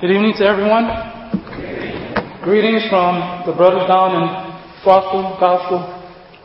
Good 0.00 0.12
evening 0.12 0.32
to 0.38 0.48
everyone. 0.48 0.88
Greetings 2.40 2.88
from 2.88 3.44
the 3.44 3.52
brothers 3.52 3.84
down 3.84 4.16
in 4.16 4.24
Gospel, 4.80 5.36
Gospel 5.36 5.84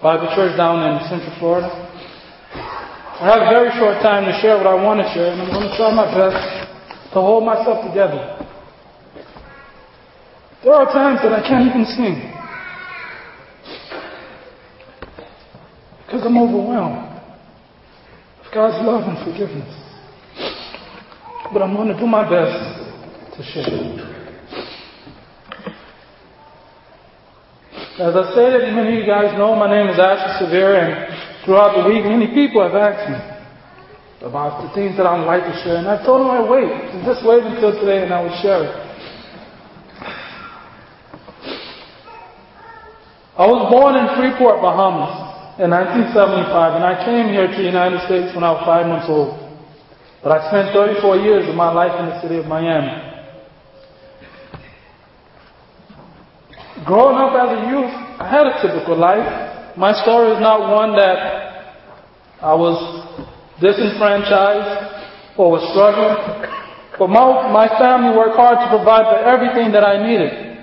Bible 0.04 0.28
Church 0.36 0.58
down 0.58 0.84
in 0.84 1.00
Central 1.08 1.32
Florida. 1.40 1.72
I 2.52 3.32
have 3.32 3.48
a 3.48 3.50
very 3.56 3.72
short 3.80 4.04
time 4.04 4.26
to 4.28 4.36
share 4.42 4.58
what 4.58 4.68
I 4.68 4.76
want 4.76 5.00
to 5.00 5.08
share, 5.16 5.32
and 5.32 5.40
I'm 5.40 5.48
going 5.48 5.72
to 5.72 5.76
try 5.80 5.88
my 5.96 6.04
best 6.12 7.16
to 7.16 7.24
hold 7.24 7.46
myself 7.46 7.88
together. 7.88 8.44
There 10.62 10.74
are 10.74 10.92
times 10.92 11.24
that 11.24 11.32
I 11.32 11.40
can't 11.48 11.64
even 11.64 11.86
sing 11.96 12.20
because 16.04 16.28
I'm 16.28 16.38
overwhelmed 16.38 17.24
with 18.44 18.52
God's 18.54 18.84
love 18.84 19.08
and 19.08 19.16
forgiveness. 19.24 19.72
But 21.54 21.62
I'm 21.62 21.74
going 21.74 21.88
to 21.88 21.98
do 21.98 22.06
my 22.06 22.28
best 22.28 22.65
to 23.38 23.44
share. 23.44 24.16
As 27.96 28.16
I 28.16 28.24
stated, 28.32 28.76
many 28.76 28.96
of 28.96 29.00
you 29.00 29.08
guys 29.08 29.36
know 29.38 29.56
my 29.56 29.72
name 29.72 29.88
is 29.88 30.00
Ashley 30.00 30.48
Severe, 30.48 30.76
and 30.76 31.44
throughout 31.44 31.80
the 31.80 31.88
week, 31.88 32.04
many 32.04 32.28
people 32.32 32.64
have 32.64 32.76
asked 32.76 33.08
me 33.08 33.20
about 34.28 34.64
the 34.64 34.72
things 34.76 34.96
that 34.96 35.08
I'd 35.08 35.24
like 35.24 35.44
to 35.44 35.56
share, 35.64 35.80
and 35.80 35.88
I 35.88 36.04
told 36.04 36.24
them 36.24 36.32
I'd 36.32 36.48
wait, 36.48 36.68
just 37.04 37.24
wait 37.28 37.44
until 37.44 37.72
today, 37.80 38.04
and 38.04 38.12
I 38.12 38.20
will 38.24 38.36
share 38.44 38.68
it. 38.68 38.76
I 43.36 43.48
was 43.48 43.68
born 43.68 44.00
in 44.00 44.08
Freeport, 44.16 44.64
Bahamas 44.64 45.60
in 45.60 45.72
1975, 45.72 46.76
and 46.76 46.84
I 46.84 47.00
came 47.04 47.32
here 47.32 47.48
to 47.48 47.58
the 47.60 47.68
United 47.68 48.00
States 48.08 48.36
when 48.36 48.44
I 48.44 48.52
was 48.56 48.64
five 48.68 48.88
months 48.88 49.08
old. 49.08 49.40
But 50.24 50.36
I 50.36 50.52
spent 50.52 50.76
34 50.76 51.16
years 51.24 51.48
of 51.48 51.56
my 51.56 51.72
life 51.72 51.96
in 52.00 52.12
the 52.12 52.20
city 52.20 52.40
of 52.40 52.48
Miami. 52.48 53.15
Growing 56.86 57.18
up 57.18 57.34
as 57.34 57.50
a 57.50 57.62
youth, 57.74 57.94
I 58.22 58.30
had 58.30 58.46
a 58.46 58.62
typical 58.62 58.94
life. 58.94 59.26
My 59.74 59.90
story 60.06 60.38
is 60.38 60.40
not 60.40 60.70
one 60.70 60.94
that 60.94 61.18
I 62.46 62.54
was 62.54 62.78
disenfranchised 63.58 65.34
or 65.34 65.50
was 65.58 65.66
struggling, 65.74 66.46
but 67.02 67.10
my, 67.10 67.50
my 67.50 67.68
family 67.82 68.14
worked 68.14 68.38
hard 68.38 68.62
to 68.62 68.70
provide 68.70 69.10
for 69.10 69.18
everything 69.18 69.74
that 69.74 69.82
I 69.82 69.98
needed. 69.98 70.62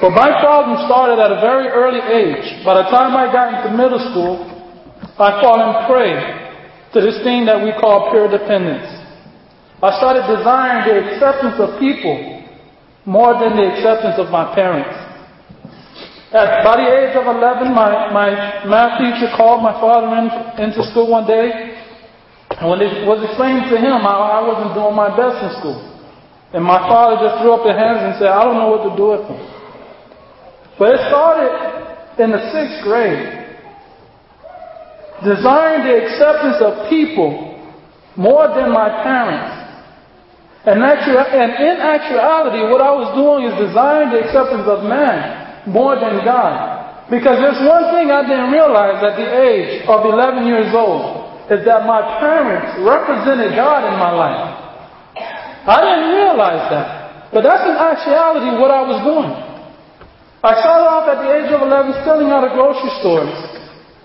But 0.00 0.16
my 0.16 0.32
problem 0.40 0.80
started 0.88 1.20
at 1.20 1.28
a 1.28 1.44
very 1.44 1.68
early 1.68 2.00
age. 2.00 2.64
By 2.64 2.80
the 2.80 2.88
time 2.88 3.12
I 3.12 3.28
got 3.28 3.52
into 3.52 3.76
middle 3.76 4.00
school, 4.00 4.48
I 5.20 5.44
fallen 5.44 5.84
prey 5.92 6.16
to 6.96 6.98
this 7.04 7.20
thing 7.20 7.44
that 7.44 7.60
we 7.60 7.76
call 7.76 8.08
peer 8.10 8.32
dependence. 8.32 8.88
I 9.84 9.92
started 10.00 10.24
desiring 10.24 10.88
the 10.88 10.94
acceptance 11.04 11.60
of 11.60 11.76
people 11.78 12.33
more 13.06 13.36
than 13.36 13.56
the 13.56 13.66
acceptance 13.68 14.16
of 14.16 14.32
my 14.32 14.54
parents. 14.54 14.96
At 16.34 16.64
by 16.64 16.82
the 16.82 16.88
age 16.88 17.14
of 17.14 17.28
11, 17.30 17.70
my, 17.70 18.10
my 18.10 18.28
math 18.66 18.98
teacher 18.98 19.30
called 19.36 19.62
my 19.62 19.76
father 19.78 20.10
in, 20.18 20.26
into 20.66 20.82
school 20.90 21.06
one 21.06 21.28
day, 21.28 21.78
and 22.58 22.66
when 22.66 22.80
it 22.80 23.06
was 23.06 23.22
explained 23.22 23.70
to 23.70 23.76
him 23.78 24.02
how 24.02 24.18
I 24.24 24.40
wasn't 24.42 24.74
doing 24.74 24.96
my 24.96 25.14
best 25.14 25.38
in 25.46 25.50
school, 25.60 25.78
and 26.52 26.64
my 26.64 26.82
father 26.90 27.22
just 27.22 27.38
threw 27.38 27.54
up 27.54 27.62
his 27.62 27.76
hands 27.76 28.02
and 28.02 28.12
said, 28.18 28.34
I 28.34 28.42
don't 28.42 28.58
know 28.58 28.70
what 28.72 28.82
to 28.88 28.92
do 28.98 29.06
with 29.14 29.24
him. 29.30 29.42
But 30.78 30.98
it 30.98 31.00
started 31.06 31.54
in 32.18 32.30
the 32.30 32.42
sixth 32.50 32.82
grade. 32.82 33.46
Desiring 35.22 35.86
the 35.86 35.94
acceptance 36.02 36.58
of 36.58 36.90
people 36.90 37.54
more 38.16 38.48
than 38.54 38.74
my 38.74 38.90
parents 39.02 39.53
and, 40.64 40.80
in 40.80 41.76
actuality, 41.76 42.64
what 42.72 42.80
I 42.80 42.92
was 42.96 43.12
doing 43.12 43.52
is 43.52 43.54
desiring 43.68 44.16
the 44.16 44.24
acceptance 44.24 44.64
of 44.64 44.88
man 44.88 45.68
more 45.68 46.00
than 46.00 46.24
God. 46.24 47.08
Because 47.12 47.36
there's 47.36 47.60
one 47.68 47.92
thing 47.92 48.08
I 48.08 48.24
didn't 48.24 48.48
realize 48.48 48.96
at 49.04 49.20
the 49.20 49.28
age 49.28 49.84
of 49.84 50.08
11 50.08 50.48
years 50.48 50.72
old 50.72 51.36
is 51.52 51.60
that 51.68 51.84
my 51.84 52.00
parents 52.16 52.80
represented 52.80 53.52
God 53.52 53.84
in 53.84 53.96
my 54.00 54.12
life. 54.16 54.64
I 55.68 55.78
didn't 55.84 56.16
realize 56.16 56.64
that. 56.72 56.88
But 57.28 57.44
that's 57.44 57.68
in 57.68 57.76
actuality 57.76 58.56
what 58.56 58.72
I 58.72 58.82
was 58.88 59.04
doing. 59.04 59.32
I 60.40 60.60
started 60.64 60.88
off 60.88 61.04
at 61.12 61.24
the 61.24 61.30
age 61.32 61.48
of 61.52 61.60
11 61.60 62.04
stealing 62.04 62.32
out 62.32 62.44
of 62.44 62.56
grocery 62.56 62.92
stores 63.04 63.32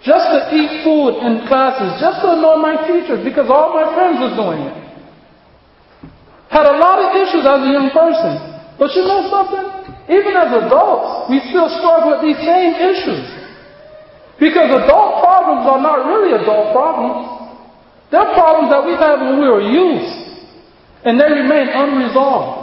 just 0.03 0.27
to 0.31 0.39
eat 0.55 0.83
food 0.87 1.19
in 1.23 1.43
classes, 1.47 1.99
just 1.99 2.23
to 2.23 2.35
annoy 2.35 2.59
my 2.63 2.79
teachers 2.87 3.23
because 3.23 3.51
all 3.51 3.75
my 3.75 3.91
friends 3.91 4.19
were 4.23 4.35
doing 4.35 4.63
it. 4.67 4.75
Had 6.47 6.65
a 6.65 6.79
lot 6.79 6.97
of 7.03 7.08
issues 7.19 7.43
as 7.43 7.59
a 7.59 7.71
young 7.71 7.89
person. 7.91 8.49
But 8.79 8.95
you 8.95 9.03
know 9.03 9.27
something? 9.27 9.67
Even 10.07 10.33
as 10.39 10.49
adults, 10.55 11.29
we 11.29 11.43
still 11.51 11.67
struggle 11.67 12.15
with 12.15 12.23
these 12.23 12.39
same 12.41 12.73
issues. 12.79 13.27
Because 14.39 14.71
adult 14.71 15.19
problems 15.19 15.67
are 15.67 15.83
not 15.83 16.07
really 16.07 16.33
adult 16.33 16.71
problems. 16.71 17.53
They're 18.09 18.33
problems 18.33 18.71
that 18.71 18.81
we 18.87 18.95
had 18.95 19.19
when 19.19 19.37
we 19.43 19.47
were 19.51 19.61
youth. 19.61 20.07
And 21.03 21.19
they 21.19 21.27
remain 21.27 21.67
unresolved. 21.69 22.59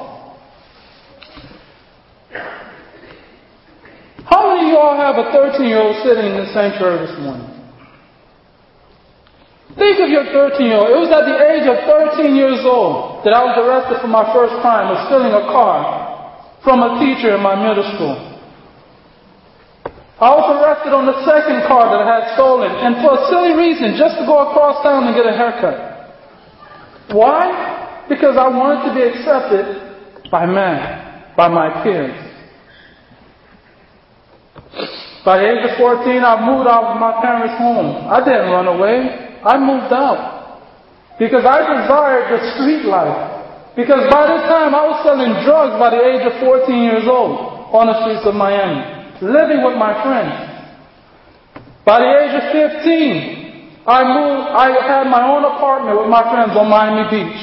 How 4.24 4.50
many 4.50 4.66
of 4.66 4.72
you 4.72 4.78
all 4.78 4.96
have 4.96 5.16
a 5.20 5.30
13 5.30 5.68
year 5.68 5.78
old 5.78 6.02
sitting 6.02 6.32
in 6.32 6.36
the 6.36 6.50
sanctuary 6.52 7.06
this 7.06 7.16
morning? 7.20 7.46
Think 9.76 10.00
of 10.00 10.08
your 10.08 10.24
13 10.24 10.66
year 10.66 10.76
old. 10.80 10.90
It 10.90 10.98
was 10.98 11.12
at 11.12 11.28
the 11.28 11.38
age 11.38 11.68
of 11.68 11.78
13 12.18 12.34
years 12.34 12.64
old 12.64 13.15
that 13.26 13.34
I 13.34 13.42
was 13.42 13.58
arrested 13.58 13.98
for 13.98 14.06
my 14.06 14.22
first 14.30 14.54
crime 14.62 14.86
of 14.86 15.10
stealing 15.10 15.34
a 15.34 15.50
car 15.50 15.82
from 16.62 16.78
a 16.78 16.94
teacher 17.02 17.34
in 17.34 17.42
my 17.42 17.58
middle 17.58 17.82
school. 17.98 18.14
I 20.22 20.30
was 20.30 20.46
arrested 20.54 20.94
on 20.94 21.10
the 21.10 21.18
second 21.26 21.66
car 21.66 21.90
that 21.90 22.06
I 22.06 22.06
had 22.06 22.38
stolen 22.38 22.70
and 22.70 23.02
for 23.02 23.18
a 23.18 23.26
silly 23.26 23.58
reason, 23.58 23.98
just 23.98 24.14
to 24.22 24.30
go 24.30 24.46
across 24.46 24.78
town 24.86 25.10
and 25.10 25.12
get 25.18 25.26
a 25.26 25.34
haircut. 25.34 25.74
Why? 27.10 28.06
Because 28.06 28.38
I 28.38 28.46
wanted 28.46 28.86
to 28.86 28.92
be 28.94 29.02
accepted 29.02 30.30
by 30.30 30.46
man, 30.46 31.34
by 31.34 31.50
my 31.50 31.82
peers. 31.82 32.14
By 35.26 35.42
the 35.42 35.46
age 35.50 35.66
of 35.66 35.74
14, 35.82 36.22
I 36.22 36.46
moved 36.46 36.70
out 36.70 36.94
of 36.94 37.02
my 37.02 37.18
parents' 37.18 37.58
home. 37.58 38.06
I 38.06 38.22
didn't 38.22 38.54
run 38.54 38.70
away. 38.70 39.34
I 39.42 39.58
moved 39.58 39.90
out 39.90 40.35
because 41.18 41.44
I 41.48 41.64
desired 41.64 42.28
the 42.28 42.40
street 42.56 42.84
life. 42.84 43.16
Because 43.76 44.08
by 44.08 44.24
this 44.28 44.44
time 44.48 44.72
I 44.72 44.84
was 44.88 45.04
selling 45.04 45.32
drugs 45.44 45.76
by 45.76 45.92
the 45.92 46.00
age 46.00 46.24
of 46.24 46.40
14 46.40 46.72
years 46.72 47.04
old 47.04 47.72
on 47.76 47.88
the 47.92 47.96
streets 48.04 48.24
of 48.24 48.32
Miami, 48.32 49.12
living 49.20 49.60
with 49.64 49.76
my 49.76 49.92
friends. 50.00 50.32
By 51.84 52.00
the 52.00 52.08
age 52.08 52.34
of 52.40 52.44
15, 52.52 53.84
I 53.84 54.00
moved, 54.02 54.48
I 54.48 54.68
had 54.80 55.04
my 55.12 55.22
own 55.28 55.44
apartment 55.44 56.00
with 56.00 56.08
my 56.08 56.24
friends 56.32 56.56
on 56.56 56.66
Miami 56.72 57.04
Beach, 57.12 57.38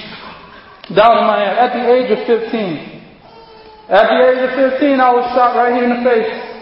down 0.98 1.22
in 1.22 1.26
Miami, 1.30 1.54
at 1.54 1.72
the 1.78 1.84
age 1.86 2.10
of 2.12 2.20
15. 2.26 3.94
At 3.94 4.06
the 4.10 4.20
age 4.26 4.42
of 4.42 4.52
15, 4.82 5.00
I 5.00 5.10
was 5.14 5.26
shot 5.38 5.54
right 5.56 5.74
here 5.74 5.86
in 5.86 5.94
the 5.98 6.04
face 6.04 6.54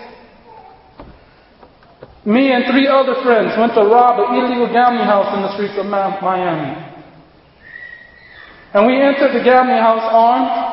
me 2.25 2.53
and 2.53 2.65
three 2.69 2.85
other 2.85 3.17
friends 3.25 3.57
went 3.57 3.73
to 3.73 3.81
rob 3.81 4.21
an 4.21 4.37
illegal 4.37 4.69
gambling 4.69 5.09
house 5.09 5.33
in 5.33 5.41
the 5.41 5.51
streets 5.57 5.73
of 5.77 5.87
Miami. 5.89 6.90
And 8.73 8.87
we 8.87 8.95
entered 8.95 9.35
the 9.35 9.43
gambling 9.43 9.83
house 9.83 10.07
armed, 10.07 10.71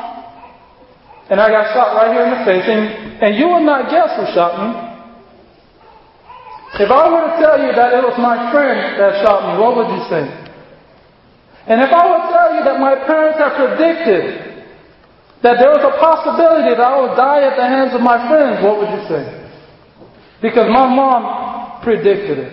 and 1.30 1.40
I 1.40 1.50
got 1.50 1.74
shot 1.74 1.98
right 1.98 2.14
here 2.14 2.24
in 2.24 2.32
the 2.38 2.42
face. 2.46 2.66
And, 2.70 2.82
and 3.18 3.30
you 3.34 3.50
would 3.50 3.66
not 3.66 3.90
guess 3.90 4.14
who 4.14 4.24
shot 4.32 4.54
me. 4.54 4.88
If 6.78 6.90
I 6.94 7.10
were 7.10 7.26
to 7.26 7.34
tell 7.42 7.58
you 7.58 7.74
that 7.74 7.90
it 7.96 8.04
was 8.06 8.14
my 8.22 8.54
friend 8.54 9.00
that 9.02 9.18
shot 9.26 9.50
me, 9.50 9.58
what 9.58 9.74
would 9.74 9.90
you 9.90 10.02
say? 10.06 10.24
And 11.66 11.82
if 11.82 11.90
I 11.90 12.02
were 12.06 12.22
to 12.22 12.30
tell 12.30 12.50
you 12.54 12.62
that 12.64 12.78
my 12.78 12.94
parents 13.02 13.36
had 13.36 13.58
predicted 13.58 14.48
that 15.42 15.58
there 15.58 15.74
was 15.74 15.82
a 15.82 15.94
possibility 15.98 16.70
that 16.70 16.80
I 16.80 17.02
would 17.02 17.16
die 17.16 17.42
at 17.44 17.56
the 17.58 17.66
hands 17.66 17.94
of 17.94 18.00
my 18.00 18.16
friends, 18.30 18.62
what 18.62 18.78
would 18.78 18.90
you 18.94 19.02
say? 19.10 19.24
Because 20.40 20.70
my 20.70 20.86
mom 20.86 21.82
predicted 21.82 22.38
it. 22.38 22.52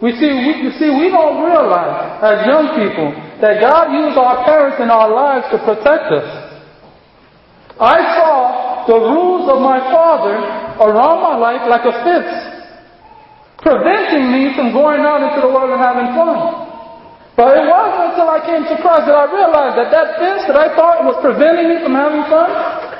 We 0.00 0.12
see, 0.16 0.28
we, 0.28 0.64
you 0.64 0.72
see, 0.76 0.88
we 0.88 1.08
don't 1.08 1.44
realize 1.44 2.20
as 2.24 2.46
young 2.46 2.72
people 2.76 3.29
that 3.40 3.60
God 3.60 3.92
used 3.92 4.16
our 4.16 4.44
parents 4.44 4.76
in 4.80 4.88
our 4.92 5.08
lives 5.08 5.48
to 5.52 5.58
protect 5.64 6.12
us. 6.12 6.28
I 7.80 7.96
saw 8.20 8.84
the 8.84 8.98
rules 9.00 9.48
of 9.48 9.64
my 9.64 9.80
father 9.88 10.36
around 10.84 11.24
my 11.24 11.36
life 11.40 11.64
like 11.64 11.84
a 11.88 11.94
fence, 12.04 12.32
preventing 13.64 14.28
me 14.32 14.52
from 14.52 14.72
going 14.76 15.00
out 15.00 15.24
into 15.24 15.40
the 15.40 15.48
world 15.48 15.72
and 15.72 15.80
having 15.80 16.12
fun. 16.12 16.68
But 17.40 17.56
it 17.56 17.64
wasn't 17.64 18.12
until 18.12 18.28
I 18.28 18.44
came 18.44 18.68
to 18.68 18.76
Christ 18.84 19.08
that 19.08 19.16
I 19.16 19.24
realized 19.32 19.80
that 19.80 19.88
that 19.88 20.20
fence 20.20 20.44
that 20.44 20.60
I 20.60 20.76
thought 20.76 21.00
was 21.08 21.16
preventing 21.24 21.72
me 21.72 21.80
from 21.80 21.96
having 21.96 22.20
fun, 22.28 22.52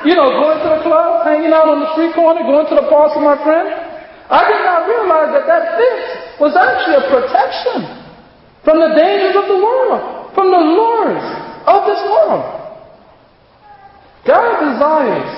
you 0.08 0.16
know, 0.16 0.32
going 0.32 0.64
to 0.64 0.68
the 0.76 0.80
club, 0.80 1.28
hanging 1.28 1.52
out 1.52 1.68
on 1.68 1.84
the 1.84 1.92
street 1.92 2.16
corner, 2.16 2.40
going 2.48 2.64
to 2.72 2.76
the 2.80 2.88
parks 2.88 3.12
with 3.12 3.28
my 3.28 3.36
friend, 3.44 3.68
I 4.32 4.48
did 4.48 4.62
not 4.64 4.88
realize 4.88 5.36
that 5.36 5.44
that 5.44 5.76
fence 5.76 6.08
was 6.40 6.56
actually 6.56 7.04
a 7.04 7.06
protection 7.12 7.84
from 8.64 8.80
the 8.80 8.96
dangers 8.96 9.36
of 9.36 9.44
the 9.44 9.60
world, 9.60 10.19
from 10.34 10.50
the 10.50 10.62
lures 10.62 11.26
of 11.66 11.86
this 11.86 12.02
world. 12.08 12.60
God 14.26 14.60
desires. 14.60 15.32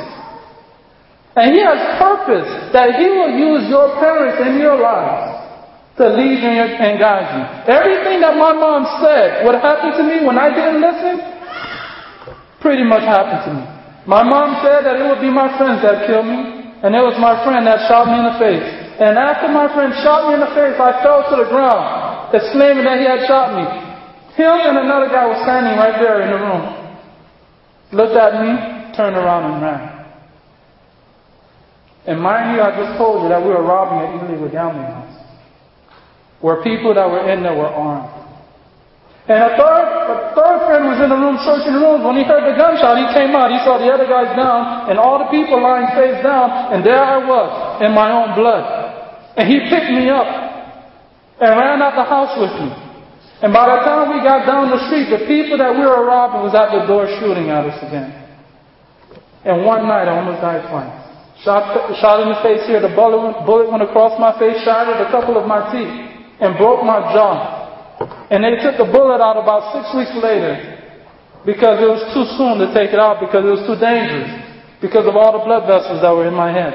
And 1.36 1.56
He 1.56 1.60
has 1.64 1.80
purpose 1.96 2.72
that 2.76 3.00
He 3.00 3.08
will 3.08 3.32
use 3.32 3.68
your 3.72 3.96
parents 3.96 4.36
in 4.44 4.60
your 4.60 4.76
lives 4.76 5.42
to 5.96 6.08
lead 6.08 6.40
you 6.40 6.52
and 6.52 7.00
guide 7.00 7.28
you. 7.36 7.42
Everything 7.72 8.20
that 8.20 8.36
my 8.36 8.52
mom 8.52 8.84
said 9.00 9.44
would 9.44 9.56
happen 9.60 9.92
to 9.96 10.02
me 10.04 10.24
when 10.24 10.36
I 10.36 10.48
didn't 10.52 10.80
listen, 10.80 11.14
pretty 12.60 12.84
much 12.84 13.04
happened 13.04 13.42
to 13.48 13.52
me. 13.60 13.64
My 14.08 14.24
mom 14.24 14.60
said 14.64 14.82
that 14.82 14.98
it 14.98 15.04
would 15.06 15.20
be 15.20 15.30
my 15.30 15.52
friends 15.56 15.80
that 15.84 16.08
killed 16.08 16.26
me, 16.26 16.74
and 16.82 16.90
it 16.96 17.04
was 17.04 17.14
my 17.20 17.38
friend 17.44 17.62
that 17.68 17.86
shot 17.86 18.08
me 18.08 18.18
in 18.18 18.26
the 18.26 18.36
face. 18.40 18.66
And 18.98 19.16
after 19.16 19.48
my 19.48 19.70
friend 19.72 19.92
shot 20.02 20.28
me 20.28 20.34
in 20.36 20.42
the 20.42 20.52
face, 20.52 20.74
I 20.80 21.00
fell 21.04 21.22
to 21.28 21.34
the 21.38 21.48
ground, 21.48 22.34
exclaiming 22.34 22.84
that 22.84 22.98
he 22.98 23.06
had 23.06 23.24
shot 23.28 23.54
me. 23.54 23.91
Him 24.36 24.56
and 24.64 24.78
another 24.78 25.08
guy 25.08 25.26
was 25.28 25.44
standing 25.44 25.76
right 25.76 26.00
there 26.00 26.24
in 26.24 26.32
the 26.32 26.40
room. 26.40 26.64
Looked 27.92 28.16
at 28.16 28.40
me, 28.40 28.96
turned 28.96 29.16
around 29.16 29.52
and 29.52 29.62
ran. 29.62 29.92
And 32.06 32.16
mind 32.20 32.56
you, 32.56 32.62
I 32.64 32.72
just 32.72 32.98
told 32.98 33.22
you 33.22 33.28
that 33.28 33.40
we 33.40 33.52
were 33.52 33.62
robbing 33.62 34.00
an 34.02 34.26
illegal 34.26 34.48
gambling 34.48 34.88
house. 34.88 35.20
Where 36.40 36.64
people 36.64 36.94
that 36.94 37.06
were 37.06 37.28
in 37.30 37.44
there 37.44 37.54
were 37.54 37.68
armed. 37.68 38.10
And 39.28 39.38
a 39.38 39.54
third, 39.54 39.86
a 40.10 40.34
third 40.34 40.58
friend 40.66 40.82
was 40.90 40.98
in 40.98 41.06
the 41.06 41.20
room 41.20 41.38
searching 41.46 41.78
the 41.78 41.78
rooms. 41.78 42.02
When 42.02 42.18
he 42.18 42.26
heard 42.26 42.42
the 42.42 42.58
gunshot, 42.58 42.98
he 42.98 43.06
came 43.14 43.38
out. 43.38 43.54
He 43.54 43.62
saw 43.62 43.78
the 43.78 43.86
other 43.86 44.08
guys 44.10 44.34
down 44.34 44.90
and 44.90 44.98
all 44.98 45.22
the 45.22 45.30
people 45.30 45.62
lying 45.62 45.86
face 45.94 46.18
down. 46.26 46.74
And 46.74 46.82
there 46.82 46.98
I 46.98 47.22
was 47.22 47.78
in 47.86 47.94
my 47.94 48.10
own 48.10 48.34
blood. 48.34 48.66
And 49.38 49.46
he 49.46 49.62
picked 49.70 49.94
me 49.94 50.10
up 50.10 50.26
and 51.38 51.54
ran 51.54 51.78
out 51.78 51.94
the 51.94 52.02
house 52.02 52.34
with 52.34 52.50
me. 52.58 52.81
And 53.42 53.50
by 53.50 53.66
the 53.66 53.82
time 53.82 54.14
we 54.14 54.22
got 54.22 54.46
down 54.46 54.70
the 54.70 54.78
street, 54.86 55.10
the 55.10 55.26
people 55.26 55.58
that 55.58 55.74
we 55.74 55.82
were 55.82 56.06
robbing 56.06 56.46
was 56.46 56.54
at 56.54 56.70
the 56.70 56.86
door 56.86 57.10
shooting 57.18 57.50
at 57.50 57.66
us 57.66 57.74
again. 57.82 58.14
And 59.42 59.66
one 59.66 59.90
night 59.90 60.06
I 60.06 60.22
almost 60.22 60.38
died 60.38 60.62
twice. 60.70 60.94
Shot, 61.42 61.66
shot 61.98 62.22
in 62.22 62.30
the 62.30 62.38
face 62.46 62.62
here. 62.70 62.78
The 62.78 62.94
bullet, 62.94 63.42
bullet 63.42 63.66
went 63.66 63.82
across 63.82 64.14
my 64.22 64.30
face, 64.38 64.62
shattered 64.62 65.02
a 65.02 65.10
couple 65.10 65.34
of 65.34 65.50
my 65.50 65.74
teeth, 65.74 65.90
and 66.38 66.54
broke 66.54 66.86
my 66.86 67.02
jaw. 67.10 68.06
And 68.30 68.46
they 68.46 68.62
took 68.62 68.78
the 68.78 68.86
bullet 68.86 69.18
out 69.18 69.34
about 69.34 69.74
six 69.74 69.90
weeks 69.90 70.14
later 70.22 70.78
because 71.42 71.82
it 71.82 71.90
was 71.90 72.02
too 72.14 72.22
soon 72.38 72.62
to 72.62 72.70
take 72.70 72.94
it 72.94 73.02
out 73.02 73.18
because 73.18 73.42
it 73.42 73.50
was 73.58 73.66
too 73.66 73.74
dangerous 73.74 74.30
because 74.78 75.02
of 75.02 75.18
all 75.18 75.34
the 75.34 75.42
blood 75.42 75.66
vessels 75.66 75.98
that 75.98 76.14
were 76.14 76.30
in 76.30 76.34
my 76.38 76.54
head. 76.54 76.74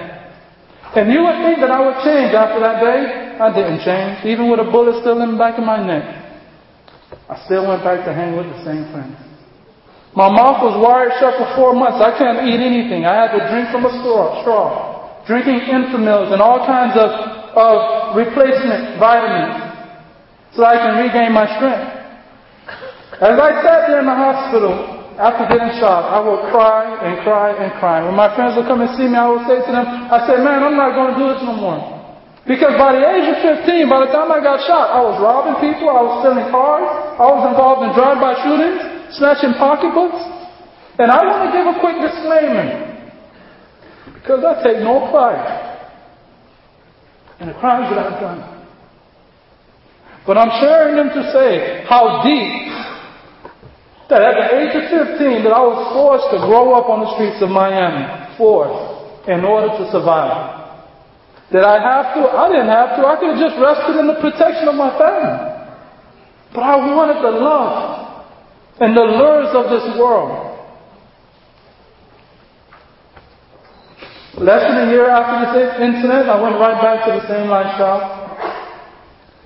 And 0.99 1.07
you 1.15 1.23
would 1.23 1.39
think 1.47 1.63
that 1.63 1.71
I 1.71 1.79
would 1.79 2.03
change 2.03 2.35
after 2.35 2.59
that 2.59 2.83
day. 2.83 3.39
I 3.39 3.47
didn't 3.55 3.87
change. 3.87 4.27
Even 4.27 4.51
with 4.51 4.59
a 4.59 4.67
bullet 4.67 4.99
still 4.99 5.23
in 5.23 5.31
the 5.31 5.39
back 5.39 5.55
of 5.55 5.63
my 5.63 5.79
neck. 5.79 6.26
I 7.30 7.36
still 7.45 7.68
went 7.68 7.83
back 7.83 8.04
to 8.06 8.13
hang 8.13 8.36
with 8.36 8.48
the 8.48 8.59
same 8.63 8.92
friends. 8.92 9.15
My 10.15 10.27
mouth 10.31 10.63
was 10.65 10.75
wired 10.81 11.13
shut 11.19 11.38
for 11.38 11.48
four 11.56 11.71
months. 11.77 12.01
I 12.01 12.15
couldn't 12.18 12.48
eat 12.50 12.59
anything. 12.59 13.06
I 13.06 13.15
had 13.15 13.31
to 13.38 13.42
drink 13.51 13.69
from 13.71 13.86
a 13.86 13.94
straw, 14.01 14.42
straw 14.42 14.98
drinking 15.27 15.59
Enfamils 15.68 16.31
and 16.31 16.42
all 16.42 16.63
kinds 16.65 16.95
of, 16.95 17.12
of 17.54 18.15
replacement 18.15 18.95
vitamins 18.98 19.75
so 20.56 20.63
I 20.63 20.80
can 20.80 21.04
regain 21.04 21.36
my 21.36 21.45
strength. 21.59 21.92
As 23.19 23.36
I 23.36 23.51
sat 23.62 23.92
there 23.92 24.00
in 24.00 24.07
the 24.07 24.15
hospital 24.15 24.71
after 25.19 25.44
getting 25.51 25.75
shot, 25.83 26.07
I 26.07 26.24
would 26.24 26.48
cry 26.50 26.88
and 27.03 27.19
cry 27.27 27.51
and 27.60 27.69
cry. 27.77 28.01
When 28.07 28.15
my 28.15 28.33
friends 28.33 28.56
would 28.56 28.65
come 28.65 28.81
and 28.81 28.89
see 28.95 29.06
me, 29.06 29.19
I 29.19 29.27
would 29.27 29.44
say 29.45 29.60
to 29.60 29.71
them, 29.71 29.86
I 29.86 30.24
said, 30.25 30.42
man, 30.42 30.63
I'm 30.63 30.80
not 30.80 30.95
going 30.95 31.12
to 31.13 31.19
do 31.19 31.27
this 31.36 31.44
no 31.44 31.53
more. 31.60 31.96
Because 32.47 32.79
by 32.79 32.95
the 32.95 33.03
age 33.03 33.27
of 33.27 33.44
15, 33.67 33.91
by 33.91 34.07
the 34.07 34.11
time 34.15 34.31
I 34.31 34.39
got 34.39 34.63
shot, 34.63 34.88
I 34.95 35.03
was 35.03 35.19
robbing 35.19 35.59
people, 35.59 35.91
I 35.91 35.99
was 35.99 36.23
stealing 36.23 36.47
cars, 36.47 36.88
I 37.19 37.27
was 37.27 37.44
involved 37.44 37.83
in 37.83 37.91
drive-by 37.91 38.33
shootings, 38.39 38.79
snatching 39.19 39.51
pocketbooks. 39.59 40.23
And 40.95 41.11
I 41.11 41.19
want 41.27 41.44
to 41.44 41.49
give 41.51 41.67
a 41.67 41.75
quick 41.83 41.99
disclaimer. 41.99 42.88
Because 44.15 44.47
I 44.47 44.63
take 44.63 44.79
no 44.79 45.11
pride 45.11 45.91
in 47.44 47.51
the 47.51 47.57
crimes 47.59 47.91
that 47.91 47.99
I've 47.99 48.19
done. 48.23 48.41
But 50.25 50.39
I'm 50.39 50.51
sharing 50.63 50.95
them 50.95 51.11
to 51.11 51.21
say 51.35 51.83
how 51.83 52.23
deep 52.23 52.67
that 54.07 54.23
at 54.23 54.35
the 54.39 54.47
age 54.55 54.71
of 54.71 55.19
15 55.19 55.43
that 55.43 55.51
I 55.51 55.63
was 55.67 55.83
forced 55.91 56.31
to 56.31 56.39
grow 56.47 56.79
up 56.79 56.88
on 56.88 57.03
the 57.03 57.11
streets 57.15 57.43
of 57.43 57.51
Miami, 57.51 58.07
forced, 58.39 59.27
in 59.27 59.43
order 59.43 59.67
to 59.67 59.91
survive. 59.91 60.66
Did 61.51 61.63
I 61.63 61.79
have 61.79 62.11
to? 62.15 62.21
I 62.27 62.51
didn't 62.51 62.67
have 62.67 62.99
to. 62.99 63.07
I 63.07 63.15
could 63.15 63.31
have 63.35 63.39
just 63.39 63.55
rested 63.55 63.95
in 63.95 64.07
the 64.07 64.19
protection 64.19 64.67
of 64.67 64.75
my 64.75 64.91
family. 64.99 65.57
But 66.51 66.63
I 66.63 66.75
wanted 66.75 67.23
the 67.23 67.31
love 67.39 68.27
and 68.83 68.91
the 68.91 69.05
lures 69.07 69.51
of 69.55 69.71
this 69.71 69.85
world. 69.95 70.44
Less 74.38 74.61
than 74.69 74.89
a 74.89 74.91
year 74.91 75.09
after 75.09 75.49
this 75.55 75.71
incident, 75.81 76.29
I 76.29 76.38
went 76.38 76.59
right 76.59 76.77
back 76.77 77.07
to 77.07 77.17
the 77.17 77.23
same 77.25 77.50
lifestyle. 77.50 78.27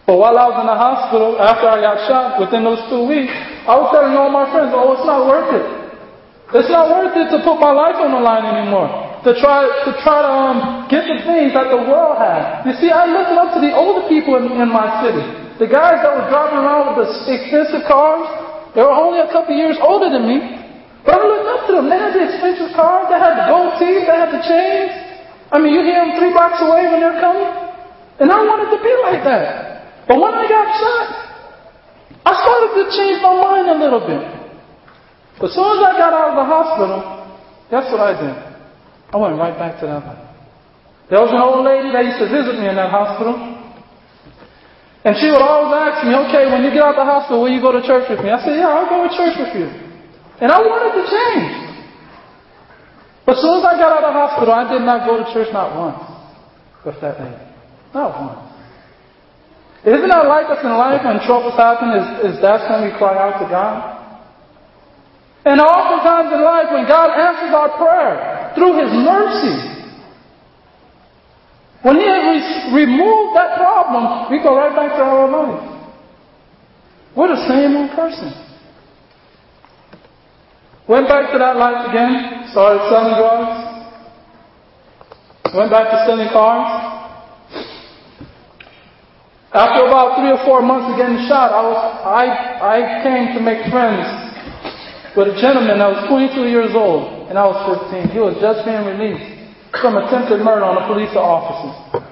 But 0.04 0.18
while 0.18 0.36
I 0.36 0.52
was 0.52 0.58
in 0.60 0.68
the 0.68 0.76
hospital, 0.76 1.40
after 1.40 1.70
I 1.70 1.80
got 1.80 1.96
shot, 2.10 2.42
within 2.42 2.66
those 2.66 2.82
two 2.90 3.08
weeks, 3.08 3.32
I 3.70 3.78
was 3.78 3.94
telling 3.94 4.18
all 4.18 4.28
my 4.28 4.50
friends, 4.52 4.74
oh, 4.76 4.98
it's 4.98 5.08
not 5.08 5.30
worth 5.30 5.54
it. 5.54 5.68
It's 6.60 6.68
not 6.68 6.92
worth 6.92 7.16
it 7.16 7.32
to 7.32 7.40
put 7.46 7.62
my 7.62 7.72
life 7.72 7.96
on 8.02 8.12
the 8.12 8.20
line 8.20 8.44
anymore. 8.44 9.11
To 9.22 9.38
try 9.38 9.70
to 9.86 9.92
try 10.02 10.26
to 10.26 10.34
um, 10.34 10.58
get 10.90 11.06
the 11.06 11.22
things 11.22 11.54
that 11.54 11.70
the 11.70 11.78
world 11.86 12.18
has. 12.18 12.66
You 12.66 12.74
see, 12.82 12.90
I 12.90 13.06
looked 13.06 13.38
up 13.38 13.54
to 13.54 13.62
the 13.62 13.70
older 13.70 14.10
people 14.10 14.34
in, 14.42 14.50
in 14.58 14.66
my 14.74 14.90
city. 15.06 15.22
The 15.62 15.70
guys 15.70 16.02
that 16.02 16.10
were 16.10 16.26
driving 16.26 16.58
around 16.58 16.98
with 16.98 17.06
the 17.06 17.38
expensive 17.38 17.86
cars, 17.86 18.26
they 18.74 18.82
were 18.82 18.90
only 18.90 19.22
a 19.22 19.30
couple 19.30 19.54
years 19.54 19.78
older 19.78 20.10
than 20.10 20.26
me. 20.26 20.42
But 21.06 21.22
I 21.22 21.24
looked 21.30 21.50
up 21.54 21.62
to 21.70 21.72
them. 21.78 21.86
They 21.86 22.02
had 22.02 22.18
the 22.18 22.34
expensive 22.34 22.74
cars, 22.74 23.14
they 23.14 23.22
had 23.22 23.38
the 23.38 23.46
gold 23.46 23.78
teeth, 23.78 24.10
they 24.10 24.18
had 24.18 24.34
the 24.34 24.42
chains. 24.42 24.90
I 25.54 25.62
mean, 25.62 25.78
you 25.78 25.86
hear 25.86 26.02
them 26.02 26.18
three 26.18 26.34
blocks 26.34 26.58
away 26.58 26.90
when 26.90 27.06
they're 27.06 27.22
coming. 27.22 27.54
And 28.26 28.34
I 28.34 28.42
wanted 28.42 28.74
to 28.74 28.80
be 28.82 28.94
like 29.06 29.22
that. 29.22 30.10
But 30.10 30.18
when 30.18 30.34
I 30.34 30.50
got 30.50 30.66
shot, 30.82 31.08
I 32.26 32.34
started 32.42 32.72
to 32.74 32.84
change 32.90 33.22
my 33.22 33.38
mind 33.38 33.70
a 33.70 33.78
little 33.78 34.02
bit. 34.02 34.26
As 35.46 35.54
soon 35.54 35.70
as 35.78 35.82
I 35.86 35.94
got 35.94 36.10
out 36.10 36.34
of 36.34 36.38
the 36.42 36.48
hospital, 36.50 36.98
guess 37.70 37.86
what 37.94 38.02
I 38.02 38.14
did? 38.18 38.51
I 39.12 39.18
went 39.20 39.36
right 39.36 39.56
back 39.60 39.80
to 39.84 39.86
that 39.86 40.08
life. 40.08 40.32
There 41.12 41.20
was 41.20 41.36
an 41.36 41.44
old 41.44 41.68
lady 41.68 41.92
that 41.92 42.08
used 42.08 42.24
to 42.24 42.32
visit 42.32 42.56
me 42.56 42.72
in 42.72 42.80
that 42.80 42.88
hospital. 42.88 43.36
And 45.04 45.12
she 45.20 45.28
would 45.28 45.44
always 45.44 45.76
ask 45.76 46.08
me, 46.08 46.16
okay, 46.16 46.48
when 46.48 46.64
you 46.64 46.72
get 46.72 46.88
out 46.88 46.96
of 46.96 47.04
the 47.04 47.10
hospital, 47.10 47.44
will 47.44 47.52
you 47.52 47.60
go 47.60 47.76
to 47.76 47.84
church 47.84 48.08
with 48.08 48.24
me? 48.24 48.32
I 48.32 48.40
said, 48.40 48.56
yeah, 48.56 48.72
I'll 48.72 48.88
go 48.88 49.04
to 49.04 49.12
church 49.12 49.36
with 49.36 49.52
you. 49.60 49.68
And 50.40 50.48
I 50.48 50.62
wanted 50.64 50.96
to 50.96 51.04
change. 51.04 51.52
But 53.28 53.36
as 53.36 53.42
soon 53.44 53.60
as 53.60 53.66
I 53.68 53.76
got 53.76 53.92
out 53.92 54.08
of 54.08 54.14
the 54.14 54.20
hospital, 54.24 54.54
I 54.56 54.66
did 54.72 54.88
not 54.88 55.04
go 55.04 55.20
to 55.20 55.26
church 55.36 55.52
not 55.52 55.76
once 55.76 56.00
with 56.88 56.96
that 57.04 57.20
lady. 57.20 57.44
Not 57.92 58.16
once. 58.16 58.48
Isn't 59.84 60.08
that 60.08 60.26
like 60.30 60.48
us 60.48 60.64
in 60.64 60.72
life 60.72 61.04
when 61.04 61.20
troubles 61.26 61.58
happen? 61.58 61.92
Is, 61.98 62.08
is 62.32 62.36
that's 62.40 62.64
when 62.70 62.88
we 62.88 62.96
cry 62.96 63.18
out 63.18 63.42
to 63.42 63.50
God? 63.50 63.91
And 65.44 65.60
oftentimes 65.60 66.34
in 66.34 66.42
life, 66.44 66.70
when 66.70 66.86
God 66.86 67.10
answers 67.18 67.54
our 67.54 67.70
prayer 67.78 68.54
through 68.54 68.78
His 68.78 68.92
mercy, 68.94 69.58
when 71.82 71.96
He 71.98 72.06
has 72.06 72.70
re- 72.74 72.86
removed 72.86 73.36
that 73.36 73.58
problem, 73.58 74.30
we 74.30 74.38
go 74.44 74.56
right 74.56 74.76
back 74.76 74.98
to 74.98 75.04
our 75.04 75.26
life. 75.26 75.82
We're 77.18 77.30
the 77.30 77.48
same 77.48 77.76
old 77.76 77.92
person. 77.92 78.30
Went 80.88 81.08
back 81.08 81.32
to 81.34 81.40
that 81.40 81.58
life 81.58 81.90
again, 81.90 82.50
started 82.52 82.86
selling 82.90 83.18
drugs, 83.18 83.58
went 85.56 85.72
back 85.72 85.90
to 85.90 86.06
selling 86.06 86.30
cars, 86.30 86.92
after 89.54 89.84
about 89.84 90.16
three 90.16 90.32
or 90.32 90.40
four 90.48 90.62
months 90.62 90.88
of 90.88 90.96
getting 90.96 91.28
shot, 91.28 91.52
I, 91.52 91.62
was, 91.68 91.76
I, 92.08 92.24
I 92.64 92.78
came 93.04 93.36
to 93.36 93.44
make 93.44 93.68
friends 93.68 94.31
with 95.16 95.28
a 95.28 95.36
gentleman 95.42 95.80
that 95.80 95.92
was 95.92 96.08
22 96.08 96.48
years 96.48 96.72
old, 96.72 97.28
and 97.28 97.36
I 97.36 97.44
was 97.44 97.60
15. 97.92 98.16
He 98.16 98.20
was 98.20 98.40
just 98.40 98.64
being 98.64 98.84
released 98.88 99.28
from 99.84 100.00
attempted 100.00 100.40
murder 100.40 100.64
on 100.64 100.80
a 100.80 100.88
police 100.88 101.12
officer. 101.16 102.08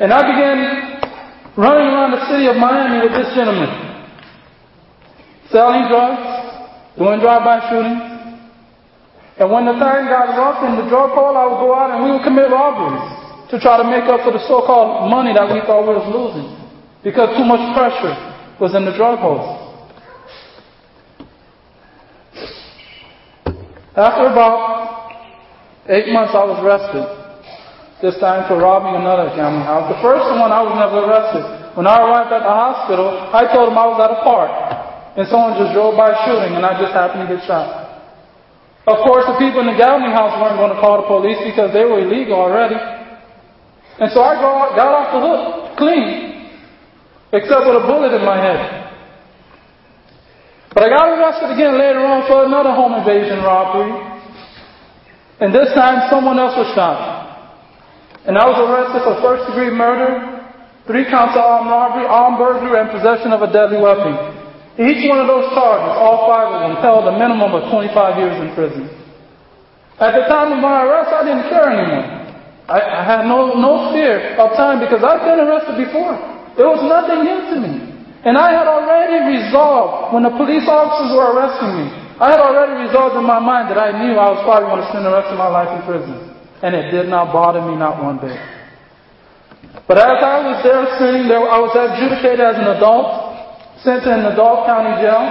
And 0.00 0.12
I 0.12 0.24
began 0.24 0.56
running 1.60 1.92
around 1.92 2.16
the 2.16 2.24
city 2.32 2.48
of 2.48 2.56
Miami 2.56 3.04
with 3.04 3.12
this 3.12 3.28
gentleman, 3.36 3.68
selling 5.52 5.84
drugs, 5.92 6.24
doing 6.96 7.20
drive-by 7.20 7.60
shootings. 7.68 8.00
And 9.36 9.48
when 9.52 9.68
the 9.68 9.76
time 9.76 10.08
got 10.08 10.32
rough 10.36 10.64
in 10.64 10.80
the 10.80 10.88
drug 10.88 11.12
hole, 11.12 11.36
I 11.36 11.44
would 11.44 11.60
go 11.60 11.76
out 11.76 11.92
and 11.92 12.04
we 12.04 12.12
would 12.12 12.24
commit 12.24 12.48
robberies 12.48 13.04
to 13.52 13.60
try 13.60 13.76
to 13.76 13.84
make 13.84 14.08
up 14.08 14.24
for 14.24 14.32
the 14.32 14.40
so-called 14.48 15.12
money 15.12 15.36
that 15.36 15.48
we 15.52 15.60
thought 15.68 15.84
we 15.84 15.92
was 15.92 16.08
losing 16.08 16.48
because 17.04 17.36
too 17.36 17.44
much 17.44 17.60
pressure 17.76 18.16
was 18.60 18.72
in 18.76 18.84
the 18.84 18.96
drug 18.96 19.20
holes. 19.20 19.59
After 23.96 24.30
about 24.30 25.10
eight 25.90 26.14
months, 26.14 26.30
I 26.30 26.46
was 26.46 26.62
arrested. 26.62 27.02
This 27.98 28.16
time 28.22 28.46
for 28.46 28.56
robbing 28.56 28.96
another 28.96 29.34
gambling 29.34 29.66
house. 29.66 29.90
The 29.90 30.00
first 30.00 30.24
one, 30.30 30.48
I 30.54 30.62
was 30.62 30.72
never 30.78 31.04
arrested. 31.04 31.44
When 31.74 31.90
I 31.90 31.98
arrived 31.98 32.32
at 32.32 32.46
the 32.46 32.54
hospital, 32.54 33.30
I 33.34 33.50
told 33.50 33.70
them 33.70 33.76
I 33.76 33.86
was 33.90 33.98
at 33.98 34.10
a 34.14 34.20
park, 34.24 34.50
and 35.18 35.26
someone 35.28 35.58
just 35.58 35.74
drove 35.74 35.98
by 35.98 36.14
shooting, 36.24 36.54
and 36.54 36.64
I 36.64 36.78
just 36.80 36.94
happened 36.94 37.26
to 37.26 37.34
get 37.34 37.42
shot. 37.44 37.90
Of 38.86 39.04
course, 39.04 39.26
the 39.28 39.36
people 39.36 39.60
in 39.60 39.68
the 39.68 39.78
Galilee 39.78 40.10
house 40.10 40.34
weren't 40.40 40.56
going 40.56 40.72
to 40.72 40.80
call 40.80 41.04
the 41.04 41.08
police 41.10 41.38
because 41.44 41.70
they 41.74 41.84
were 41.84 42.00
illegal 42.00 42.40
already. 42.40 42.78
And 44.00 44.08
so 44.10 44.22
I 44.24 44.34
got, 44.38 44.74
got 44.74 44.90
off 44.90 45.08
the 45.12 45.20
hook 45.20 45.76
clean, 45.76 46.48
except 47.36 47.66
with 47.66 47.76
a 47.82 47.84
bullet 47.84 48.16
in 48.16 48.24
my 48.24 48.38
head. 48.40 48.89
But 50.70 50.86
I 50.86 50.88
got 50.88 51.10
arrested 51.10 51.50
again 51.50 51.74
later 51.74 51.98
on 52.06 52.30
for 52.30 52.46
another 52.46 52.70
home 52.70 52.94
invasion 52.94 53.42
robbery. 53.42 53.90
And 55.42 55.50
this 55.50 55.72
time 55.74 56.06
someone 56.06 56.38
else 56.38 56.54
was 56.54 56.70
shot. 56.78 57.20
And 58.28 58.38
I 58.38 58.44
was 58.46 58.60
arrested 58.60 59.02
for 59.02 59.18
first 59.18 59.50
degree 59.50 59.72
murder, 59.72 60.44
three 60.86 61.08
counts 61.08 61.34
of 61.34 61.42
armed 61.42 61.72
robbery, 61.72 62.06
armed 62.06 62.38
burglary, 62.38 62.78
and 62.78 62.92
possession 62.92 63.34
of 63.34 63.42
a 63.42 63.50
deadly 63.50 63.82
weapon. 63.82 64.14
Each 64.78 65.02
one 65.10 65.18
of 65.18 65.26
those 65.26 65.50
charges, 65.56 65.90
all 65.98 66.30
five 66.30 66.54
of 66.54 66.58
them, 66.62 66.74
held 66.78 67.08
a 67.10 67.18
minimum 67.18 67.50
of 67.50 67.66
25 67.72 67.90
years 68.20 68.36
in 68.38 68.54
prison. 68.54 68.86
At 69.98 70.14
the 70.14 70.24
time 70.30 70.54
of 70.54 70.60
my 70.62 70.86
arrest, 70.86 71.10
I 71.10 71.26
didn't 71.26 71.50
care 71.50 71.66
anymore. 71.66 72.06
I, 72.70 72.78
I 72.78 73.02
had 73.02 73.26
no, 73.26 73.58
no 73.58 73.90
fear 73.90 74.38
of 74.38 74.54
time 74.54 74.78
because 74.78 75.02
I've 75.02 75.26
been 75.26 75.42
arrested 75.42 75.76
before. 75.82 76.14
There 76.54 76.70
was 76.70 76.80
nothing 76.86 77.26
new 77.26 77.40
to 77.50 77.56
me. 77.58 77.89
And 78.20 78.36
I 78.36 78.52
had 78.52 78.68
already 78.68 79.40
resolved, 79.40 80.12
when 80.12 80.28
the 80.28 80.34
police 80.36 80.68
officers 80.68 81.10
were 81.16 81.32
arresting 81.32 81.72
me, 81.80 81.86
I 82.20 82.36
had 82.36 82.40
already 82.40 82.84
resolved 82.84 83.16
in 83.16 83.24
my 83.24 83.40
mind 83.40 83.72
that 83.72 83.80
I 83.80 83.96
knew 83.96 84.12
I 84.20 84.28
was 84.36 84.44
probably 84.44 84.68
going 84.68 84.84
to 84.84 84.88
spend 84.92 85.08
the 85.08 85.14
rest 85.14 85.32
of 85.32 85.40
my 85.40 85.48
life 85.48 85.72
in 85.72 85.80
prison. 85.88 86.36
And 86.60 86.76
it 86.76 86.92
did 86.92 87.08
not 87.08 87.32
bother 87.32 87.64
me 87.64 87.80
not 87.80 87.96
one 87.96 88.20
bit. 88.20 88.36
But 89.88 89.96
as 89.96 90.20
I 90.20 90.44
was 90.44 90.60
there 90.60 90.84
sitting 91.00 91.32
there, 91.32 91.40
I 91.40 91.56
was 91.64 91.72
adjudicated 91.72 92.44
as 92.44 92.60
an 92.60 92.76
adult, 92.76 93.08
sent 93.80 94.04
to 94.04 94.12
an 94.12 94.28
adult 94.28 94.68
county 94.68 95.00
jail. 95.00 95.24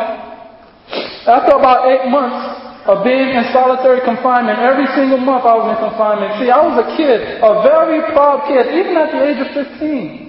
After 1.30 1.62
about 1.62 1.86
eight 1.94 2.10
months, 2.10 2.70
of 2.90 3.06
being 3.06 3.38
in 3.38 3.46
solitary 3.54 4.02
confinement. 4.02 4.58
Every 4.58 4.90
single 4.98 5.22
month 5.22 5.46
I 5.46 5.54
was 5.54 5.70
in 5.70 5.78
confinement. 5.78 6.42
See, 6.42 6.50
I 6.50 6.58
was 6.58 6.82
a 6.82 6.88
kid, 6.98 7.38
a 7.38 7.62
very 7.62 8.02
proud 8.10 8.50
kid, 8.50 8.66
even 8.74 8.98
at 8.98 9.14
the 9.14 9.22
age 9.30 9.38
of 9.38 9.50
15. 9.54 10.29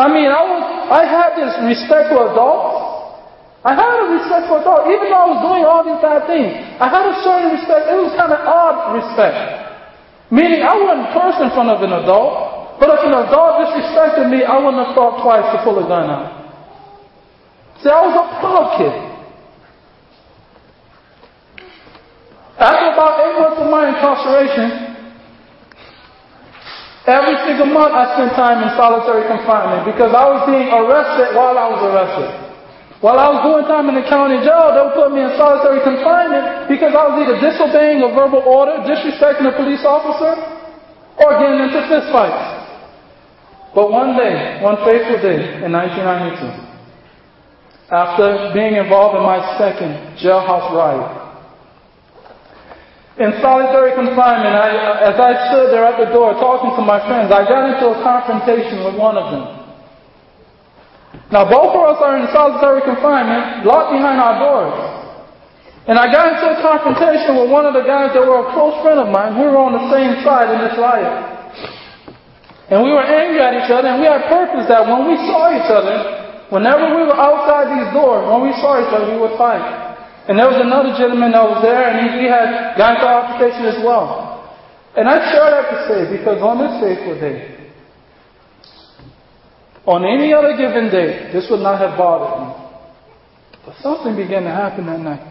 I 0.00 0.08
mean, 0.08 0.32
I 0.32 0.40
was, 0.48 0.62
I 0.88 1.02
had 1.04 1.36
this 1.36 1.52
respect 1.60 2.08
for 2.08 2.32
adults. 2.32 2.88
I 3.60 3.76
had 3.76 4.00
a 4.00 4.06
respect 4.16 4.48
for 4.48 4.64
adults, 4.64 4.88
even 4.88 5.12
though 5.12 5.20
I 5.20 5.28
was 5.36 5.40
doing 5.44 5.62
all 5.68 5.84
these 5.84 6.00
bad 6.00 6.24
things. 6.24 6.56
I 6.80 6.88
had 6.88 7.04
a 7.04 7.16
certain 7.20 7.52
respect. 7.52 7.92
It 7.92 8.00
was 8.00 8.16
kind 8.16 8.32
of 8.32 8.40
odd 8.40 8.96
respect. 8.96 9.36
Meaning, 10.32 10.64
I 10.64 10.72
wouldn't 10.72 11.12
curse 11.12 11.36
in 11.44 11.52
front 11.52 11.68
of 11.68 11.84
an 11.84 11.92
adult, 11.92 12.80
but 12.80 12.88
if 12.96 13.04
an 13.04 13.12
adult 13.12 13.60
disrespected 13.60 14.32
me, 14.32 14.40
I 14.40 14.56
wouldn't 14.56 14.80
have 14.80 14.96
thought 14.96 15.20
twice 15.20 15.44
to 15.52 15.60
pull 15.60 15.76
a 15.76 15.84
gun 15.84 16.08
out. 16.08 16.48
See, 17.84 17.92
I 17.92 18.00
was 18.00 18.16
a 18.16 18.24
proud 18.40 18.80
kid. 18.80 18.96
After 22.56 22.88
about 22.96 23.20
eight 23.20 23.36
months 23.36 23.60
of 23.60 23.68
my 23.68 23.92
incarceration, 23.92 24.89
every 27.10 27.36
single 27.44 27.68
month 27.68 27.92
I 27.92 28.14
spent 28.14 28.32
time 28.38 28.62
in 28.62 28.70
solitary 28.78 29.26
confinement 29.26 29.84
because 29.84 30.14
I 30.14 30.24
was 30.30 30.46
being 30.46 30.70
arrested 30.70 31.34
while 31.34 31.58
I 31.58 31.66
was 31.68 31.82
arrested. 31.82 32.30
While 33.00 33.16
I 33.16 33.32
was 33.32 33.40
doing 33.40 33.64
time 33.64 33.88
in 33.88 33.96
the 33.96 34.04
county 34.04 34.36
jail, 34.44 34.76
they 34.76 34.82
would 34.84 34.92
put 34.92 35.10
me 35.16 35.24
in 35.24 35.32
solitary 35.40 35.80
confinement 35.80 36.68
because 36.68 36.92
I 36.92 37.08
was 37.08 37.16
either 37.24 37.40
disobeying 37.40 38.04
a 38.04 38.12
verbal 38.12 38.44
order, 38.44 38.84
disrespecting 38.84 39.48
a 39.48 39.56
police 39.56 39.80
officer, 39.88 40.36
or 41.16 41.28
getting 41.40 41.64
into 41.64 41.80
fistfights. 41.88 42.60
But 43.72 43.88
one 43.88 44.16
day, 44.20 44.60
one 44.60 44.76
fateful 44.84 45.16
day 45.24 45.64
in 45.64 45.72
1992, 45.72 46.68
after 47.88 48.52
being 48.52 48.76
involved 48.76 49.16
in 49.16 49.24
my 49.24 49.40
second 49.56 49.96
jailhouse 50.20 50.68
riot, 50.76 51.19
in 53.20 53.36
solitary 53.44 53.92
confinement, 53.92 54.56
I, 54.56 55.12
as 55.12 55.16
I 55.20 55.52
stood 55.52 55.76
there 55.76 55.84
at 55.84 56.00
the 56.00 56.08
door 56.08 56.32
talking 56.40 56.72
to 56.72 56.80
my 56.80 56.96
friends, 57.04 57.28
I 57.28 57.44
got 57.44 57.68
into 57.68 57.92
a 57.92 58.00
confrontation 58.00 58.80
with 58.80 58.96
one 58.96 59.20
of 59.20 59.28
them. 59.28 59.44
Now, 61.28 61.44
both 61.44 61.76
of 61.76 61.84
us 61.84 61.98
are 62.00 62.16
in 62.16 62.32
solitary 62.32 62.80
confinement, 62.80 63.68
locked 63.68 63.92
behind 63.92 64.16
our 64.24 64.40
doors. 64.40 64.72
And 65.84 66.00
I 66.00 66.08
got 66.08 66.32
into 66.32 66.48
a 66.48 66.56
confrontation 66.64 67.36
with 67.36 67.52
one 67.52 67.68
of 67.68 67.76
the 67.76 67.84
guys 67.84 68.16
that 68.16 68.24
were 68.24 68.40
a 68.40 68.48
close 68.56 68.80
friend 68.80 68.96
of 68.96 69.12
mine. 69.12 69.36
We 69.36 69.44
were 69.52 69.60
on 69.60 69.76
the 69.76 69.84
same 69.92 70.24
side 70.24 70.48
in 70.56 70.64
this 70.64 70.80
riot. 70.80 71.12
And 72.72 72.80
we 72.80 72.88
were 72.88 73.04
angry 73.04 73.44
at 73.44 73.52
each 73.52 73.68
other, 73.68 73.92
and 73.92 74.00
we 74.00 74.08
had 74.08 74.32
purpose 74.32 74.64
that 74.72 74.88
when 74.88 75.04
we 75.04 75.20
saw 75.28 75.52
each 75.52 75.68
other, 75.68 76.48
whenever 76.48 76.88
we 76.96 77.04
were 77.04 77.18
outside 77.20 77.68
these 77.68 77.90
doors, 77.92 78.24
when 78.24 78.48
we 78.48 78.52
saw 78.64 78.80
each 78.80 78.88
other, 78.96 79.12
we 79.12 79.20
would 79.20 79.36
fight. 79.36 79.89
And 80.28 80.38
there 80.38 80.46
was 80.46 80.60
another 80.60 80.92
gentleman 80.98 81.32
that 81.32 81.44
was 81.44 81.62
there, 81.62 81.88
and 81.88 81.96
he, 82.04 82.24
he 82.24 82.26
had 82.28 82.76
gone 82.76 83.00
through 83.00 83.08
application 83.08 83.64
as 83.66 83.78
well. 83.84 84.30
And 84.96 85.08
I 85.08 85.16
that 85.50 85.70
to 85.70 85.78
say 85.88 86.00
because 86.16 86.42
on 86.42 86.58
this 86.58 86.74
fateful 86.82 87.14
day, 87.20 87.60
on 89.86 90.04
any 90.04 90.32
other 90.34 90.56
given 90.56 90.90
day, 90.90 91.30
this 91.32 91.48
would 91.50 91.60
not 91.60 91.80
have 91.80 91.96
bothered 91.96 92.46
me. 92.46 92.60
But 93.64 93.76
something 93.82 94.16
began 94.16 94.44
to 94.44 94.50
happen 94.50 94.86
that 94.86 95.00
night. 95.00 95.29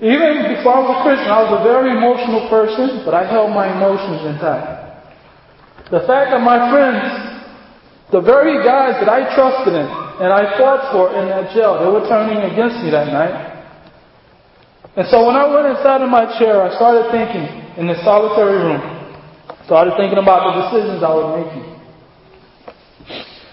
Even 0.00 0.48
before 0.56 0.80
I 0.80 0.80
was 0.80 0.96
a 0.96 1.00
Christian, 1.04 1.28
I 1.28 1.44
was 1.44 1.60
a 1.60 1.62
very 1.62 1.92
emotional 1.92 2.48
person, 2.48 3.04
but 3.04 3.12
I 3.12 3.28
held 3.28 3.52
my 3.52 3.68
emotions 3.68 4.24
intact. 4.32 5.04
The 5.92 6.08
fact 6.08 6.32
that 6.32 6.40
my 6.40 6.72
friends, 6.72 7.04
the 8.08 8.24
very 8.24 8.64
guys 8.64 8.96
that 8.96 9.12
I 9.12 9.28
trusted 9.36 9.76
in 9.76 9.84
and 10.24 10.32
I 10.32 10.56
fought 10.56 10.88
for 10.88 11.12
in 11.20 11.28
that 11.28 11.52
jail, 11.52 11.84
they 11.84 11.90
were 11.92 12.08
turning 12.08 12.40
against 12.48 12.80
me 12.80 12.88
that 12.96 13.12
night. 13.12 13.60
And 14.96 15.04
so 15.12 15.20
when 15.28 15.36
I 15.36 15.44
went 15.44 15.68
inside 15.68 16.00
of 16.00 16.08
my 16.08 16.32
chair, 16.40 16.64
I 16.64 16.72
started 16.80 17.12
thinking 17.12 17.44
in 17.76 17.84
this 17.84 18.00
solitary 18.00 18.56
room. 18.56 18.80
Started 19.68 20.00
thinking 20.00 20.16
about 20.16 20.48
the 20.48 20.52
decisions 20.64 21.04
I 21.04 21.12
was 21.12 21.28
making. 21.44 21.76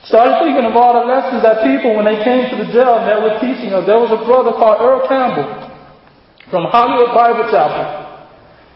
Started 0.07 0.39
thinking 0.47 0.63
of 0.63 0.79
all 0.79 0.95
the 0.95 1.03
lessons 1.11 1.43
that 1.43 1.59
people, 1.67 1.91
when 1.99 2.07
they 2.07 2.23
came 2.23 2.47
to 2.47 2.55
the 2.55 2.71
jail 2.71 3.03
they 3.03 3.19
were 3.19 3.35
teaching 3.43 3.75
us. 3.75 3.83
There 3.83 3.99
was 3.99 4.15
a 4.15 4.23
brother 4.23 4.55
called 4.55 4.79
Earl 4.79 5.03
Campbell 5.11 5.66
from 6.49 6.65
Hollywood 6.71 7.13
Bible 7.13 7.47
Chapel. 7.51 8.07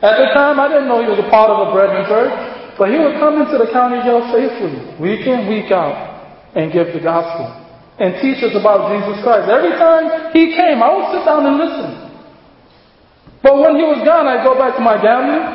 At 0.02 0.18
the 0.18 0.34
time, 0.34 0.60
I 0.60 0.68
didn't 0.68 0.90
know 0.90 1.02
he 1.04 1.10
was 1.10 1.22
a 1.22 1.30
part 1.30 1.54
of 1.54 1.68
a 1.68 1.68
brethren 1.72 2.04
church, 2.10 2.34
but 2.78 2.90
he 2.90 2.98
would 2.98 3.22
come 3.22 3.38
into 3.38 3.56
the 3.62 3.70
county 3.70 4.02
jail 4.02 4.26
faithfully, 4.34 4.82
week 4.98 5.24
in, 5.30 5.46
week 5.46 5.70
out, 5.70 5.94
and 6.58 6.74
give 6.74 6.92
the 6.92 7.00
gospel 7.00 7.62
and 8.02 8.18
teach 8.18 8.42
us 8.42 8.58
about 8.58 8.90
Jesus 8.90 9.22
Christ. 9.22 9.46
Every 9.46 9.78
time 9.78 10.34
he 10.34 10.58
came, 10.58 10.82
I 10.82 10.90
would 10.90 11.08
sit 11.14 11.22
down 11.22 11.46
and 11.46 11.62
listen. 11.62 11.90
But 13.46 13.62
when 13.62 13.78
he 13.78 13.86
was 13.86 14.02
gone, 14.02 14.26
I'd 14.26 14.42
go 14.42 14.58
back 14.58 14.74
to 14.78 14.84
my 14.84 14.98
gambling, 14.98 15.46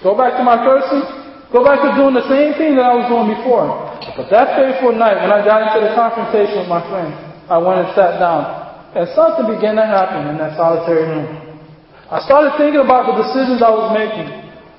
go 0.00 0.16
back 0.16 0.40
to 0.40 0.44
my 0.44 0.64
cursing, 0.64 1.04
go 1.52 1.60
back 1.60 1.84
to 1.84 1.92
doing 1.92 2.16
the 2.16 2.24
same 2.24 2.56
thing 2.56 2.80
that 2.80 2.88
I 2.88 2.96
was 2.96 3.04
doing 3.12 3.36
before. 3.36 3.68
But 4.16 4.32
that 4.32 4.56
fateful 4.56 4.96
night, 4.96 5.20
when 5.20 5.28
I 5.28 5.44
got 5.44 5.60
into 5.60 5.84
the 5.84 5.92
confrontation 5.92 6.64
with 6.64 6.72
my 6.72 6.80
friends, 6.88 7.12
I 7.52 7.60
went 7.60 7.84
and 7.84 7.90
sat 7.92 8.16
down. 8.16 8.64
And 8.96 9.04
something 9.12 9.52
began 9.52 9.76
to 9.76 9.84
happen 9.84 10.24
in 10.32 10.40
that 10.40 10.56
solitary 10.56 11.04
room. 11.04 11.43
I 12.10 12.20
started 12.28 12.52
thinking 12.60 12.84
about 12.84 13.08
the 13.08 13.16
decisions 13.24 13.64
I 13.64 13.72
was 13.72 13.88
making. 13.96 14.28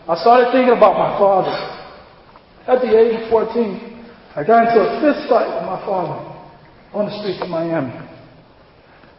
I 0.05 0.13
started 0.21 0.53
thinking 0.53 0.77
about 0.77 0.93
my 0.93 1.17
father. 1.17 1.55
At 2.69 2.81
the 2.81 2.93
age 2.93 3.17
of 3.17 3.29
14, 3.29 4.05
I 4.35 4.43
got 4.43 4.69
into 4.69 4.81
a 4.81 5.01
fist 5.01 5.29
fight 5.29 5.49
with 5.49 5.65
my 5.65 5.81
father 5.85 6.21
on 6.93 7.09
the 7.09 7.13
streets 7.21 7.41
of 7.41 7.49
Miami. 7.49 7.93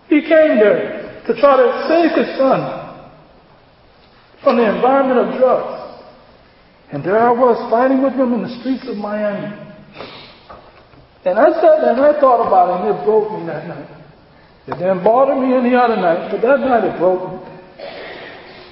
He 0.06 0.22
came 0.22 0.62
there 0.62 1.22
to 1.26 1.34
try 1.34 1.58
to 1.58 1.68
save 1.90 2.14
his 2.14 2.30
son 2.38 2.62
from 4.42 4.58
the 4.58 4.66
environment 4.70 5.18
of 5.26 5.40
drugs. 5.40 6.04
And 6.92 7.02
there 7.02 7.18
I 7.18 7.32
was 7.32 7.58
fighting 7.70 8.02
with 8.02 8.14
him 8.14 8.32
in 8.34 8.42
the 8.46 8.54
streets 8.62 8.86
of 8.86 8.96
Miami. 8.96 9.50
And 11.26 11.38
I 11.38 11.50
sat 11.58 11.82
there 11.82 11.90
and 11.90 12.00
I 12.00 12.20
thought 12.20 12.46
about 12.46 12.70
it 12.70 12.86
and 12.86 12.94
it 12.94 13.04
broke 13.04 13.34
me 13.34 13.46
that 13.46 13.66
night. 13.66 13.90
It 14.68 14.78
didn't 14.78 15.02
bother 15.02 15.34
me 15.34 15.54
any 15.58 15.74
other 15.74 15.96
night, 15.96 16.30
but 16.30 16.40
that 16.42 16.60
night 16.60 16.84
it 16.84 16.98
broke 16.98 17.26
me. 17.26 17.55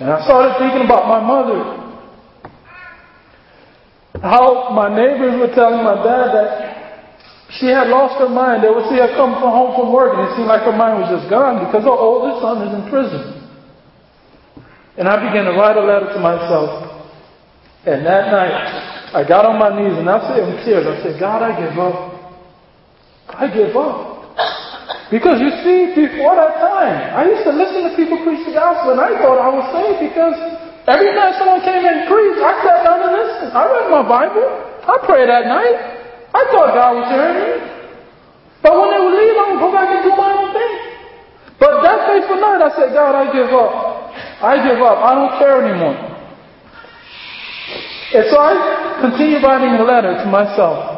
And 0.01 0.11
I 0.11 0.25
started 0.25 0.59
thinking 0.59 0.85
about 0.85 1.07
my 1.07 1.23
mother. 1.23 1.85
How 4.23 4.71
my 4.75 4.89
neighbors 4.91 5.39
were 5.39 5.55
telling 5.55 5.85
my 5.85 6.03
dad 6.03 6.35
that 6.35 6.49
she 7.59 7.67
had 7.67 7.87
lost 7.87 8.19
her 8.19 8.29
mind. 8.29 8.65
They 8.65 8.71
would 8.71 8.89
see 8.91 8.99
her 8.99 9.15
come 9.15 9.39
from 9.39 9.55
home 9.55 9.79
from 9.79 9.93
work 9.93 10.19
and 10.19 10.27
it 10.27 10.35
seemed 10.35 10.51
like 10.51 10.67
her 10.67 10.75
mind 10.75 11.03
was 11.03 11.11
just 11.11 11.31
gone 11.31 11.63
because 11.63 11.85
her 11.87 11.95
oldest 11.95 12.43
son 12.43 12.67
is 12.67 12.73
in 12.75 12.83
prison. 12.91 13.23
And 14.99 15.07
I 15.07 15.19
began 15.19 15.45
to 15.47 15.55
write 15.55 15.77
a 15.77 15.85
letter 15.85 16.15
to 16.15 16.21
myself. 16.21 16.91
And 17.87 18.07
that 18.07 18.33
night, 18.33 19.15
I 19.15 19.23
got 19.27 19.45
on 19.45 19.59
my 19.59 19.71
knees 19.71 19.99
and 19.99 20.09
I 20.09 20.19
said 20.27 20.43
in 20.43 20.65
tears, 20.65 20.87
I 20.87 21.03
said, 21.03 21.21
God, 21.21 21.43
I 21.43 21.55
give 21.55 21.79
up. 21.79 21.99
I 23.29 23.47
give 23.53 23.77
up. 23.77 24.14
Because 25.13 25.37
you 25.37 25.53
see, 25.61 25.93
before 25.93 26.35
that 26.37 26.57
time, 26.57 26.97
I 27.13 27.29
used 27.29 27.45
to 27.45 27.53
listen 27.53 27.85
to 27.85 27.93
people 27.93 28.25
preach 28.25 28.41
the 28.49 28.57
gospel 28.57 28.97
and 28.97 29.01
I 29.01 29.13
thought 29.21 29.37
I 29.37 29.51
was 29.53 29.67
saved 29.69 30.01
because 30.01 30.33
every 30.89 31.13
time 31.13 31.37
someone 31.37 31.61
came 31.61 31.85
in 31.85 31.93
and 31.93 32.05
preached, 32.09 32.41
I 32.41 32.53
sat 32.65 32.79
down 32.89 33.05
and 33.05 33.13
listened. 33.13 33.53
I 33.53 33.65
read 33.69 33.87
my 33.93 34.05
Bible. 34.05 34.49
I 34.89 34.97
prayed 35.05 35.29
at 35.29 35.45
night. 35.45 35.77
I 36.33 36.43
thought 36.51 36.73
God 36.73 36.93
was 36.99 37.09
hearing 37.13 37.37
me. 37.37 37.53
But 38.65 38.73
when 38.81 38.89
they 38.97 39.01
would 39.05 39.13
leave, 39.13 39.37
I 39.37 39.45
would 39.53 39.61
go 39.61 39.71
back 39.71 39.93
and 39.93 40.01
do 40.09 40.13
my 40.17 40.31
own 40.33 40.49
thing. 40.57 40.73
But 41.61 41.85
that 41.85 42.09
faithful 42.09 42.41
night, 42.41 42.65
I 42.65 42.71
said, 42.73 42.97
God, 42.97 43.13
I 43.13 43.29
give 43.29 43.53
up. 43.53 43.73
I 44.41 44.57
give 44.65 44.81
up. 44.81 44.99
I 45.05 45.13
don't 45.15 45.33
care 45.37 45.61
anymore. 45.61 45.97
And 48.15 48.25
so 48.33 48.37
I 48.41 49.01
continued 49.01 49.43
writing 49.43 49.77
a 49.77 49.85
letter 49.85 50.17
to 50.25 50.27
myself. 50.33 50.94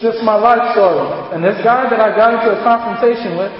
Just 0.00 0.22
my 0.22 0.36
life 0.36 0.72
story. 0.72 1.34
And 1.34 1.42
this 1.42 1.58
guy 1.64 1.90
that 1.90 1.98
I 1.98 2.14
got 2.14 2.34
into 2.34 2.54
a 2.54 2.62
confrontation 2.62 3.36
with, 3.36 3.52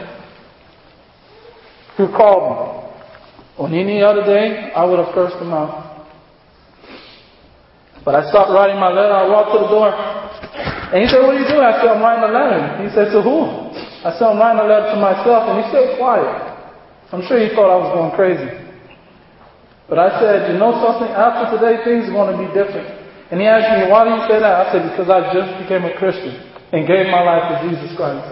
who 1.98 2.06
called 2.14 2.46
me. 2.46 2.78
On 3.58 3.74
any 3.74 4.00
other 4.00 4.22
day, 4.22 4.70
I 4.70 4.86
would 4.86 5.02
have 5.02 5.12
cursed 5.12 5.34
him 5.42 5.50
out. 5.50 6.06
But 8.06 8.14
I 8.14 8.30
stopped 8.30 8.54
writing 8.54 8.78
my 8.78 8.88
letter. 8.94 9.12
I 9.12 9.26
walked 9.26 9.50
to 9.50 9.58
the 9.58 9.66
door. 9.66 9.90
And 9.90 11.02
he 11.02 11.10
said, 11.10 11.26
What 11.26 11.34
are 11.34 11.40
you 11.42 11.48
doing? 11.50 11.66
I 11.66 11.74
said, 11.82 11.90
I'm 11.90 11.98
writing 11.98 12.22
a 12.22 12.32
letter. 12.32 12.86
He 12.86 12.88
said, 12.94 13.10
To 13.10 13.20
who? 13.20 13.50
I 14.06 14.14
said, 14.14 14.30
I'm 14.30 14.38
writing 14.38 14.62
a 14.62 14.68
letter 14.70 14.94
to 14.94 14.98
myself. 15.02 15.50
And 15.50 15.58
he 15.58 15.64
stayed 15.74 15.98
quiet. 15.98 16.30
I'm 17.10 17.26
sure 17.26 17.42
he 17.42 17.50
thought 17.50 17.66
I 17.66 17.78
was 17.82 17.90
going 17.90 18.14
crazy. 18.14 18.46
But 19.90 19.98
I 19.98 20.22
said, 20.22 20.54
You 20.54 20.56
know 20.56 20.78
something? 20.78 21.10
After 21.10 21.58
today, 21.58 21.82
things 21.82 22.06
are 22.06 22.14
going 22.14 22.30
to 22.30 22.38
be 22.38 22.48
different. 22.54 22.97
And 23.30 23.40
he 23.40 23.46
asked 23.46 23.68
me, 23.76 23.92
Why 23.92 24.08
do 24.08 24.16
you 24.16 24.24
say 24.24 24.40
that? 24.40 24.54
I 24.56 24.72
said, 24.72 24.88
Because 24.88 25.08
I 25.12 25.32
just 25.32 25.52
became 25.60 25.84
a 25.84 25.92
Christian 26.00 26.32
and 26.72 26.88
gave 26.88 27.08
my 27.12 27.20
life 27.20 27.44
to 27.52 27.54
Jesus 27.68 27.92
Christ. 27.96 28.24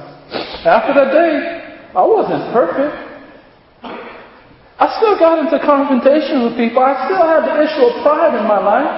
After 0.65 0.93
that 0.97 1.13
day, 1.13 1.33
I 1.93 2.05
wasn't 2.05 2.53
perfect. 2.53 2.97
I 4.77 4.87
still 5.01 5.17
got 5.17 5.41
into 5.41 5.57
confrontation 5.65 6.45
with 6.45 6.57
people. 6.61 6.85
I 6.85 7.09
still 7.09 7.25
had 7.25 7.49
the 7.49 7.57
issue 7.65 7.85
of 7.89 8.05
pride 8.05 8.37
in 8.37 8.45
my 8.45 8.61
life. 8.61 8.93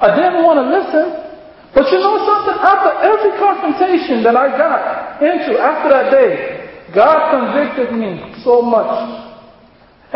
I 0.00 0.16
didn't 0.16 0.40
want 0.44 0.56
to 0.56 0.66
listen. 0.72 1.28
But 1.76 1.92
you 1.92 2.00
know 2.00 2.16
something? 2.24 2.56
After 2.64 2.92
every 3.04 3.36
confrontation 3.36 4.24
that 4.24 4.36
I 4.36 4.48
got 4.56 5.20
into 5.20 5.60
after 5.60 5.88
that 5.92 6.08
day, 6.08 6.96
God 6.96 7.28
convicted 7.28 7.92
me 7.92 8.40
so 8.40 8.62
much. 8.62 8.88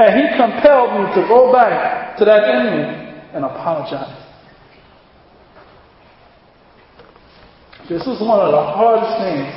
And 0.00 0.16
He 0.16 0.24
compelled 0.40 0.96
me 0.96 1.04
to 1.20 1.28
go 1.28 1.52
back 1.52 2.16
to 2.16 2.24
that 2.24 2.48
enemy 2.48 3.20
and 3.36 3.44
apologize. 3.44 4.16
This 7.88 8.06
was 8.06 8.22
one 8.22 8.38
of 8.38 8.54
the 8.54 8.62
hardest 8.62 9.18
things 9.18 9.50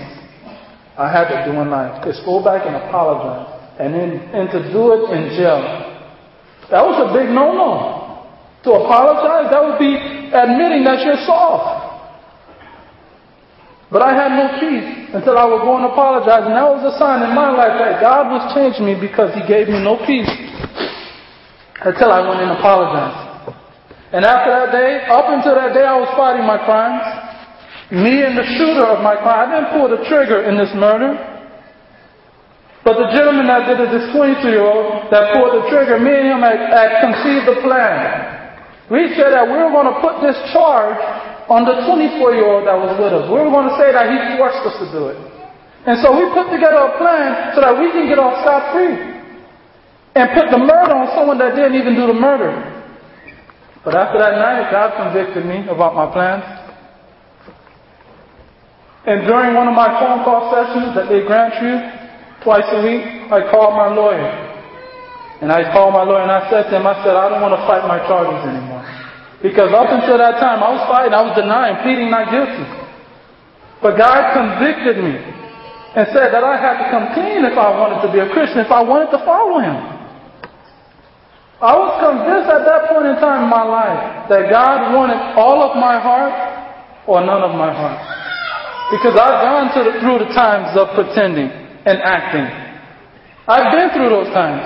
I 0.97 1.11
had 1.11 1.29
to 1.29 1.45
do 1.45 1.53
in 1.59 1.69
life, 1.69 2.07
is 2.07 2.19
go 2.25 2.41
back 2.41 2.65
and 2.65 2.75
apologize 2.75 3.55
and, 3.79 3.93
in, 3.93 4.11
and 4.31 4.49
to 4.49 4.59
do 4.71 4.95
it 4.95 5.11
in 5.11 5.35
jail. 5.35 5.61
That 6.71 6.81
was 6.81 6.97
a 7.03 7.13
big 7.13 7.29
no-no. 7.29 8.01
To 8.63 8.81
apologize, 8.81 9.51
that 9.53 9.61
would 9.61 9.77
be 9.77 9.93
admitting 10.33 10.81
that 10.89 11.05
you're 11.05 11.21
soft. 11.27 11.85
But 13.91 14.01
I 14.01 14.17
had 14.17 14.33
no 14.33 14.57
peace 14.57 15.13
until 15.13 15.37
I 15.37 15.45
would 15.45 15.61
go 15.61 15.77
and 15.77 15.85
apologize. 15.85 16.49
And 16.49 16.57
that 16.57 16.65
was 16.65 16.81
a 16.81 16.97
sign 16.97 17.21
in 17.21 17.35
my 17.37 17.53
life 17.53 17.77
that 17.77 18.01
God 18.01 18.33
was 18.33 18.49
changing 18.57 18.89
me 18.89 18.97
because 18.97 19.29
He 19.37 19.45
gave 19.45 19.69
me 19.69 19.77
no 19.77 20.01
peace 20.01 20.31
until 21.85 22.09
I 22.09 22.25
went 22.25 22.41
and 22.41 22.57
apologized. 22.57 23.53
And 24.11 24.25
after 24.25 24.49
that 24.49 24.71
day, 24.71 25.05
up 25.11 25.29
until 25.29 25.53
that 25.53 25.75
day, 25.75 25.85
I 25.85 25.99
was 25.99 26.09
fighting 26.17 26.47
my 26.47 26.57
crimes. 26.65 27.24
Me 27.91 28.25
and 28.25 28.33
the 28.33 28.47
shooter 28.57 28.85
of 28.85 29.03
my 29.05 29.13
crime. 29.21 29.45
I 29.45 29.47
didn't 29.53 29.71
pull 29.77 29.87
the 29.89 30.01
trigger 30.09 30.49
in 30.49 30.57
this 30.57 30.73
murder. 30.73 31.13
But 32.85 33.01
the 33.01 33.09
gentleman 33.17 33.49
that 33.49 33.65
did 33.65 33.81
it, 33.81 33.89
this 33.89 34.13
22 34.13 34.45
year 34.45 34.61
old 34.61 35.09
that 35.09 35.33
pulled 35.33 35.57
the 35.57 35.65
trigger, 35.73 35.97
me 35.97 36.13
and 36.13 36.37
him 36.37 36.41
had, 36.45 36.61
had 36.69 36.89
conceived 37.01 37.49
the 37.49 37.57
plan. 37.65 38.45
We 38.93 39.09
said 39.17 39.33
that 39.33 39.45
we 39.49 39.57
were 39.57 39.73
going 39.73 39.89
to 39.89 39.97
put 40.01 40.21
this 40.21 40.37
charge 40.53 41.01
on 41.49 41.65
the 41.65 41.81
24 41.89 42.37
year 42.37 42.45
old 42.45 42.69
that 42.69 42.77
was 42.77 42.93
with 42.97 43.09
us. 43.09 43.25
We 43.25 43.41
were 43.41 43.49
going 43.49 43.69
to 43.69 43.77
say 43.81 43.89
that 43.89 44.05
he 44.05 44.37
forced 44.37 44.61
us 44.65 44.77
to 44.81 44.87
do 44.93 45.09
it. 45.09 45.17
And 45.89 45.97
so 46.01 46.13
we 46.13 46.29
put 46.33 46.49
together 46.53 46.89
a 46.89 46.93
plan 46.97 47.57
so 47.57 47.61
that 47.61 47.73
we 47.73 47.89
can 47.89 48.05
get 48.05 48.21
off 48.21 48.41
scot 48.45 48.73
free. 48.73 48.93
And 50.17 50.29
put 50.37 50.53
the 50.53 50.61
murder 50.61 50.93
on 50.93 51.09
someone 51.17 51.37
that 51.41 51.57
didn't 51.57 51.77
even 51.77 51.97
do 51.97 52.05
the 52.05 52.17
murder. 52.17 52.53
But 53.81 53.93
after 53.93 54.17
that 54.17 54.37
night, 54.37 54.69
God 54.69 54.93
convicted 54.97 55.45
me 55.45 55.65
about 55.69 55.93
my 55.93 56.09
plans. 56.09 56.45
And 59.05 59.27
during 59.27 59.53
one 59.53 59.67
of 59.67 59.75
my 59.75 59.89
phone 60.01 60.25
call 60.25 60.49
sessions 60.49 60.95
that 60.95 61.09
they 61.09 61.25
grant 61.25 61.53
you, 61.61 62.05
Twice 62.45 62.69
a 62.69 62.81
week, 62.85 63.01
I 63.33 63.41
called 63.49 63.73
my 63.73 63.89
lawyer. 63.89 64.29
And 65.41 65.49
I 65.49 65.65
called 65.73 65.97
my 65.97 66.05
lawyer 66.05 66.21
and 66.21 66.29
I 66.29 66.45
said 66.53 66.69
to 66.69 66.77
him, 66.77 66.85
I 66.85 66.93
said, 67.01 67.17
I 67.17 67.25
don't 67.33 67.41
want 67.41 67.57
to 67.57 67.63
fight 67.65 67.89
my 67.89 67.97
charges 68.05 68.37
anymore. 68.45 68.85
Because 69.41 69.73
up 69.73 69.89
until 69.89 70.21
that 70.21 70.37
time, 70.37 70.61
I 70.61 70.69
was 70.77 70.85
fighting, 70.85 71.17
I 71.17 71.25
was 71.25 71.33
denying, 71.33 71.81
pleading 71.81 72.13
not 72.13 72.29
guilty. 72.29 72.69
But 73.81 73.97
God 73.97 74.37
convicted 74.37 75.01
me 75.01 75.17
and 75.97 76.05
said 76.13 76.29
that 76.37 76.45
I 76.45 76.61
had 76.61 76.85
to 76.85 76.85
come 76.93 77.17
clean 77.17 77.41
if 77.49 77.57
I 77.57 77.73
wanted 77.73 78.05
to 78.05 78.13
be 78.13 78.21
a 78.21 78.29
Christian, 78.29 78.61
if 78.61 78.69
I 78.69 78.85
wanted 78.85 79.09
to 79.17 79.19
follow 79.25 79.57
Him. 79.57 79.75
I 81.65 81.73
was 81.73 81.97
convinced 81.97 82.45
at 82.45 82.61
that 82.61 82.93
point 82.93 83.09
in 83.09 83.17
time 83.17 83.49
in 83.49 83.49
my 83.49 83.65
life 83.65 84.29
that 84.29 84.53
God 84.53 84.93
wanted 84.93 85.17
all 85.33 85.65
of 85.65 85.73
my 85.81 85.97
heart 85.97 87.09
or 87.09 87.25
none 87.25 87.41
of 87.41 87.57
my 87.57 87.73
heart. 87.73 88.24
Because 88.91 89.17
I've 89.17 89.41
gone 89.41 89.67
the, 89.73 89.97
through 89.97 90.19
the 90.21 90.31
times 90.33 90.77
of 90.77 90.93
pretending 90.93 91.49
and 91.49 91.97
acting. 92.05 92.45
I've 93.47 93.73
been 93.73 93.89
through 93.93 94.09
those 94.09 94.29
times. 94.29 94.61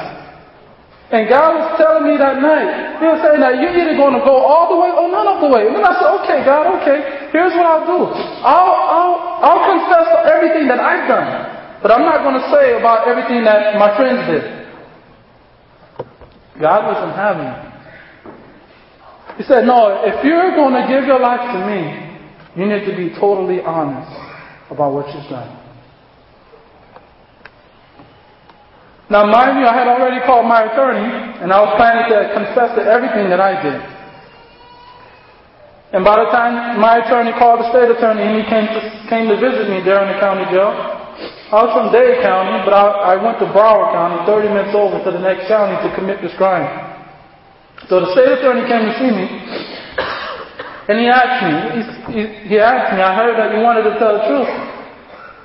And 1.10 1.26
God 1.26 1.58
was 1.58 1.74
telling 1.82 2.06
me 2.06 2.22
that 2.22 2.38
night, 2.38 3.02
He 3.02 3.06
was 3.10 3.18
saying 3.26 3.42
that 3.42 3.58
you're 3.58 3.74
either 3.74 3.98
going 3.98 4.14
to 4.14 4.22
go 4.22 4.46
all 4.46 4.70
the 4.70 4.78
way 4.78 4.94
or 4.94 5.10
none 5.10 5.26
of 5.26 5.42
the 5.42 5.50
way. 5.50 5.66
And 5.66 5.74
then 5.74 5.82
I 5.82 5.98
said, 5.98 6.10
okay, 6.22 6.40
God, 6.46 6.70
okay, 6.80 7.32
here's 7.34 7.56
what 7.58 7.66
I'll 7.66 7.88
do. 7.88 8.00
I'll, 8.46 8.76
I'll, 8.94 9.16
I'll 9.42 9.64
confess 9.74 10.08
everything 10.30 10.70
that 10.70 10.78
I've 10.78 11.10
done. 11.10 11.82
But 11.82 11.96
I'm 11.96 12.04
not 12.06 12.22
going 12.22 12.38
to 12.38 12.46
say 12.54 12.78
about 12.78 13.08
everything 13.08 13.44
that 13.48 13.80
my 13.80 13.96
friends 13.96 14.22
did. 14.28 14.44
God 16.60 16.86
wasn't 16.86 17.16
having 17.16 17.48
it. 17.48 17.60
He 19.40 19.44
said, 19.48 19.66
no, 19.66 20.04
if 20.04 20.24
you're 20.28 20.52
going 20.60 20.76
to 20.76 20.86
give 20.92 21.08
your 21.08 21.20
life 21.20 21.42
to 21.56 21.60
me, 21.66 22.09
you 22.60 22.68
need 22.68 22.84
to 22.86 22.96
be 22.96 23.16
totally 23.16 23.62
honest 23.62 24.12
about 24.70 24.92
what 24.92 25.08
you've 25.16 25.30
done. 25.32 25.56
Now, 29.10 29.26
mind 29.26 29.58
you, 29.58 29.66
I 29.66 29.74
had 29.74 29.88
already 29.88 30.22
called 30.28 30.46
my 30.46 30.70
attorney, 30.70 31.42
and 31.42 31.50
I 31.50 31.58
was 31.66 31.74
planning 31.80 32.06
to 32.14 32.30
confess 32.30 32.78
to 32.78 32.84
everything 32.86 33.32
that 33.34 33.42
I 33.42 33.58
did. 33.58 33.82
And 35.90 36.06
by 36.06 36.22
the 36.22 36.30
time 36.30 36.78
my 36.78 37.02
attorney 37.02 37.34
called 37.34 37.66
the 37.66 37.74
state 37.74 37.90
attorney 37.90 38.22
and 38.22 38.38
he 38.38 38.46
came 38.46 38.70
to, 38.70 38.80
came 39.10 39.26
to 39.26 39.42
visit 39.42 39.74
me 39.74 39.82
there 39.82 40.06
in 40.06 40.14
the 40.14 40.22
county 40.22 40.46
jail, 40.54 40.70
I 41.50 41.66
was 41.66 41.74
from 41.74 41.90
Dade 41.90 42.22
County, 42.22 42.62
but 42.62 42.78
I, 42.78 43.18
I 43.18 43.24
went 43.24 43.42
to 43.42 43.50
Broward 43.50 43.90
County, 43.98 44.22
30 44.30 44.54
minutes 44.54 44.78
over 44.78 45.02
to 45.02 45.10
the 45.10 45.18
next 45.18 45.50
county 45.50 45.74
to 45.82 45.90
commit 45.98 46.22
this 46.22 46.36
crime. 46.38 46.70
So 47.90 48.06
the 48.06 48.14
state 48.14 48.30
attorney 48.38 48.70
came 48.70 48.86
to 48.86 48.94
see 49.02 49.10
me, 49.10 49.26
and 50.90 50.98
he 50.98 51.06
asked 51.06 51.46
me, 51.46 51.54
he, 52.18 52.50
he, 52.50 52.58
asked 52.58 52.98
me, 52.98 53.02
I 53.06 53.14
heard 53.14 53.38
that 53.38 53.54
you 53.54 53.62
wanted 53.62 53.86
to 53.86 53.94
tell 54.02 54.18
the 54.18 54.26
truth. 54.26 54.50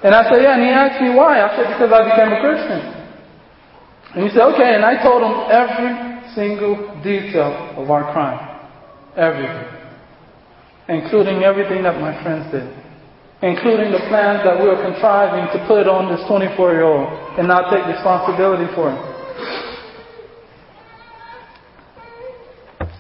And 0.01 0.17
I 0.17 0.25
said, 0.25 0.41
yeah, 0.41 0.57
and 0.57 0.65
he 0.65 0.73
asked 0.73 1.05
me 1.05 1.13
why. 1.13 1.37
I 1.37 1.53
said, 1.53 1.69
because 1.77 1.93
I 1.93 2.01
became 2.09 2.33
a 2.33 2.41
Christian. 2.41 2.81
And 4.17 4.25
he 4.25 4.33
said, 4.33 4.49
okay, 4.57 4.73
and 4.73 4.89
I 4.89 4.97
told 5.05 5.21
him 5.21 5.37
every 5.53 5.93
single 6.33 6.97
detail 7.05 7.77
of 7.77 7.93
our 7.93 8.09
crime. 8.17 8.41
Everything. 9.21 9.69
Including 10.89 11.45
everything 11.45 11.85
that 11.85 12.01
my 12.01 12.17
friends 12.25 12.49
did. 12.49 12.65
Including 13.45 13.93
the 13.93 14.01
plans 14.09 14.41
that 14.49 14.57
we 14.57 14.65
were 14.65 14.81
contriving 14.81 15.45
to 15.53 15.61
put 15.69 15.85
on 15.85 16.09
this 16.09 16.25
24 16.25 16.57
year 16.73 16.89
old 16.89 17.13
and 17.37 17.45
not 17.45 17.69
take 17.69 17.85
responsibility 17.85 18.65
for 18.73 18.97
it. 18.97 19.01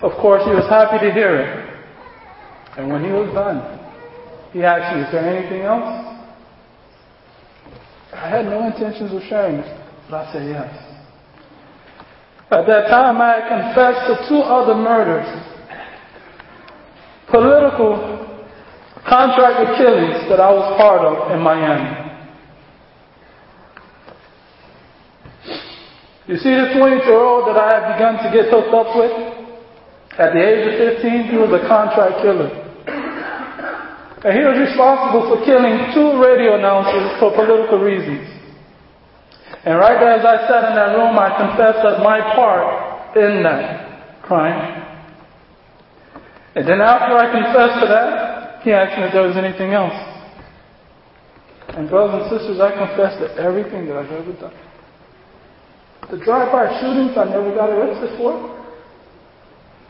Of 0.04 0.12
course, 0.20 0.44
he 0.44 0.52
was 0.52 0.68
happy 0.68 1.00
to 1.00 1.08
hear 1.08 1.40
it. 1.40 1.63
And 2.76 2.90
when 2.90 3.04
he 3.04 3.10
was 3.10 3.32
done, 3.34 3.80
he 4.52 4.62
asked 4.64 4.96
me, 4.96 5.02
Is 5.02 5.12
there 5.12 5.26
anything 5.26 5.62
else? 5.62 6.14
I 8.12 8.28
had 8.28 8.46
no 8.46 8.66
intentions 8.66 9.12
of 9.12 9.22
sharing 9.28 9.62
but 10.08 10.28
I 10.28 10.32
said 10.32 10.48
yes. 10.48 10.70
At 12.50 12.66
that 12.66 12.88
time, 12.88 13.20
I 13.20 13.40
had 13.40 13.48
confessed 13.48 14.06
to 14.06 14.28
two 14.28 14.40
other 14.40 14.74
murders 14.74 15.26
political 17.30 18.44
contract 19.08 19.76
killings 19.76 20.28
that 20.28 20.38
I 20.38 20.50
was 20.52 20.76
part 20.78 21.00
of 21.00 21.32
in 21.32 21.40
Miami. 21.40 22.04
You 26.28 26.36
see, 26.36 26.54
the 26.54 26.78
20 26.78 27.04
year 27.04 27.20
old 27.20 27.48
that 27.48 27.56
I 27.58 27.74
had 27.74 27.94
begun 27.94 28.14
to 28.22 28.30
get 28.32 28.50
hooked 28.50 28.72
up 28.72 28.96
with, 28.96 29.12
at 30.18 30.32
the 30.32 30.40
age 30.40 30.72
of 30.72 31.02
15, 31.02 31.24
he 31.24 31.36
was 31.36 31.50
a 31.52 31.66
contract 31.66 32.22
killer. 32.22 32.63
And 34.24 34.32
he 34.32 34.40
was 34.40 34.56
responsible 34.56 35.28
for 35.28 35.44
killing 35.44 35.92
two 35.92 36.16
radio 36.16 36.56
announcers 36.56 37.12
for 37.20 37.28
political 37.36 37.76
reasons. 37.76 38.24
And 39.68 39.76
right 39.76 40.00
there, 40.00 40.16
as 40.16 40.24
I 40.24 40.48
sat 40.48 40.72
in 40.72 40.74
that 40.80 40.96
room, 40.96 41.12
I 41.20 41.28
confessed 41.36 41.84
that 41.84 42.00
my 42.00 42.20
part 42.32 43.16
in 43.16 43.42
that 43.44 44.22
crime. 44.22 44.80
And 46.56 46.66
then 46.66 46.80
after 46.80 47.12
I 47.16 47.28
confessed 47.28 47.80
to 47.84 47.86
that, 47.92 48.62
he 48.64 48.72
asked 48.72 48.96
me 48.96 49.04
if 49.04 49.12
there 49.12 49.28
was 49.28 49.36
anything 49.36 49.72
else. 49.72 49.92
And 51.76 51.88
brothers 51.88 52.24
and 52.24 52.38
sisters, 52.38 52.60
I 52.60 52.72
confess 52.72 53.20
to 53.20 53.28
everything 53.36 53.84
that 53.86 53.96
I've 53.96 54.10
ever 54.10 54.32
done. 54.40 54.56
The 56.10 56.16
drive-by 56.24 56.80
shootings 56.80 57.16
I 57.18 57.24
never 57.24 57.54
got 57.54 57.68
arrested 57.68 58.16
for. 58.16 58.56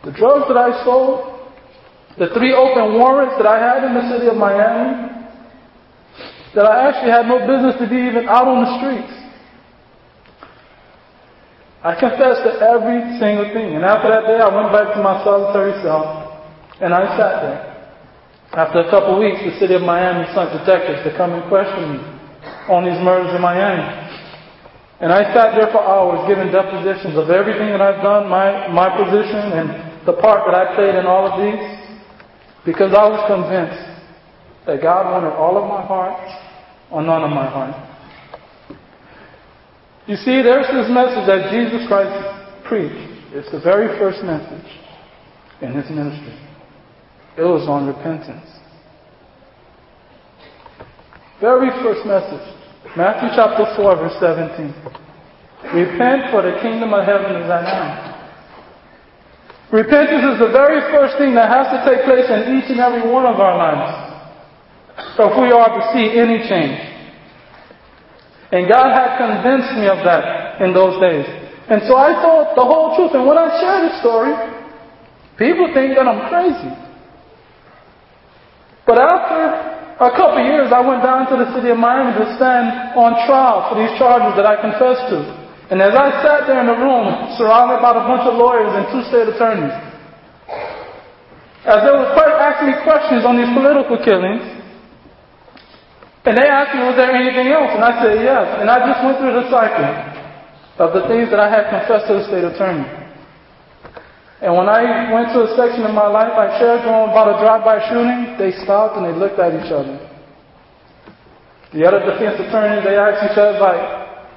The 0.04 0.12
drugs 0.12 0.48
that 0.48 0.56
I 0.56 0.84
sold. 0.84 1.33
The 2.18 2.30
three 2.34 2.54
open 2.54 2.94
warrants 2.94 3.34
that 3.38 3.46
I 3.46 3.58
had 3.58 3.82
in 3.82 3.94
the 3.94 4.06
city 4.14 4.30
of 4.30 4.36
Miami. 4.36 5.10
That 6.54 6.66
I 6.66 6.86
actually 6.86 7.10
had 7.10 7.26
no 7.26 7.42
business 7.42 7.74
to 7.82 7.86
be 7.90 7.98
even 7.98 8.30
out 8.30 8.46
on 8.46 8.62
the 8.62 8.70
streets. 8.78 9.14
I 11.82 11.98
confessed 11.98 12.46
to 12.46 12.52
every 12.62 13.02
single 13.18 13.50
thing. 13.50 13.74
And 13.74 13.84
after 13.84 14.08
that 14.08 14.24
day, 14.24 14.38
I 14.38 14.48
went 14.48 14.70
back 14.70 14.94
to 14.94 15.02
my 15.02 15.20
solitary 15.26 15.74
cell 15.82 16.24
and 16.80 16.94
I 16.94 17.04
sat 17.18 17.34
there. 17.42 17.60
After 18.54 18.86
a 18.86 18.88
couple 18.88 19.18
of 19.18 19.20
weeks, 19.20 19.42
the 19.42 19.58
city 19.58 19.74
of 19.74 19.82
Miami 19.82 20.24
sent 20.32 20.54
detectives 20.54 21.02
to 21.02 21.10
come 21.18 21.34
and 21.34 21.42
question 21.50 21.98
me 21.98 22.00
on 22.70 22.86
these 22.86 22.96
murders 23.02 23.34
in 23.34 23.42
Miami. 23.42 23.84
And 25.02 25.12
I 25.12 25.26
sat 25.34 25.58
there 25.58 25.68
for 25.74 25.82
hours 25.82 26.22
giving 26.30 26.54
depositions 26.54 27.18
of 27.18 27.28
everything 27.28 27.74
that 27.74 27.82
I've 27.82 28.00
done, 28.00 28.30
my, 28.30 28.70
my 28.70 28.88
position, 28.94 29.52
and 29.58 29.68
the 30.06 30.14
part 30.22 30.46
that 30.46 30.54
I 30.54 30.72
played 30.78 30.94
in 30.94 31.04
all 31.04 31.26
of 31.26 31.36
these, 31.36 31.60
because 32.64 32.94
I 32.94 33.04
was 33.08 33.20
convinced 33.28 33.84
that 34.66 34.80
God 34.80 35.12
wanted 35.12 35.36
all 35.36 35.56
of 35.60 35.68
my 35.68 35.84
heart 35.84 36.20
or 36.90 37.02
none 37.02 37.22
of 37.22 37.30
my 37.30 37.46
heart. 37.46 37.76
You 40.06 40.16
see, 40.16 40.42
there's 40.42 40.68
this 40.68 40.88
message 40.92 41.26
that 41.26 41.52
Jesus 41.52 41.86
Christ 41.88 42.12
preached. 42.64 43.12
It's 43.32 43.50
the 43.50 43.60
very 43.60 43.88
first 43.98 44.22
message 44.22 44.68
in 45.60 45.72
his 45.72 45.88
ministry. 45.90 46.38
It 47.36 47.42
was 47.42 47.68
on 47.68 47.86
repentance. 47.86 48.48
Very 51.40 51.70
first 51.82 52.06
message. 52.06 52.46
Matthew 52.96 53.28
chapter 53.34 53.64
4, 53.76 53.96
verse 53.96 54.16
17. 54.20 54.72
Repent, 55.74 56.30
for 56.30 56.42
the 56.42 56.56
kingdom 56.62 56.94
of 56.94 57.04
heaven 57.04 57.34
is 57.36 57.50
at 57.50 57.64
hand. 57.64 58.13
Repentance 59.74 60.22
is 60.22 60.38
the 60.38 60.54
very 60.54 60.78
first 60.94 61.18
thing 61.18 61.34
that 61.34 61.50
has 61.50 61.66
to 61.74 61.82
take 61.82 62.06
place 62.06 62.30
in 62.30 62.62
each 62.62 62.70
and 62.70 62.78
every 62.78 63.02
one 63.10 63.26
of 63.26 63.42
our 63.42 63.58
lives. 63.58 63.90
If 65.18 65.34
we 65.34 65.50
are 65.50 65.66
to 65.66 65.82
see 65.90 66.14
any 66.14 66.46
change. 66.46 66.78
And 68.54 68.70
God 68.70 68.94
had 68.94 69.18
convinced 69.18 69.74
me 69.74 69.90
of 69.90 69.98
that 70.06 70.62
in 70.62 70.70
those 70.70 70.94
days. 71.02 71.26
And 71.66 71.82
so 71.90 71.98
I 71.98 72.14
told 72.22 72.54
the 72.54 72.62
whole 72.62 72.94
truth. 72.94 73.18
And 73.18 73.26
when 73.26 73.34
I 73.34 73.50
share 73.58 73.90
this 73.90 73.98
story, 73.98 74.30
people 75.42 75.66
think 75.74 75.98
that 75.98 76.06
I'm 76.06 76.22
crazy. 76.30 76.70
But 78.86 79.02
after 79.02 79.42
a 79.98 80.10
couple 80.14 80.38
years, 80.54 80.70
I 80.70 80.86
went 80.86 81.02
down 81.02 81.26
to 81.34 81.36
the 81.42 81.50
city 81.50 81.74
of 81.74 81.82
Miami 81.82 82.14
to 82.22 82.26
stand 82.38 82.94
on 82.94 83.26
trial 83.26 83.66
for 83.66 83.82
these 83.82 83.90
charges 83.98 84.38
that 84.38 84.46
I 84.46 84.54
confessed 84.54 85.10
to. 85.10 85.43
And 85.74 85.82
as 85.82 85.90
I 85.90 86.22
sat 86.22 86.46
there 86.46 86.62
in 86.62 86.70
the 86.70 86.78
room, 86.78 87.34
surrounded 87.34 87.82
by 87.82 87.98
a 87.98 88.06
bunch 88.06 88.22
of 88.30 88.38
lawyers 88.38 88.70
and 88.78 88.86
two 88.94 89.02
state 89.10 89.26
attorneys, 89.26 89.74
as 91.66 91.82
they 91.82 91.90
were 91.90 92.14
asking 92.14 92.70
me 92.70 92.78
questions 92.86 93.26
on 93.26 93.34
these 93.34 93.50
political 93.50 93.98
killings, 93.98 94.46
and 96.30 96.38
they 96.38 96.46
asked 96.46 96.78
me, 96.78 96.86
was 96.86 96.94
there 96.94 97.10
anything 97.10 97.50
else? 97.50 97.74
And 97.74 97.82
I 97.82 97.90
said, 97.98 98.22
yes. 98.22 98.62
And 98.62 98.70
I 98.70 98.86
just 98.86 99.02
went 99.02 99.18
through 99.18 99.34
the 99.34 99.50
cycle 99.50 99.90
of 100.78 100.94
the 100.94 101.10
things 101.10 101.34
that 101.34 101.42
I 101.42 101.50
had 101.50 101.66
confessed 101.66 102.06
to 102.06 102.22
the 102.22 102.24
state 102.30 102.46
attorney. 102.46 102.86
And 104.46 104.54
when 104.54 104.70
I 104.70 105.10
went 105.10 105.34
to 105.34 105.42
a 105.42 105.58
section 105.58 105.82
of 105.82 105.90
my 105.90 106.06
life, 106.06 106.38
I 106.38 106.54
shared 106.62 106.86
with 106.86 106.94
them 106.94 107.10
about 107.10 107.34
a 107.34 107.42
drive-by 107.42 107.82
shooting. 107.90 108.38
They 108.38 108.54
stopped 108.62 108.94
and 108.94 109.10
they 109.10 109.14
looked 109.18 109.42
at 109.42 109.50
each 109.58 109.74
other. 109.74 109.98
The 111.74 111.82
other 111.82 111.98
defense 111.98 112.38
attorneys, 112.38 112.86
they 112.86 112.94
asked 112.94 113.26
each 113.26 113.34
other, 113.34 113.58
like, 113.58 113.82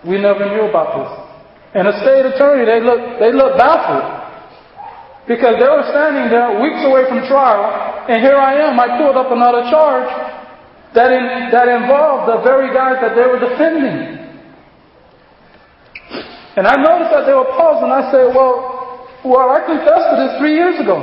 we 0.02 0.17
never 0.17 0.50
knew 0.50 0.65
about 0.65 0.97
this. 0.97 1.27
And 1.78 1.86
the 1.86 1.94
state 2.02 2.26
attorney, 2.26 2.66
they 2.66 2.82
looked, 2.82 3.22
they 3.22 3.30
looked 3.30 3.62
baffled. 3.62 4.02
Because 5.30 5.62
they 5.62 5.70
were 5.70 5.86
standing 5.94 6.26
there 6.34 6.58
weeks 6.58 6.82
away 6.82 7.06
from 7.06 7.22
trial, 7.30 7.70
and 8.10 8.18
here 8.18 8.34
I 8.34 8.58
am, 8.66 8.80
I 8.82 8.98
pulled 8.98 9.13
up 9.13 9.30
another 9.30 9.62
charge, 9.70 10.10
that, 10.98 11.13
in, 11.13 11.54
that 11.54 11.70
involved 11.70 12.34
the 12.34 12.42
very 12.42 12.74
guys 12.74 12.98
that 13.06 13.13
they 13.13 13.28
were 13.30 13.38
defending. 13.38 14.18
And 16.58 16.66
I 16.66 16.74
noticed 16.82 17.13
that 17.13 17.30
they 17.30 17.38
were 17.38 17.54
pausing. 17.54 17.94
I 17.94 18.10
said, 18.10 18.34
well, 18.34 19.06
well, 19.22 19.54
I 19.54 19.62
confessed 19.62 20.08
to 20.10 20.16
this 20.18 20.34
three 20.42 20.58
years 20.58 20.82
ago. 20.82 20.98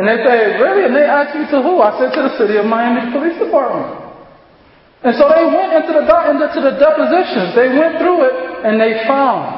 And 0.00 0.08
they 0.08 0.16
say, 0.24 0.56
really? 0.56 0.88
And 0.88 0.96
they 0.96 1.04
asked 1.04 1.36
me 1.36 1.44
to 1.52 1.60
who? 1.60 1.84
I 1.84 1.92
said, 2.00 2.16
to 2.16 2.22
the 2.32 2.34
city 2.40 2.56
of 2.56 2.64
Miami 2.64 3.12
Police 3.12 3.36
Department. 3.36 4.01
And 5.02 5.18
so 5.18 5.26
they 5.26 5.46
went 5.50 5.74
into 5.82 5.98
the, 5.98 6.04
into 6.06 6.60
the 6.62 6.78
depositions. 6.78 7.58
They 7.58 7.74
went 7.74 7.98
through 7.98 8.22
it 8.22 8.36
and 8.62 8.78
they 8.78 9.02
found 9.10 9.50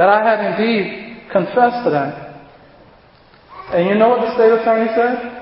that 0.00 0.08
I 0.08 0.24
had 0.24 0.40
indeed 0.56 1.28
confessed 1.28 1.84
to 1.84 1.90
that. 1.92 2.40
And 3.76 3.84
you 3.84 4.00
know 4.00 4.08
what 4.08 4.24
the 4.24 4.32
state 4.32 4.48
attorney 4.48 4.88
said? 4.96 5.38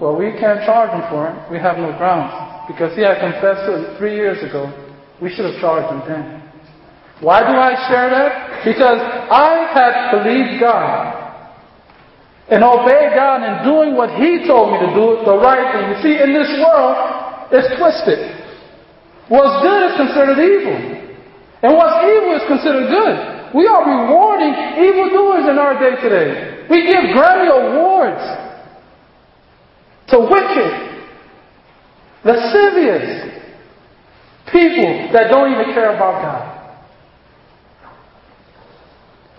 Well, 0.00 0.16
we 0.16 0.32
can't 0.40 0.64
charge 0.64 0.96
him 0.96 1.04
for 1.12 1.28
it. 1.28 1.36
We 1.52 1.58
have 1.60 1.76
no 1.76 1.92
grounds. 2.00 2.32
Because 2.66 2.96
he 2.96 3.04
had 3.04 3.20
confessed 3.20 3.68
to 3.68 3.84
it 3.84 3.98
three 3.98 4.16
years 4.16 4.40
ago. 4.40 4.72
We 5.20 5.28
should 5.28 5.44
have 5.44 5.60
charged 5.60 5.92
him 5.92 6.00
then. 6.08 6.40
Why 7.20 7.44
do 7.44 7.52
I 7.52 7.76
share 7.92 8.08
that? 8.10 8.64
Because 8.64 8.98
I 9.28 9.68
had 9.76 9.92
believed 10.16 10.58
God 10.58 11.24
and 12.48 12.64
obeyed 12.64 13.12
God 13.14 13.40
in 13.44 13.64
doing 13.64 13.96
what 13.96 14.10
He 14.20 14.44
told 14.46 14.72
me 14.72 14.78
to 14.84 14.90
do, 14.92 15.24
the 15.24 15.36
right 15.36 15.64
thing. 15.72 15.84
You 15.94 15.98
see, 16.04 16.14
in 16.20 16.32
this 16.32 16.48
world, 16.60 17.48
it's 17.52 17.68
twisted. 17.78 18.43
What's 19.28 19.62
good 19.62 19.80
is 19.90 19.96
considered 19.96 20.38
evil. 20.38 20.76
And 21.62 21.72
what's 21.74 21.96
evil 22.04 22.36
is 22.36 22.44
considered 22.46 22.88
good. 22.90 23.16
We 23.54 23.66
are 23.66 23.82
rewarding 23.86 24.52
evildoers 24.84 25.48
in 25.48 25.58
our 25.58 25.78
day 25.78 25.96
today. 26.02 26.66
We 26.68 26.82
give 26.82 27.16
Grammy 27.16 27.48
Awards 27.48 28.24
to 30.08 30.18
wicked, 30.18 30.72
lascivious 32.24 33.32
people 34.52 35.08
that 35.12 35.28
don't 35.30 35.52
even 35.52 35.72
care 35.72 35.94
about 35.94 36.20
God. 36.20 36.54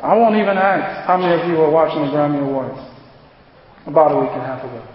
I 0.01 0.15
won't 0.15 0.35
even 0.35 0.57
ask 0.57 1.05
how 1.07 1.17
many 1.17 1.41
of 1.41 1.47
you 1.47 1.57
were 1.57 1.69
watching 1.69 2.01
the 2.01 2.11
Grammy 2.11 2.41
Awards 2.41 2.79
about 3.85 4.11
a 4.11 4.19
week 4.19 4.31
and 4.31 4.41
a 4.41 4.45
half 4.45 4.63
ago. 4.63 4.94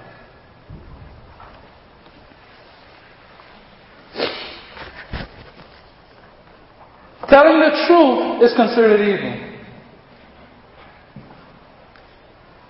Telling 7.30 7.62
the 7.62 7.70
truth 7.86 8.42
is 8.42 8.50
considered 8.56 9.06
evil. 9.06 9.30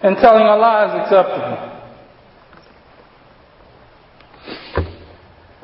And 0.02 0.16
telling 0.16 0.44
a 0.44 0.56
lie 0.56 0.84
is 0.84 0.94
acceptable. 1.00 1.80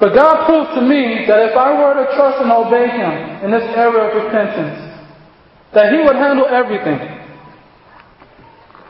But 0.00 0.12
God 0.14 0.44
proved 0.48 0.76
to 0.76 0.82
me 0.84 1.24
that 1.28 1.40
if 1.44 1.56
I 1.56 1.72
were 1.76 2.04
to 2.04 2.08
trust 2.16 2.40
and 2.40 2.52
obey 2.52 2.88
Him 2.88 3.44
in 3.44 3.50
this 3.52 3.64
era 3.76 4.08
of 4.08 4.24
repentance, 4.24 4.80
that 5.72 5.92
He 5.92 6.00
would 6.00 6.16
handle 6.16 6.48
everything. 6.48 7.00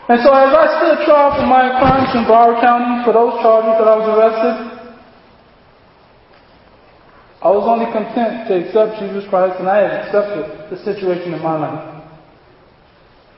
And 0.06 0.22
so 0.22 0.30
as 0.30 0.54
I 0.54 0.66
stood 0.78 1.06
trial 1.06 1.34
for 1.34 1.46
my 1.50 1.66
crimes 1.82 2.14
in 2.14 2.22
Broward 2.30 2.62
County 2.62 3.02
for 3.02 3.10
those 3.10 3.42
charges 3.42 3.74
that 3.74 3.90
I 3.90 3.96
was 3.98 4.06
arrested, 4.06 4.75
I 7.42 7.50
was 7.52 7.68
only 7.68 7.86
content 7.92 8.48
to 8.48 8.56
accept 8.56 8.98
Jesus 8.98 9.28
Christ 9.28 9.60
and 9.60 9.68
I 9.68 9.84
had 9.84 9.92
accepted 10.06 10.72
the 10.72 10.78
situation 10.84 11.34
in 11.34 11.42
my 11.42 11.58
life. 11.58 12.04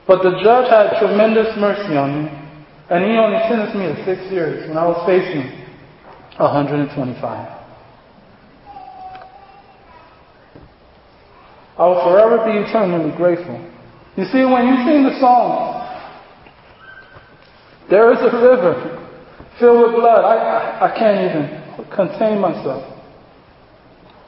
But 0.06 0.22
the 0.22 0.38
judge 0.42 0.70
had 0.70 0.98
tremendous 0.98 1.50
mercy 1.58 1.96
on 1.96 2.24
me 2.24 2.30
and 2.90 3.04
he 3.04 3.18
only 3.18 3.38
sentenced 3.50 3.74
me 3.74 3.90
to 3.90 3.96
six 4.06 4.30
years 4.30 4.68
when 4.68 4.78
I 4.78 4.86
was 4.86 5.02
facing 5.04 5.50
125. 6.38 7.58
I 11.78 11.86
will 11.86 12.02
forever 12.06 12.42
be 12.46 12.58
eternally 12.58 13.14
grateful. 13.16 13.58
You 14.16 14.24
see, 14.24 14.42
when 14.42 14.66
you 14.66 14.76
sing 14.86 15.04
the 15.04 15.18
song, 15.20 15.78
there 17.90 18.12
is 18.12 18.18
a 18.18 18.36
river 18.36 18.98
filled 19.60 19.86
with 19.86 20.00
blood. 20.00 20.24
I, 20.24 20.36
I, 20.36 20.90
I 20.90 20.98
can't 20.98 21.30
even 21.30 21.86
contain 21.94 22.40
myself. 22.40 22.97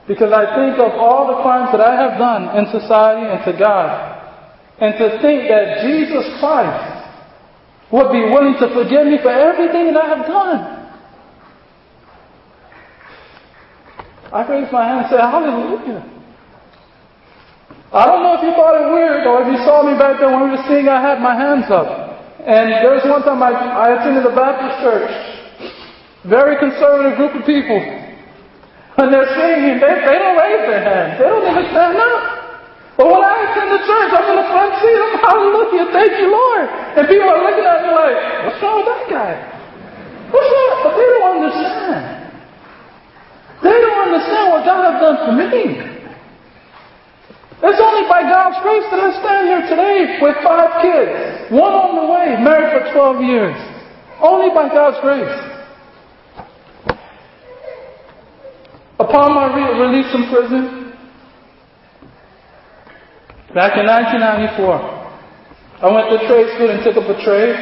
Because 0.09 0.33
I 0.33 0.45
think 0.57 0.79
of 0.79 0.93
all 0.99 1.29
the 1.29 1.43
crimes 1.43 1.71
that 1.73 1.81
I 1.81 1.95
have 1.95 2.19
done 2.19 2.57
in 2.57 2.67
society 2.73 3.27
and 3.27 3.41
to 3.45 3.53
God. 3.59 4.17
And 4.81 4.97
to 4.97 5.21
think 5.21 5.49
that 5.49 5.85
Jesus 5.85 6.25
Christ 6.41 7.07
would 7.93 8.11
be 8.13 8.25
willing 8.33 8.57
to 8.59 8.67
forgive 8.73 9.07
me 9.07 9.19
for 9.23 9.31
everything 9.31 9.93
that 9.93 9.97
I 9.97 10.09
have 10.09 10.27
done. 10.27 10.61
I 14.33 14.47
raise 14.47 14.73
my 14.73 14.87
hand 14.87 15.05
and 15.05 15.11
say, 15.11 15.19
Hallelujah. 15.19 16.07
I 17.93 18.07
don't 18.07 18.23
know 18.23 18.39
if 18.39 18.43
you 18.47 18.55
thought 18.55 18.79
it 18.79 18.87
weird 18.95 19.27
or 19.27 19.43
if 19.43 19.51
you 19.51 19.59
saw 19.67 19.83
me 19.83 19.99
back 19.99 20.23
there 20.23 20.31
when 20.31 20.47
we 20.47 20.51
were 20.55 20.65
singing, 20.71 20.89
I 20.89 21.03
had 21.03 21.19
my 21.21 21.35
hands 21.35 21.67
up. 21.69 21.91
And 22.39 22.71
there 22.71 22.95
was 22.95 23.03
one 23.05 23.27
time 23.27 23.43
I, 23.43 23.51
I 23.51 23.99
attended 23.99 24.25
a 24.25 24.35
Baptist 24.35 24.79
church 24.81 25.31
very 26.25 26.59
conservative 26.59 27.17
group 27.17 27.35
of 27.35 27.47
people. 27.47 27.81
When 28.98 29.12
they're 29.12 29.31
singing, 29.38 29.79
they, 29.79 29.94
they 30.03 30.16
don't 30.18 30.38
raise 30.38 30.64
their 30.66 30.83
hands. 30.83 31.18
They 31.20 31.29
don't 31.29 31.46
even 31.46 31.66
stand 31.70 31.96
up. 31.98 32.40
But 33.00 33.07
when 33.09 33.22
I 33.24 33.33
attend 33.48 33.70
the 33.72 33.83
church, 33.87 34.11
I'm 34.12 34.26
in 34.29 34.37
the 34.44 34.48
front 34.53 34.72
seat. 34.76 34.98
I'm 35.00 35.16
hallelujah, 35.24 35.87
thank 35.88 36.12
you, 36.20 36.29
Lord. 36.29 36.68
And 37.00 37.03
people 37.09 37.33
are 37.33 37.40
looking 37.40 37.64
at 37.64 37.81
me 37.81 37.90
like, 37.96 38.16
what's 38.44 38.61
wrong 38.61 38.85
with 38.85 38.90
that 38.92 39.05
guy? 39.09 39.33
What's 40.29 40.50
wrong? 40.53 40.70
But 40.85 40.92
they 41.00 41.09
don't 41.16 41.29
understand. 41.40 42.05
They 43.64 43.76
don't 43.81 44.00
understand 44.05 44.44
what 44.53 44.62
God 44.68 44.83
has 44.85 44.96
done 45.00 45.16
for 45.24 45.33
me. 45.33 45.90
It's 47.61 47.81
only 47.81 48.09
by 48.09 48.24
God's 48.24 48.57
grace 48.64 48.85
that 48.88 49.00
I 49.00 49.11
stand 49.20 49.44
here 49.53 49.64
today 49.68 50.16
with 50.20 50.37
five 50.40 50.81
kids, 50.81 51.53
one 51.53 51.76
on 51.76 51.92
the 51.92 52.07
way, 52.09 52.40
married 52.40 52.72
for 52.72 52.88
12 52.92 53.20
years. 53.24 53.57
Only 54.20 54.48
by 54.53 54.68
God's 54.68 54.96
grace. 55.05 55.60
Upon 59.01 59.33
my 59.33 59.49
re- 59.49 59.81
release 59.81 60.13
from 60.13 60.29
prison, 60.29 60.93
back 63.57 63.81
in 63.81 63.89
1994, 63.89 64.77
I 65.81 65.89
went 65.89 66.13
to 66.13 66.21
trade 66.29 66.53
school 66.53 66.69
and 66.69 66.85
took 66.85 67.01
up 67.01 67.09
a 67.09 67.17
trade. 67.25 67.57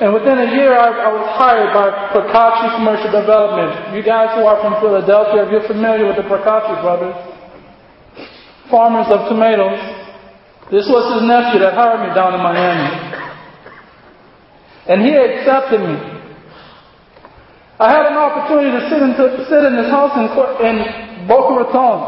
And 0.00 0.16
within 0.16 0.40
a 0.40 0.56
year, 0.56 0.72
I, 0.72 0.88
I 0.88 1.10
was 1.12 1.28
hired 1.36 1.76
by 1.76 1.92
Procacci 2.16 2.72
Commercial 2.80 3.12
Development. 3.12 3.92
You 3.92 4.00
guys 4.00 4.32
who 4.32 4.48
are 4.48 4.56
from 4.64 4.80
Philadelphia, 4.80 5.44
if 5.44 5.52
you're 5.52 5.68
familiar 5.68 6.08
with 6.08 6.16
the 6.16 6.24
Procacci 6.24 6.80
brothers, 6.80 7.12
farmers 8.72 9.12
of 9.12 9.28
tomatoes. 9.28 9.76
This 10.72 10.88
was 10.88 11.04
his 11.20 11.28
nephew 11.28 11.60
that 11.60 11.76
hired 11.76 12.08
me 12.08 12.16
down 12.16 12.32
in 12.32 12.40
Miami. 12.40 12.88
And 14.88 15.04
he 15.04 15.12
accepted 15.12 15.84
me. 15.84 16.21
I 17.82 17.90
had 17.90 18.14
an 18.14 18.14
opportunity 18.14 18.70
to 18.78 18.82
sit 18.86 19.02
sit 19.50 19.62
in 19.66 19.74
his 19.74 19.90
house 19.90 20.14
in, 20.14 20.30
in 20.62 21.26
Boca 21.26 21.66
Raton. 21.66 21.98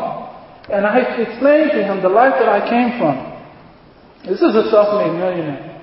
And 0.70 0.87
I 0.87 1.02
explained 1.18 1.74
to 1.74 1.82
him 1.82 1.98
the 1.98 2.14
life 2.14 2.38
that 2.38 2.46
I 2.46 2.62
came 2.62 2.94
from. 2.94 3.18
This 4.22 4.38
is 4.38 4.54
a 4.54 4.70
self-made 4.70 5.18
millionaire. 5.18 5.74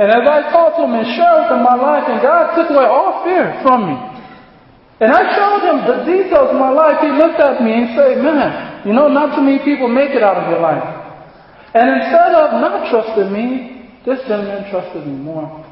And 0.00 0.08
as 0.08 0.24
I 0.24 0.48
talked 0.48 0.80
to 0.80 0.88
him 0.88 0.96
and 0.96 1.04
shared 1.12 1.44
with 1.44 1.52
him 1.52 1.60
my 1.60 1.76
life, 1.76 2.08
and 2.08 2.24
God 2.24 2.56
took 2.56 2.72
away 2.72 2.88
all 2.88 3.20
fear 3.20 3.60
from 3.60 3.84
me. 3.84 3.96
And 5.04 5.12
I 5.12 5.28
showed 5.36 5.60
him 5.68 5.76
the 5.84 5.98
details 6.08 6.56
of 6.56 6.56
my 6.56 6.72
life. 6.72 6.96
He 7.04 7.12
looked 7.12 7.36
at 7.36 7.60
me 7.60 7.76
and 7.76 7.92
said, 7.92 8.24
man, 8.24 8.80
you 8.88 8.96
know, 8.96 9.12
not 9.12 9.36
too 9.36 9.44
many 9.44 9.60
people 9.60 9.92
make 9.92 10.16
it 10.16 10.24
out 10.24 10.40
of 10.40 10.48
your 10.48 10.60
life. 10.64 10.84
And 11.76 12.00
instead 12.00 12.32
of 12.32 12.64
not 12.64 12.88
trusting 12.88 13.28
me, 13.28 13.92
this 14.08 14.24
gentleman 14.24 14.70
trusted 14.72 15.04
me 15.04 15.20
more. 15.20 15.65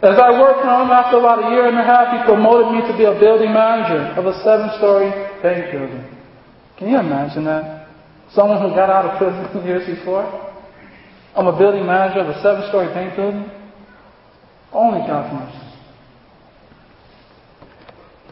As 0.00 0.16
I 0.16 0.32
worked 0.32 0.64
him, 0.64 0.88
after 0.88 1.20
about 1.20 1.44
a 1.44 1.52
year 1.52 1.68
and 1.68 1.76
a 1.76 1.84
half, 1.84 2.08
he 2.08 2.24
promoted 2.24 2.72
me 2.72 2.80
to 2.88 2.96
be 2.96 3.04
a 3.04 3.12
building 3.20 3.52
manager 3.52 4.00
of 4.16 4.24
a 4.24 4.32
seven-story 4.40 5.12
bank 5.44 5.76
building. 5.76 6.08
Can 6.80 6.88
you 6.88 6.96
imagine 6.96 7.44
that? 7.44 7.92
Someone 8.32 8.64
who 8.64 8.72
got 8.72 8.88
out 8.88 9.04
of 9.04 9.20
prison 9.20 9.44
years 9.68 9.84
before? 9.84 10.24
I'm 11.36 11.52
a 11.52 11.52
building 11.52 11.84
manager 11.84 12.24
of 12.24 12.32
a 12.32 12.40
seven-story 12.40 12.88
bank 12.96 13.12
building? 13.12 13.44
Only 14.72 15.04
God's. 15.04 15.52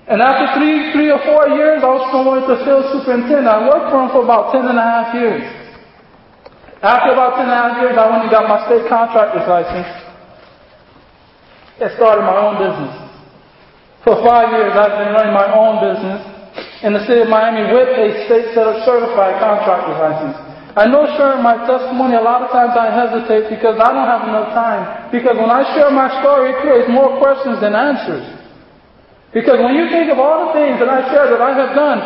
And 0.09 0.25
after 0.25 0.57
three, 0.57 0.89
three 0.97 1.13
or 1.13 1.21
four 1.21 1.53
years, 1.53 1.85
I 1.85 1.91
was 1.93 2.09
promoted 2.09 2.49
to 2.49 2.65
field 2.65 2.97
superintendent. 2.97 3.45
I 3.45 3.69
worked 3.69 3.93
for 3.93 4.01
him 4.01 4.09
for 4.09 4.25
about 4.25 4.57
ten 4.57 4.65
and 4.65 4.81
a 4.81 4.87
half 4.89 5.13
years. 5.13 5.45
After 6.81 7.13
about 7.13 7.37
ten 7.37 7.45
and 7.45 7.53
a 7.53 7.61
half 7.61 7.77
years, 7.77 7.93
I 7.93 8.09
went 8.09 8.25
and 8.25 8.33
got 8.33 8.49
my 8.49 8.65
state 8.65 8.89
contractor's 8.89 9.45
license 9.45 10.08
and 11.81 11.89
started 11.95 12.23
my 12.23 12.37
own 12.37 12.59
business. 12.59 12.95
For 14.03 14.19
five 14.25 14.51
years, 14.55 14.73
I've 14.75 14.99
been 14.99 15.13
running 15.15 15.35
my 15.35 15.51
own 15.53 15.83
business 15.83 16.21
in 16.83 16.95
the 16.95 17.03
city 17.07 17.27
of 17.27 17.31
Miami 17.31 17.71
with 17.71 17.91
a 17.91 18.09
state 18.27 18.55
set 18.55 18.67
of 18.67 18.83
certified 18.87 19.39
contractor's 19.43 19.99
license. 19.99 20.37
I 20.79 20.87
know 20.87 21.11
sharing 21.19 21.43
my 21.43 21.59
testimony, 21.67 22.15
a 22.15 22.23
lot 22.23 22.39
of 22.43 22.55
times 22.55 22.79
I 22.79 22.95
hesitate 22.95 23.51
because 23.51 23.83
I 23.83 23.91
don't 23.91 24.07
have 24.07 24.31
enough 24.31 24.55
time. 24.55 25.11
Because 25.11 25.35
when 25.35 25.51
I 25.51 25.67
share 25.75 25.91
my 25.91 26.07
story, 26.23 26.55
it 26.55 26.63
creates 26.63 26.87
more 26.87 27.19
questions 27.19 27.59
than 27.59 27.75
answers. 27.75 28.23
Because 29.35 29.59
when 29.59 29.75
you 29.75 29.91
think 29.91 30.07
of 30.11 30.23
all 30.23 30.49
the 30.49 30.53
things 30.55 30.79
that 30.79 30.87
I 30.87 31.03
share 31.11 31.27
that 31.35 31.43
I 31.43 31.53
have 31.53 31.75
done, 31.75 32.01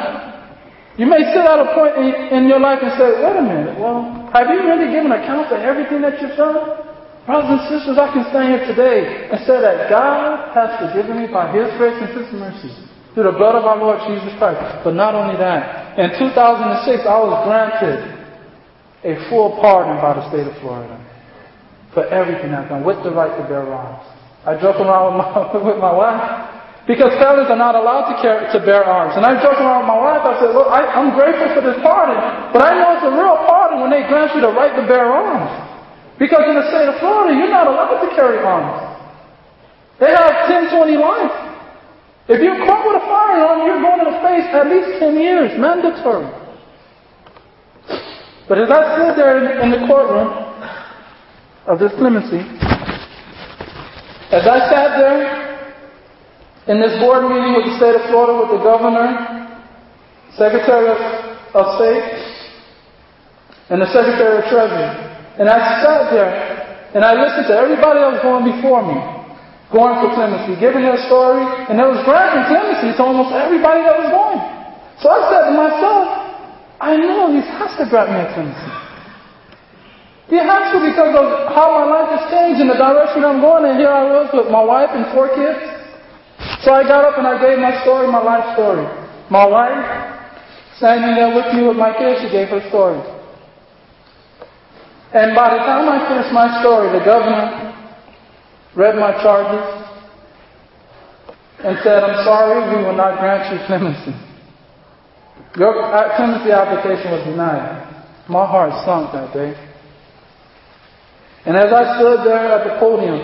you 0.97 1.05
may 1.05 1.21
sit 1.33 1.45
at 1.45 1.61
a 1.61 1.69
point 1.77 2.01
in, 2.01 2.09
in 2.33 2.43
your 2.49 2.61
life 2.61 2.81
and 2.81 2.93
say, 2.97 3.09
wait 3.21 3.37
a 3.37 3.45
minute, 3.45 3.77
well, 3.77 4.29
have 4.33 4.49
you 4.49 4.61
really 4.65 4.89
given 4.89 5.13
account 5.13 5.49
for 5.49 5.57
everything 5.57 6.01
that 6.03 6.21
you've 6.21 6.37
done? 6.37 6.92
Brothers 7.23 7.55
and 7.55 7.63
sisters, 7.71 7.97
I 8.03 8.11
can 8.11 8.27
stand 8.35 8.51
here 8.51 8.67
today 8.67 9.31
and 9.31 9.39
say 9.47 9.63
that 9.63 9.87
God 9.87 10.51
has 10.59 10.75
forgiven 10.83 11.23
me 11.23 11.31
by 11.31 11.55
His 11.55 11.71
grace 11.79 11.95
and 12.03 12.11
His 12.11 12.27
mercy 12.35 12.75
through 13.15 13.31
the 13.31 13.39
blood 13.39 13.55
of 13.55 13.63
our 13.63 13.79
Lord 13.79 14.03
Jesus 14.11 14.35
Christ. 14.43 14.59
But 14.83 14.99
not 14.99 15.15
only 15.15 15.39
that, 15.39 15.95
in 16.03 16.11
2006, 16.19 17.07
I 17.07 17.19
was 17.23 17.35
granted 17.47 18.03
a 19.07 19.15
full 19.31 19.55
pardon 19.63 20.03
by 20.03 20.19
the 20.19 20.25
state 20.35 20.51
of 20.51 20.57
Florida 20.59 20.99
for 21.95 22.03
everything 22.11 22.51
I've 22.51 22.67
done 22.67 22.83
with 22.83 22.99
the 23.07 23.15
right 23.15 23.31
to 23.31 23.45
bear 23.47 23.71
arms. 23.71 24.03
I 24.43 24.59
joke 24.59 24.83
around 24.83 25.15
with 25.15 25.23
my, 25.23 25.31
with 25.71 25.79
my 25.79 25.95
wife 25.95 26.19
because 26.91 27.15
felons 27.23 27.47
are 27.47 27.61
not 27.61 27.79
allowed 27.79 28.11
to, 28.11 28.19
carry, 28.19 28.51
to 28.51 28.59
bear 28.67 28.83
arms. 28.83 29.15
And 29.15 29.23
I 29.23 29.39
joke 29.39 29.63
around 29.63 29.87
with 29.87 29.95
my 29.95 30.01
wife, 30.03 30.27
I 30.27 30.35
said, 30.43 30.51
look, 30.51 30.67
I, 30.67 30.83
I'm 30.91 31.15
grateful 31.15 31.55
for 31.55 31.63
this 31.63 31.79
pardon, 31.87 32.19
but 32.51 32.67
I 32.67 32.75
know 32.75 32.99
it's 32.99 33.07
a 33.07 33.15
real 33.15 33.39
pardon 33.47 33.79
when 33.79 33.95
they 33.95 34.03
grant 34.11 34.35
you 34.35 34.43
the 34.43 34.51
right 34.51 34.75
to 34.75 34.83
bear 34.91 35.07
arms. 35.07 35.72
Because 36.23 36.47
in 36.47 36.55
the 36.55 36.71
state 36.71 36.87
of 36.87 37.03
Florida, 37.03 37.35
you're 37.35 37.51
not 37.51 37.67
allowed 37.67 37.99
to 37.99 38.15
carry 38.15 38.39
arms. 38.39 38.79
They 39.99 40.07
have 40.07 40.47
10, 40.47 40.71
20 40.71 40.95
life. 40.95 41.35
If 42.31 42.39
you're 42.39 42.63
caught 42.63 42.87
with 42.87 43.03
a 43.03 43.07
firearm, 43.11 43.67
you're 43.67 43.83
going 43.83 44.07
to 44.07 44.15
face 44.23 44.47
at 44.55 44.71
least 44.71 45.03
10 45.03 45.19
years, 45.19 45.51
mandatory. 45.59 46.31
But 48.47 48.63
as 48.63 48.71
I 48.71 48.95
stood 48.95 49.19
there 49.19 49.63
in 49.67 49.75
the 49.75 49.83
courtroom 49.91 50.31
of 51.67 51.81
this 51.81 51.91
clemency, 51.99 52.39
as 54.31 54.47
I 54.47 54.59
sat 54.71 55.03
there 55.03 55.27
in 56.71 56.81
this 56.81 57.03
board 57.03 57.27
meeting 57.27 57.59
with 57.59 57.67
the 57.67 57.75
state 57.83 57.99
of 57.99 58.07
Florida, 58.15 58.47
with 58.47 58.59
the 58.59 58.63
governor, 58.63 59.59
secretary 60.39 60.87
of, 60.87 60.99
of 61.59 61.67
state, 61.83 62.07
and 63.71 63.83
the 63.83 63.91
secretary 63.91 64.39
of 64.39 64.45
treasury. 64.47 65.12
And 65.43 65.51
I 65.51 65.83
sat 65.83 66.15
there 66.15 66.31
and 66.95 67.03
I 67.03 67.19
listened 67.19 67.51
to 67.51 67.55
everybody 67.59 67.99
that 67.99 68.15
was 68.15 68.23
going 68.23 68.47
before 68.47 68.79
me, 68.87 68.95
going 69.75 69.99
for 69.99 70.15
clemency, 70.15 70.55
giving 70.63 70.87
their 70.87 71.03
story, 71.11 71.43
and 71.67 71.75
there 71.75 71.91
was 71.91 71.99
granting 72.07 72.47
clemency 72.47 72.95
to 72.95 73.03
almost 73.03 73.35
everybody 73.35 73.83
that 73.83 74.07
was 74.07 74.11
going. 74.15 74.39
So 75.03 75.11
I 75.11 75.19
said 75.35 75.51
to 75.51 75.55
myself, 75.59 76.07
I 76.79 76.95
know 76.95 77.35
he 77.35 77.43
has 77.43 77.75
to 77.75 77.91
grant 77.91 78.15
me 78.15 78.23
a 78.23 78.31
clemency. 78.31 78.71
He 80.31 80.39
has 80.39 80.63
to 80.71 80.79
because 80.79 81.11
of 81.11 81.27
how 81.51 81.75
my 81.75 81.91
life 81.91 82.23
has 82.23 82.31
changed 82.31 82.63
and 82.63 82.71
the 82.71 82.79
direction 82.79 83.27
I'm 83.27 83.43
going, 83.43 83.67
and 83.67 83.83
here 83.83 83.91
I 83.91 84.07
was 84.15 84.31
with 84.31 84.47
my 84.47 84.63
wife 84.63 84.95
and 84.95 85.11
four 85.11 85.27
kids. 85.35 85.59
So 86.63 86.71
I 86.71 86.87
got 86.87 87.03
up 87.03 87.19
and 87.19 87.27
I 87.27 87.35
gave 87.43 87.59
my 87.59 87.83
story, 87.83 88.07
my 88.07 88.23
life 88.23 88.55
story. 88.55 88.87
My 89.27 89.43
wife, 89.43 89.83
standing 90.79 91.19
there 91.19 91.35
with 91.35 91.51
me 91.51 91.67
with 91.67 91.75
my 91.75 91.91
kids, 91.99 92.23
she 92.23 92.31
gave 92.31 92.47
her 92.55 92.63
story. 92.71 93.03
And 95.15 95.37
by 95.37 95.53
the 95.53 95.61
time 95.61 95.89
I 95.93 96.09
finished 96.09 96.33
my 96.33 96.49
story, 96.65 96.89
the 96.99 97.05
governor 97.05 97.77
read 98.75 98.97
my 98.97 99.13
charges 99.21 99.61
and 101.65 101.77
said, 101.85 102.03
I'm 102.03 102.25
sorry, 102.25 102.77
we 102.77 102.83
will 102.83 102.97
not 102.97 103.21
grant 103.21 103.53
you 103.53 103.61
clemency. 103.67 104.17
Your 105.57 105.83
uh, 105.85 106.17
clemency 106.17 106.51
application 106.51 107.13
was 107.13 107.25
denied. 107.29 107.93
My 108.29 108.47
heart 108.47 108.73
sunk 108.89 109.13
that 109.13 109.35
day. 109.35 109.53
And 111.45 111.57
as 111.57 111.71
I 111.73 111.99
stood 111.99 112.25
there 112.25 112.49
at 112.49 112.65
the 112.65 112.81
podium, 112.81 113.21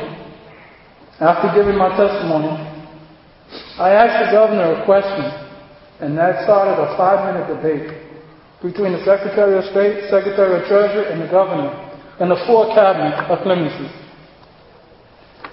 after 1.20 1.48
giving 1.56 1.78
my 1.78 1.88
testimony, 1.96 2.52
I 3.80 3.90
asked 3.96 4.28
the 4.28 4.32
governor 4.36 4.82
a 4.82 4.84
question, 4.84 5.24
and 6.00 6.18
that 6.18 6.44
started 6.44 6.76
a 6.76 6.96
five-minute 6.98 7.48
debate 7.48 8.07
between 8.62 8.92
the 8.92 9.02
Secretary 9.06 9.54
of 9.58 9.64
State, 9.70 10.10
Secretary 10.10 10.58
of 10.58 10.66
Treasury, 10.66 11.12
and 11.12 11.22
the 11.22 11.30
governor, 11.30 11.70
and 12.18 12.30
the 12.30 12.40
full 12.46 12.74
cabinet 12.74 13.14
of 13.30 13.38
clemency. 13.46 13.86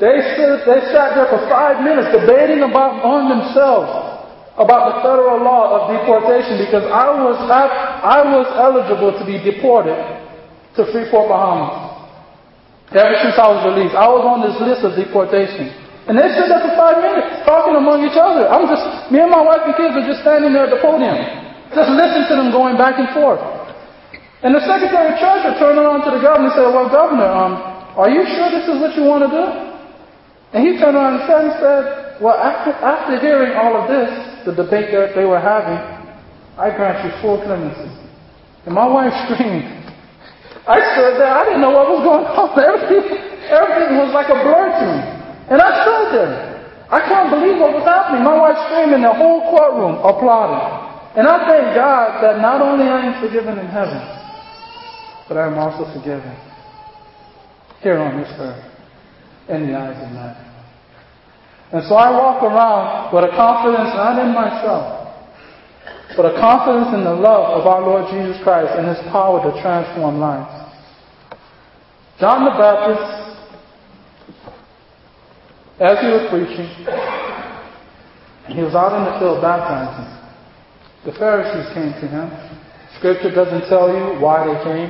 They, 0.01 0.15
stood, 0.35 0.65
they 0.67 0.81
sat 0.91 1.15
there 1.15 1.29
for 1.31 1.39
five 1.47 1.79
minutes 1.79 2.11
debating 2.11 2.65
about 2.65 2.99
on 3.05 3.31
themselves 3.31 4.15
about 4.55 4.87
the 4.91 4.95
federal 5.03 5.43
law 5.43 5.71
of 5.75 5.91
deportation 5.91 6.59
because 6.63 6.87
I 6.87 7.11
was 7.11 7.35
I 7.47 8.23
was 8.23 8.47
eligible 8.55 9.11
to 9.19 9.23
be 9.27 9.39
deported 9.39 9.99
to 10.79 10.87
Freeport, 10.91 11.27
Bahamas. 11.27 11.95
Ever 12.91 13.15
since 13.23 13.35
I 13.35 13.47
was 13.51 13.61
released, 13.67 13.95
I 13.95 14.07
was 14.07 14.23
on 14.23 14.39
this 14.43 14.55
list 14.63 14.87
of 14.87 14.95
deportation. 14.95 15.71
And 16.07 16.15
they 16.15 16.27
stood 16.37 16.47
there 16.47 16.61
for 16.61 16.75
five 16.77 17.01
minutes 17.01 17.43
talking 17.43 17.75
among 17.75 18.05
each 18.05 18.15
other. 18.15 18.45
I'm 18.45 18.69
just, 18.69 19.11
me 19.11 19.19
and 19.19 19.31
my 19.31 19.41
wife 19.41 19.65
and 19.65 19.73
kids 19.73 19.97
are 19.97 20.05
just 20.05 20.21
standing 20.21 20.53
there 20.53 20.69
at 20.69 20.73
the 20.75 20.79
podium, 20.79 21.17
just 21.73 21.89
listen 21.89 22.29
to 22.29 22.33
them 22.37 22.51
going 22.53 22.77
back 22.77 22.99
and 22.99 23.09
forth. 23.15 23.41
And 24.45 24.53
the 24.53 24.61
Secretary 24.61 25.09
of 25.09 25.17
Treasury 25.17 25.57
turned 25.57 25.81
around 25.81 26.05
to 26.05 26.13
the 26.13 26.21
governor 26.21 26.51
and 26.51 26.55
said, 26.55 26.69
well, 26.69 26.85
Governor, 26.85 27.25
um, 27.25 27.53
are 27.97 28.11
you 28.13 28.21
sure 28.37 28.53
this 28.53 28.69
is 28.69 28.77
what 28.77 28.93
you 28.93 29.07
want 29.09 29.25
to 29.25 29.31
do? 29.33 29.45
And 30.53 30.61
he 30.61 30.77
turned 30.77 30.93
around 30.93 31.17
and 31.17 31.25
said, 31.57 32.21
well, 32.21 32.37
after, 32.37 32.71
after 32.77 33.17
hearing 33.17 33.57
all 33.57 33.73
of 33.73 33.89
this, 33.89 34.07
the 34.45 34.53
debate 34.53 34.93
that 34.93 35.17
they 35.17 35.25
were 35.25 35.41
having, 35.41 35.81
I 36.61 36.69
grant 36.77 37.01
you 37.03 37.11
full 37.25 37.41
clemency. 37.41 37.89
And 38.69 38.77
my 38.77 38.85
wife 38.85 39.11
screamed. 39.25 39.65
I 40.69 40.77
stood 40.93 41.17
there. 41.17 41.33
I 41.33 41.43
didn't 41.49 41.65
know 41.65 41.73
what 41.73 41.89
was 41.89 42.05
going 42.05 42.25
on. 42.29 42.53
Everything, 42.69 43.17
everything 43.49 43.97
was 43.97 44.13
like 44.13 44.29
a 44.29 44.37
blur 44.45 44.69
to 44.69 44.85
me. 44.85 44.99
And 45.49 45.57
I 45.57 45.69
stood 45.81 46.07
there. 46.13 46.55
I 46.89 47.01
can't 47.01 47.33
believe 47.33 47.57
what 47.57 47.73
was 47.73 47.85
happening. 47.85 48.21
My 48.21 48.37
wife 48.37 48.57
screamed, 48.69 48.93
screaming, 48.93 49.01
the 49.01 49.13
whole 49.13 49.41
courtroom 49.49 49.97
applauded. 50.05 50.84
And 51.15 51.27
I 51.27 51.47
thank 51.47 51.75
God 51.75 52.21
that 52.23 52.41
not 52.41 52.61
only 52.61 52.85
I 52.85 53.05
am 53.05 53.23
forgiven 53.23 53.57
in 53.57 53.67
heaven, 53.67 54.03
but 55.27 55.37
I 55.37 55.47
am 55.47 55.57
also 55.57 55.87
forgiven 55.97 56.35
here 57.81 57.97
on 57.97 58.21
this 58.21 58.31
earth 58.37 58.65
in 59.49 59.67
the 59.67 59.77
eyes 59.77 59.95
of 59.95 60.11
men. 60.11 60.35
And 61.71 61.83
so 61.87 61.95
I 61.95 62.11
walk 62.11 62.43
around 62.43 63.13
with 63.15 63.23
a 63.23 63.35
confidence 63.35 63.95
not 63.95 64.19
in 64.19 64.33
myself, 64.33 65.15
but 66.17 66.25
a 66.25 66.39
confidence 66.39 66.93
in 66.93 67.03
the 67.03 67.15
love 67.15 67.61
of 67.61 67.67
our 67.67 67.81
Lord 67.81 68.11
Jesus 68.11 68.41
Christ 68.43 68.73
and 68.77 68.87
His 68.87 68.99
power 69.11 69.39
to 69.39 69.61
transform 69.61 70.19
lives. 70.19 70.65
John 72.19 72.45
the 72.45 72.51
Baptist, 72.51 73.39
as 75.79 75.99
he 75.99 76.07
was 76.07 76.27
preaching, 76.31 76.69
he 78.55 78.61
was 78.63 78.73
out 78.73 78.95
in 78.95 79.03
the 79.03 79.19
field 79.19 79.41
baptizing. 79.41 80.14
The 81.05 81.13
Pharisees 81.21 81.69
came 81.77 81.93
to 82.01 82.07
him. 82.09 82.27
Scripture 82.97 83.29
doesn't 83.29 83.69
tell 83.69 83.93
you 83.93 84.17
why 84.17 84.41
they 84.41 84.57
came. 84.65 84.89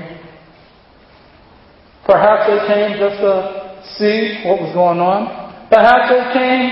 Perhaps 2.08 2.48
they 2.48 2.62
came 2.72 2.96
just 2.96 3.20
to 3.20 3.34
see 4.00 4.48
what 4.48 4.64
was 4.64 4.72
going 4.72 5.04
on. 5.04 5.68
Perhaps 5.68 6.08
they 6.08 6.24
came 6.32 6.64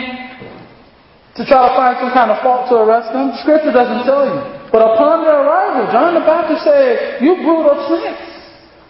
to 1.36 1.42
try 1.44 1.60
to 1.68 1.74
find 1.76 2.00
some 2.00 2.16
kind 2.16 2.32
of 2.32 2.40
fault 2.40 2.72
to 2.72 2.80
arrest 2.88 3.12
them. 3.12 3.36
Scripture 3.44 3.76
doesn't 3.76 4.08
tell 4.08 4.24
you. 4.24 4.40
But 4.72 4.96
upon 4.96 5.28
their 5.28 5.44
arrival, 5.44 5.92
John 5.92 6.16
the 6.16 6.24
Baptist 6.24 6.64
said, 6.64 7.20
You 7.20 7.44
brood 7.44 7.68
of 7.68 7.84
snakes, 7.92 8.24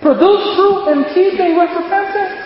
produce 0.06 0.44
fruit 0.54 0.94
in 0.94 1.00
keeping 1.18 1.58
with 1.58 1.74
repentance. 1.74 2.46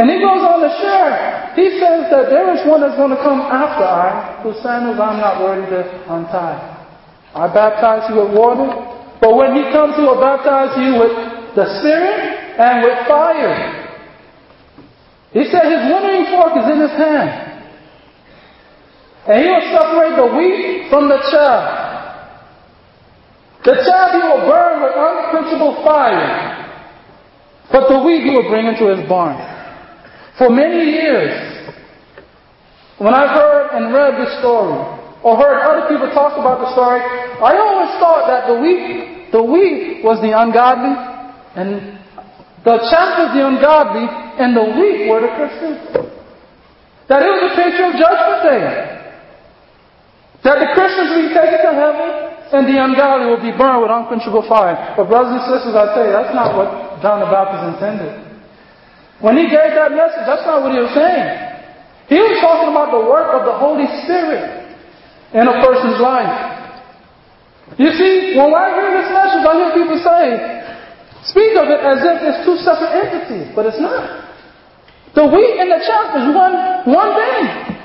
And 0.00 0.08
he 0.08 0.16
goes 0.24 0.40
on 0.40 0.64
to 0.64 0.72
share. 0.80 1.52
He 1.52 1.76
says 1.76 2.08
that 2.08 2.32
there 2.32 2.48
is 2.56 2.64
one 2.64 2.80
that's 2.80 2.96
going 2.96 3.12
to 3.12 3.20
come 3.20 3.44
after 3.44 3.84
I, 3.84 4.40
whose 4.40 4.56
sandals 4.64 4.96
I'm 4.96 5.20
not 5.20 5.44
worthy 5.44 5.68
to 5.68 5.84
untie. 6.08 6.79
I 7.34 7.46
baptize 7.52 8.10
you 8.10 8.22
with 8.22 8.36
water, 8.36 8.66
but 9.20 9.36
when 9.36 9.54
he 9.54 9.62
comes, 9.70 9.94
he 9.96 10.02
will 10.02 10.20
baptize 10.20 10.74
you 10.78 10.98
with 10.98 11.14
the 11.54 11.66
Spirit 11.78 12.58
and 12.58 12.82
with 12.82 13.06
fire. 13.06 13.80
He 15.32 15.44
said 15.44 15.62
his 15.62 15.86
winnowing 15.86 16.26
fork 16.34 16.58
is 16.58 16.66
in 16.72 16.80
his 16.80 16.90
hand. 16.98 17.50
And 19.28 19.44
he 19.44 19.46
will 19.46 19.66
separate 19.70 20.16
the 20.16 20.28
wheat 20.34 20.90
from 20.90 21.08
the 21.08 21.18
chaff. 21.30 21.86
The 23.64 23.74
chaff 23.86 24.10
he 24.10 24.22
will 24.26 24.48
burn 24.50 24.82
with 24.82 24.92
unquenchable 24.96 25.84
fire. 25.84 26.56
But 27.70 27.88
the 27.88 28.02
wheat 28.02 28.24
he 28.24 28.30
will 28.30 28.48
bring 28.48 28.66
into 28.66 28.88
his 28.90 29.08
barn. 29.08 29.36
For 30.36 30.50
many 30.50 30.90
years, 30.90 31.68
when 32.98 33.14
I've 33.14 33.36
heard 33.36 33.70
and 33.74 33.94
read 33.94 34.18
this 34.18 34.38
story, 34.40 34.99
or 35.22 35.36
heard 35.36 35.60
other 35.60 35.84
people 35.88 36.08
talk 36.16 36.36
about 36.40 36.64
the 36.64 36.72
story, 36.72 37.00
I 37.00 37.52
always 37.60 37.92
thought 38.00 38.24
that 38.28 38.48
the 38.48 38.56
weak, 38.56 39.32
the 39.32 39.42
wheat 39.44 40.00
was 40.00 40.20
the 40.24 40.32
ungodly, 40.32 40.96
and 41.56 42.00
the 42.64 42.76
was 42.80 43.30
the 43.36 43.44
ungodly, 43.44 44.04
and 44.04 44.56
the 44.56 44.66
weak 44.76 45.08
were 45.08 45.20
the 45.24 45.32
Christians. 45.36 45.80
That 47.08 47.20
it 47.24 47.30
was 47.32 47.52
a 47.52 47.54
picture 47.56 47.88
of 47.88 47.94
judgment 47.96 48.40
day. 48.44 48.64
That 50.44 50.56
the 50.56 50.70
Christians 50.72 51.08
will 51.12 51.24
be 51.28 51.32
taken 51.36 51.58
to 51.68 51.72
heaven, 51.76 52.08
and 52.56 52.62
the 52.64 52.80
ungodly 52.80 53.28
will 53.28 53.44
be 53.44 53.52
burned 53.52 53.84
with 53.84 53.92
unquenchable 53.92 54.48
fire. 54.48 54.96
But 54.96 55.08
brothers 55.08 55.36
and 55.36 55.44
sisters, 55.52 55.76
I 55.76 55.92
tell 55.92 56.04
you, 56.04 56.12
that's 56.16 56.32
not 56.32 56.56
what 56.56 57.00
John 57.04 57.20
the 57.20 57.28
Baptist 57.28 57.76
intended. 57.76 58.12
When 59.20 59.36
he 59.36 59.52
gave 59.52 59.76
that 59.76 59.92
message, 59.92 60.24
that's 60.24 60.48
not 60.48 60.64
what 60.64 60.72
he 60.72 60.80
was 60.80 60.96
saying. 60.96 61.28
He 62.08 62.16
was 62.16 62.40
talking 62.40 62.72
about 62.72 62.88
the 62.88 63.04
work 63.04 63.36
of 63.36 63.44
the 63.44 63.56
Holy 63.56 63.84
Spirit 64.04 64.59
in 65.34 65.44
a 65.46 65.56
person's 65.62 66.00
life. 66.00 66.34
You 67.78 67.90
see, 67.94 68.34
when 68.34 68.50
I 68.50 68.66
hear 68.74 68.90
this 68.98 69.08
message, 69.14 69.44
I 69.46 69.52
hear 69.54 69.70
people 69.78 69.98
say, 70.02 70.24
Speak 71.30 71.52
of 71.54 71.68
it 71.68 71.80
as 71.84 72.00
if 72.00 72.16
it's 72.24 72.40
two 72.48 72.56
separate 72.64 72.96
entities, 72.96 73.52
but 73.54 73.68
it's 73.68 73.78
not. 73.78 74.30
The 75.14 75.26
wheat 75.28 75.60
and 75.60 75.68
the 75.68 75.80
chaff 75.84 76.16
is 76.16 76.26
one, 76.32 76.54
one 76.88 77.12
thing. 77.14 77.76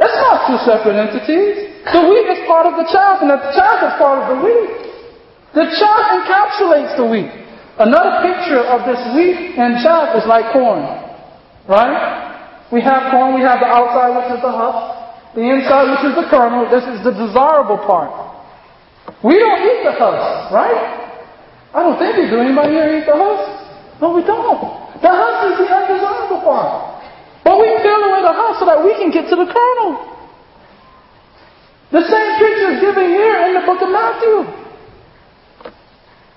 It's 0.00 0.18
not 0.24 0.48
two 0.48 0.58
separate 0.64 0.96
entities. 0.96 1.68
The 1.84 2.02
wheat 2.02 2.26
is 2.32 2.40
part 2.48 2.64
of 2.64 2.80
the 2.80 2.86
chaff, 2.88 3.20
and 3.20 3.28
the 3.28 3.38
chaff 3.52 3.78
is 3.86 3.94
part 4.00 4.24
of 4.24 4.26
the 4.32 4.38
wheat. 4.40 4.82
The 5.52 5.66
chaff 5.76 6.02
encapsulates 6.16 6.96
the 6.96 7.06
wheat. 7.06 7.30
Another 7.76 8.24
picture 8.24 8.62
of 8.64 8.88
this 8.88 9.00
wheat 9.12 9.58
and 9.60 9.82
chaff 9.84 10.16
is 10.16 10.24
like 10.24 10.50
corn. 10.52 10.80
Right? 11.68 12.70
We 12.72 12.80
have 12.80 13.12
corn, 13.12 13.34
we 13.36 13.42
have 13.42 13.60
the 13.60 13.68
outside, 13.68 14.16
which 14.16 14.32
is 14.32 14.40
the 14.40 14.50
husk, 14.50 15.01
the 15.34 15.40
inside, 15.40 15.88
which 15.88 16.04
is 16.12 16.14
the 16.16 16.28
kernel. 16.28 16.68
This 16.68 16.84
is 16.84 17.00
the 17.04 17.12
desirable 17.16 17.80
part. 17.88 18.12
We 19.24 19.38
don't 19.38 19.60
eat 19.64 19.80
the 19.84 19.96
husk, 19.96 20.52
right? 20.52 21.08
I 21.72 21.80
don't 21.80 21.96
think 21.96 22.20
we 22.20 22.28
do. 22.28 22.36
Anybody 22.36 22.76
here 22.76 23.00
eat 23.00 23.08
the 23.08 23.16
husk? 23.16 24.00
No, 24.00 24.12
we 24.12 24.20
don't. 24.22 24.60
The 25.00 25.08
husk 25.08 25.40
is 25.50 25.56
the 25.64 25.68
undesirable 25.72 26.44
part. 26.44 27.00
But 27.42 27.58
we 27.58 27.66
peel 27.80 28.02
away 28.06 28.22
the 28.22 28.36
husk 28.36 28.60
so 28.60 28.66
that 28.68 28.84
we 28.84 28.92
can 29.00 29.10
get 29.10 29.30
to 29.32 29.36
the 29.40 29.48
kernel. 29.48 30.12
The 31.90 32.04
same 32.04 32.30
picture 32.36 32.70
is 32.76 32.80
given 32.80 33.08
here 33.08 33.36
in 33.48 33.56
the 33.56 33.64
book 33.64 33.80
of 33.80 33.88
Matthew. 33.88 34.36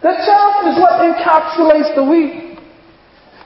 The 0.04 0.14
chaff 0.24 0.68
is 0.72 0.76
what 0.80 1.04
encapsulates 1.04 1.96
the 1.96 2.04
wheat. 2.04 2.60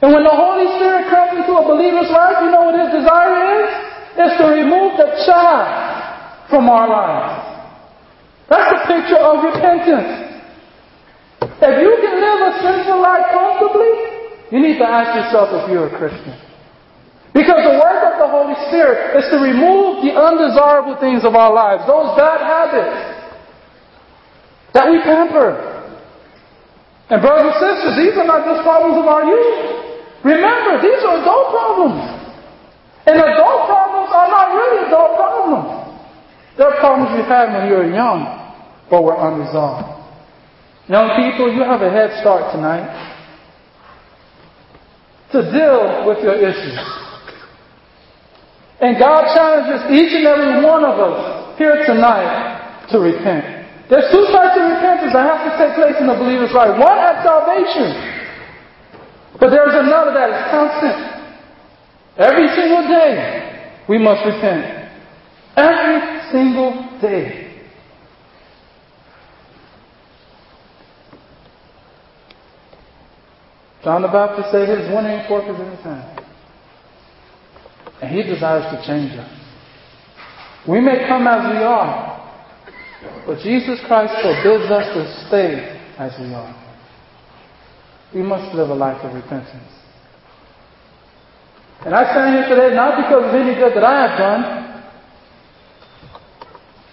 And 0.02 0.14
when 0.14 0.24
the 0.24 0.32
Holy 0.32 0.68
Spirit 0.78 1.10
comes 1.10 1.42
into 1.42 1.54
a 1.58 1.64
believer's 1.66 2.10
life, 2.12 2.38
you 2.44 2.52
know 2.52 2.70
what 2.70 2.78
his 2.78 2.92
desire 2.94 3.66
is? 3.66 3.89
It's 4.18 4.38
to 4.42 4.46
remove 4.50 4.98
the 4.98 5.10
chaff 5.26 6.50
from 6.50 6.70
our 6.70 6.88
lives. 6.90 7.50
That's 8.50 8.70
the 8.74 8.82
picture 8.90 9.22
of 9.22 9.46
repentance. 9.46 10.30
If 11.62 11.76
you 11.78 11.92
can 12.02 12.16
live 12.18 12.40
a 12.50 12.52
sinful 12.64 13.00
life 13.02 13.30
comfortably, 13.30 13.94
you 14.50 14.60
need 14.64 14.82
to 14.82 14.88
ask 14.88 15.14
yourself 15.14 15.54
if 15.54 15.70
you're 15.70 15.92
a 15.92 15.96
Christian. 15.98 16.34
Because 17.34 17.62
the 17.62 17.78
work 17.78 18.02
of 18.10 18.16
the 18.18 18.26
Holy 18.26 18.58
Spirit 18.68 19.14
is 19.22 19.30
to 19.30 19.38
remove 19.38 20.02
the 20.02 20.18
undesirable 20.18 20.98
things 20.98 21.22
of 21.22 21.38
our 21.38 21.54
lives, 21.54 21.86
those 21.86 22.18
bad 22.18 22.42
habits 22.42 23.20
that 24.74 24.90
we 24.90 24.98
pamper. 25.06 25.54
And 27.10 27.22
brothers 27.22 27.54
and 27.54 27.58
sisters, 27.62 27.94
these 28.02 28.16
are 28.18 28.26
not 28.26 28.46
just 28.46 28.66
problems 28.66 28.98
of 28.98 29.06
our 29.06 29.26
youth. 29.26 29.58
Remember, 30.26 30.82
these 30.82 31.02
are 31.06 31.22
adult 31.22 31.48
problems. 31.54 32.02
And 33.06 33.18
adult 33.18 33.66
problems 33.66 34.10
are 34.14 34.30
not 34.30 34.48
really 34.54 34.86
adult 34.90 35.14
problems. 35.18 35.70
They're 36.58 36.79
problems 36.90 37.14
you 37.14 37.24
had 37.30 37.54
when 37.54 37.70
you 37.70 37.78
were 37.78 37.92
young, 37.94 38.26
but 38.90 39.04
were 39.04 39.14
unresolved. 39.14 39.86
Young 40.90 41.14
people, 41.22 41.54
you 41.54 41.62
have 41.62 41.86
a 41.86 41.92
head 41.94 42.18
start 42.18 42.50
tonight 42.50 42.90
to 45.30 45.46
deal 45.54 46.10
with 46.10 46.18
your 46.26 46.34
issues. 46.34 46.82
And 48.82 48.98
God 48.98 49.30
challenges 49.38 49.86
each 49.94 50.18
and 50.18 50.26
every 50.26 50.66
one 50.66 50.82
of 50.82 50.98
us 50.98 51.60
here 51.60 51.78
tonight 51.86 52.90
to 52.90 52.98
repent. 52.98 53.46
There's 53.86 54.10
two 54.10 54.26
types 54.34 54.58
of 54.58 54.66
repentance 54.66 55.14
that 55.14 55.26
have 55.30 55.46
to 55.46 55.54
take 55.62 55.78
place 55.78 55.98
in 56.02 56.10
the 56.10 56.18
believer's 56.18 56.54
life. 56.58 56.74
One 56.74 56.98
at 56.98 57.22
salvation, 57.22 57.94
but 59.38 59.54
there's 59.54 59.78
another 59.78 60.14
that 60.18 60.30
is 60.34 60.42
constant. 60.50 60.98
Every 62.18 62.50
single 62.58 62.88
day, 62.90 63.86
we 63.88 64.02
must 64.02 64.26
repent. 64.26 64.79
Every 65.60 66.32
single 66.32 67.00
day. 67.02 67.50
John 73.84 74.04
the 74.04 74.08
Baptist 74.08 74.52
said 74.52 74.70
his 74.70 74.88
winnowing 74.88 75.28
fork 75.28 75.44
is 75.50 75.60
in 75.60 75.72
his 75.72 75.84
hand. 75.84 76.22
And 78.02 78.16
he 78.16 78.24
desires 78.24 78.64
to 78.72 78.88
change 78.88 79.12
us. 79.20 79.30
We 80.68 80.80
may 80.80 81.08
come 81.08 81.28
as 81.28 81.52
we 81.52 81.58
are, 81.58 82.20
but 83.26 83.40
Jesus 83.40 83.80
Christ 83.88 84.14
forbids 84.22 84.72
us 84.72 84.94
to 84.94 85.28
stay 85.28 85.82
as 85.98 86.14
we 86.20 86.34
are. 86.34 86.56
We 88.14 88.22
must 88.22 88.56
live 88.56 88.70
a 88.70 88.74
life 88.74 89.04
of 89.04 89.14
repentance. 89.14 89.74
And 91.86 91.94
I 91.94 92.12
stand 92.12 92.36
here 92.36 92.56
today 92.56 92.76
not 92.76 92.96
because 92.96 93.28
of 93.28 93.36
any 93.36 93.56
good 93.56 93.76
that 93.76 93.84
I 93.84 94.08
have 94.08 94.18
done, 94.20 94.69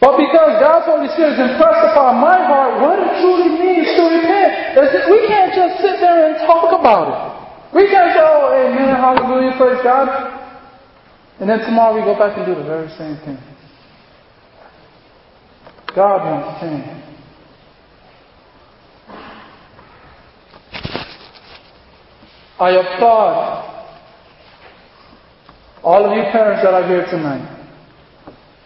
but 0.00 0.20
because 0.20 0.60
God's 0.60 0.84
Holy 0.84 1.08
Spirit 1.16 1.40
has 1.40 1.50
impressed 1.50 1.84
upon 1.88 2.20
my 2.20 2.36
heart 2.44 2.84
what 2.84 3.00
it 3.00 3.16
truly 3.24 3.48
means 3.56 3.88
to 3.96 4.02
repent, 4.12 4.76
we 5.08 5.26
can't 5.26 5.54
just 5.56 5.80
sit 5.80 6.00
there 6.00 6.28
and 6.28 6.36
talk 6.44 6.78
about 6.78 7.08
it. 7.08 7.74
We 7.74 7.88
can't 7.88 8.12
say, 8.12 8.20
oh, 8.20 8.52
amen, 8.52 8.94
hallelujah, 8.94 9.56
praise 9.56 9.80
God. 9.82 10.08
And 11.40 11.48
then 11.48 11.60
tomorrow 11.60 11.94
we 11.94 12.02
go 12.02 12.18
back 12.18 12.36
and 12.36 12.44
do 12.44 12.54
the 12.54 12.64
very 12.64 12.88
same 12.96 13.16
thing. 13.24 13.38
God 15.94 16.24
wants 16.24 16.60
change. 16.60 17.02
I 22.58 22.70
applaud 22.70 23.72
all 25.82 26.04
of 26.04 26.16
you 26.16 26.22
parents 26.32 26.62
that 26.62 26.74
are 26.74 26.86
here 26.86 27.04
tonight 27.06 27.55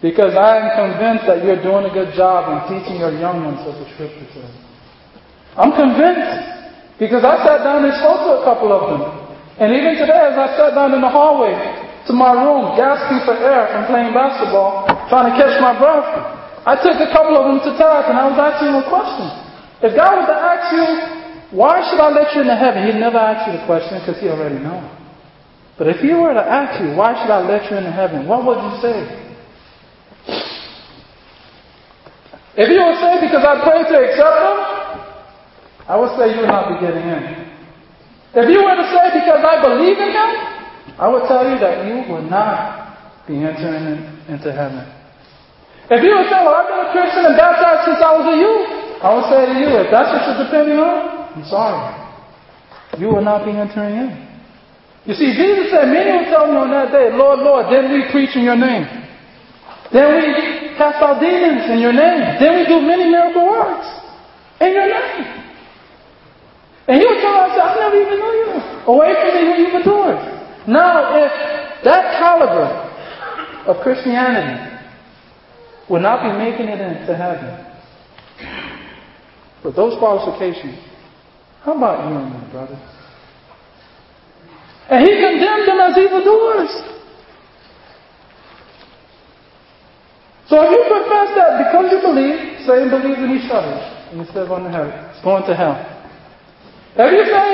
because 0.01 0.33
I 0.33 0.65
am 0.65 0.69
convinced 0.81 1.29
that 1.29 1.45
you're 1.45 1.61
doing 1.61 1.85
a 1.85 1.93
good 1.93 2.17
job 2.17 2.49
in 2.49 2.59
teaching 2.73 2.97
your 2.97 3.13
young 3.13 3.45
ones 3.45 3.61
what 3.69 3.77
the 3.77 3.87
scripture 3.93 4.29
says. 4.33 4.53
I'm 5.61 5.77
convinced 5.77 6.97
because 6.97 7.21
I 7.21 7.37
sat 7.45 7.61
down 7.61 7.85
and 7.85 7.93
spoke 8.01 8.25
to 8.25 8.33
a 8.41 8.43
couple 8.49 8.73
of 8.73 8.83
them. 8.89 9.03
And 9.61 9.77
even 9.77 10.01
today, 10.01 10.33
as 10.33 10.41
I 10.41 10.57
sat 10.57 10.73
down 10.73 10.97
in 10.97 11.05
the 11.05 11.13
hallway 11.13 11.53
to 11.53 12.13
my 12.17 12.33
room, 12.33 12.81
gasping 12.81 13.21
for 13.29 13.37
air 13.37 13.69
from 13.77 13.93
playing 13.93 14.17
basketball, 14.17 14.89
trying 15.13 15.29
to 15.29 15.37
catch 15.37 15.61
my 15.61 15.77
breath, 15.77 16.09
I 16.65 16.81
took 16.81 16.97
a 16.97 17.13
couple 17.13 17.37
of 17.37 17.45
them 17.45 17.61
to 17.61 17.71
task 17.77 18.09
and 18.09 18.17
I 18.17 18.25
was 18.25 18.41
asking 18.41 18.73
them 18.73 18.81
a 18.81 18.89
question. 18.89 19.29
If 19.85 19.93
God 19.97 20.25
was 20.25 20.29
to 20.33 20.39
ask 20.41 20.65
you, 20.73 20.89
why 21.53 21.85
should 21.93 22.01
I 22.01 22.09
let 22.09 22.33
you 22.33 22.41
into 22.41 22.57
heaven? 22.57 22.89
He'd 22.89 23.01
never 23.01 23.21
ask 23.21 23.53
you 23.53 23.61
the 23.61 23.67
question 23.69 24.01
because 24.01 24.17
he 24.17 24.33
already 24.33 24.57
knows. 24.65 24.89
But 25.77 25.89
if 25.89 26.01
he 26.01 26.13
were 26.13 26.33
to 26.33 26.41
ask 26.45 26.81
you, 26.81 26.97
why 26.97 27.17
should 27.21 27.33
I 27.33 27.45
let 27.45 27.69
you 27.69 27.77
into 27.77 27.93
heaven? 27.93 28.29
What 28.29 28.49
would 28.49 28.61
you 28.61 28.81
say? 28.81 29.20
If 32.57 32.68
you 32.68 32.81
would 32.83 32.99
say, 33.01 33.12
because 33.25 33.45
I 33.47 33.62
prayed 33.62 33.87
to 33.89 33.97
accept 34.05 34.37
him, 34.43 34.59
I 35.89 35.95
would 35.97 36.12
say 36.18 36.35
you 36.35 36.45
would 36.45 36.53
not 36.53 36.68
be 36.68 36.77
getting 36.83 37.03
in. 37.03 37.23
If 38.37 38.47
you 38.47 38.62
were 38.62 38.77
to 38.79 38.87
say, 38.91 39.05
because 39.16 39.43
I 39.43 39.59
believe 39.64 39.99
in 39.99 40.11
him, 40.12 40.31
I 41.01 41.09
would 41.09 41.25
tell 41.27 41.43
you 41.49 41.59
that 41.59 41.87
you 41.87 42.05
would 42.12 42.29
not 42.29 43.27
be 43.27 43.41
entering 43.41 43.97
in, 43.97 43.99
into 44.29 44.53
heaven. 44.53 44.85
If 45.91 46.05
you 46.05 46.12
would 46.14 46.29
say, 46.31 46.39
well, 46.45 46.55
I've 46.55 46.71
been 46.71 46.85
a 46.87 46.91
Christian 46.95 47.27
and 47.27 47.35
baptized 47.35 47.91
since 47.91 47.99
I 47.99 48.12
was 48.14 48.27
a 48.31 48.37
youth, 48.39 48.66
I 49.03 49.09
would 49.16 49.27
say 49.33 49.41
to 49.51 49.55
you, 49.59 49.68
if 49.83 49.91
that's 49.91 50.11
what 50.12 50.23
you're 50.29 50.45
depending 50.47 50.79
on, 50.79 51.35
I'm 51.35 51.47
sorry. 51.51 51.83
You 52.99 53.09
will 53.11 53.25
not 53.25 53.43
be 53.43 53.51
entering 53.51 53.97
in. 53.97 54.11
You 55.07 55.14
see, 55.14 55.35
Jesus 55.35 55.73
said, 55.73 55.89
many 55.89 56.12
will 56.12 56.29
tell 56.31 56.47
me 56.47 56.55
on 56.61 56.71
that 56.71 56.93
day, 56.93 57.11
Lord, 57.11 57.41
Lord, 57.41 57.73
then 57.73 57.91
we 57.91 58.05
preach 58.12 58.37
in 58.37 58.45
your 58.45 58.59
name. 58.61 58.87
Then 59.93 60.07
we 60.14 60.76
cast 60.78 61.03
out 61.03 61.20
demons 61.20 61.68
in 61.70 61.78
your 61.78 61.93
name. 61.93 62.38
Then 62.38 62.59
we 62.59 62.66
do 62.66 62.80
many 62.80 63.11
miracle 63.11 63.43
works 63.51 63.88
in 64.61 64.72
your 64.72 64.86
name. 64.86 65.41
And 66.86 67.01
he 67.01 67.07
will 67.07 67.20
tell 67.20 67.38
us, 67.47 67.59
I 67.59 67.74
never 67.78 67.97
even 68.03 68.18
knew 68.18 68.34
you. 68.43 68.53
Away 68.86 69.14
from 69.14 69.34
me, 69.34 69.43
who 69.51 69.78
you 69.78 69.84
doing? 69.84 70.18
Now, 70.66 71.14
if 71.14 71.32
that 71.84 72.18
caliber 72.18 72.66
of 73.66 73.82
Christianity 73.82 74.78
would 75.88 76.03
not 76.03 76.22
be 76.22 76.38
making 76.38 76.68
it 76.68 76.80
into 76.80 77.16
heaven, 77.16 77.66
with 79.64 79.76
those 79.76 79.99
qualifications, 79.99 80.78
how 81.62 81.76
about 81.76 82.09
you 82.09 82.16
and 82.16 82.32
me, 82.32 82.51
brother? 82.51 82.78
And 84.88 85.07
he 85.07 85.12
condemned 85.14 85.68
them 85.68 85.78
as 85.78 85.99
evildoers. 85.99 87.00
So 90.51 90.59
if 90.67 90.71
you 90.75 90.83
profess 90.91 91.31
that 91.39 91.63
because 91.63 91.95
you 91.95 92.03
believe, 92.03 92.67
say 92.67 92.83
and 92.83 92.91
believe 92.91 93.23
in 93.23 93.39
each 93.39 93.47
other, 93.55 93.79
you 94.11 94.27
step 94.35 94.51
on 94.51 94.67
hell, 94.67 94.91
it's 95.15 95.23
going 95.23 95.47
to 95.47 95.55
hell. 95.55 95.79
If 96.99 97.07
you 97.15 97.23
say, 97.31 97.47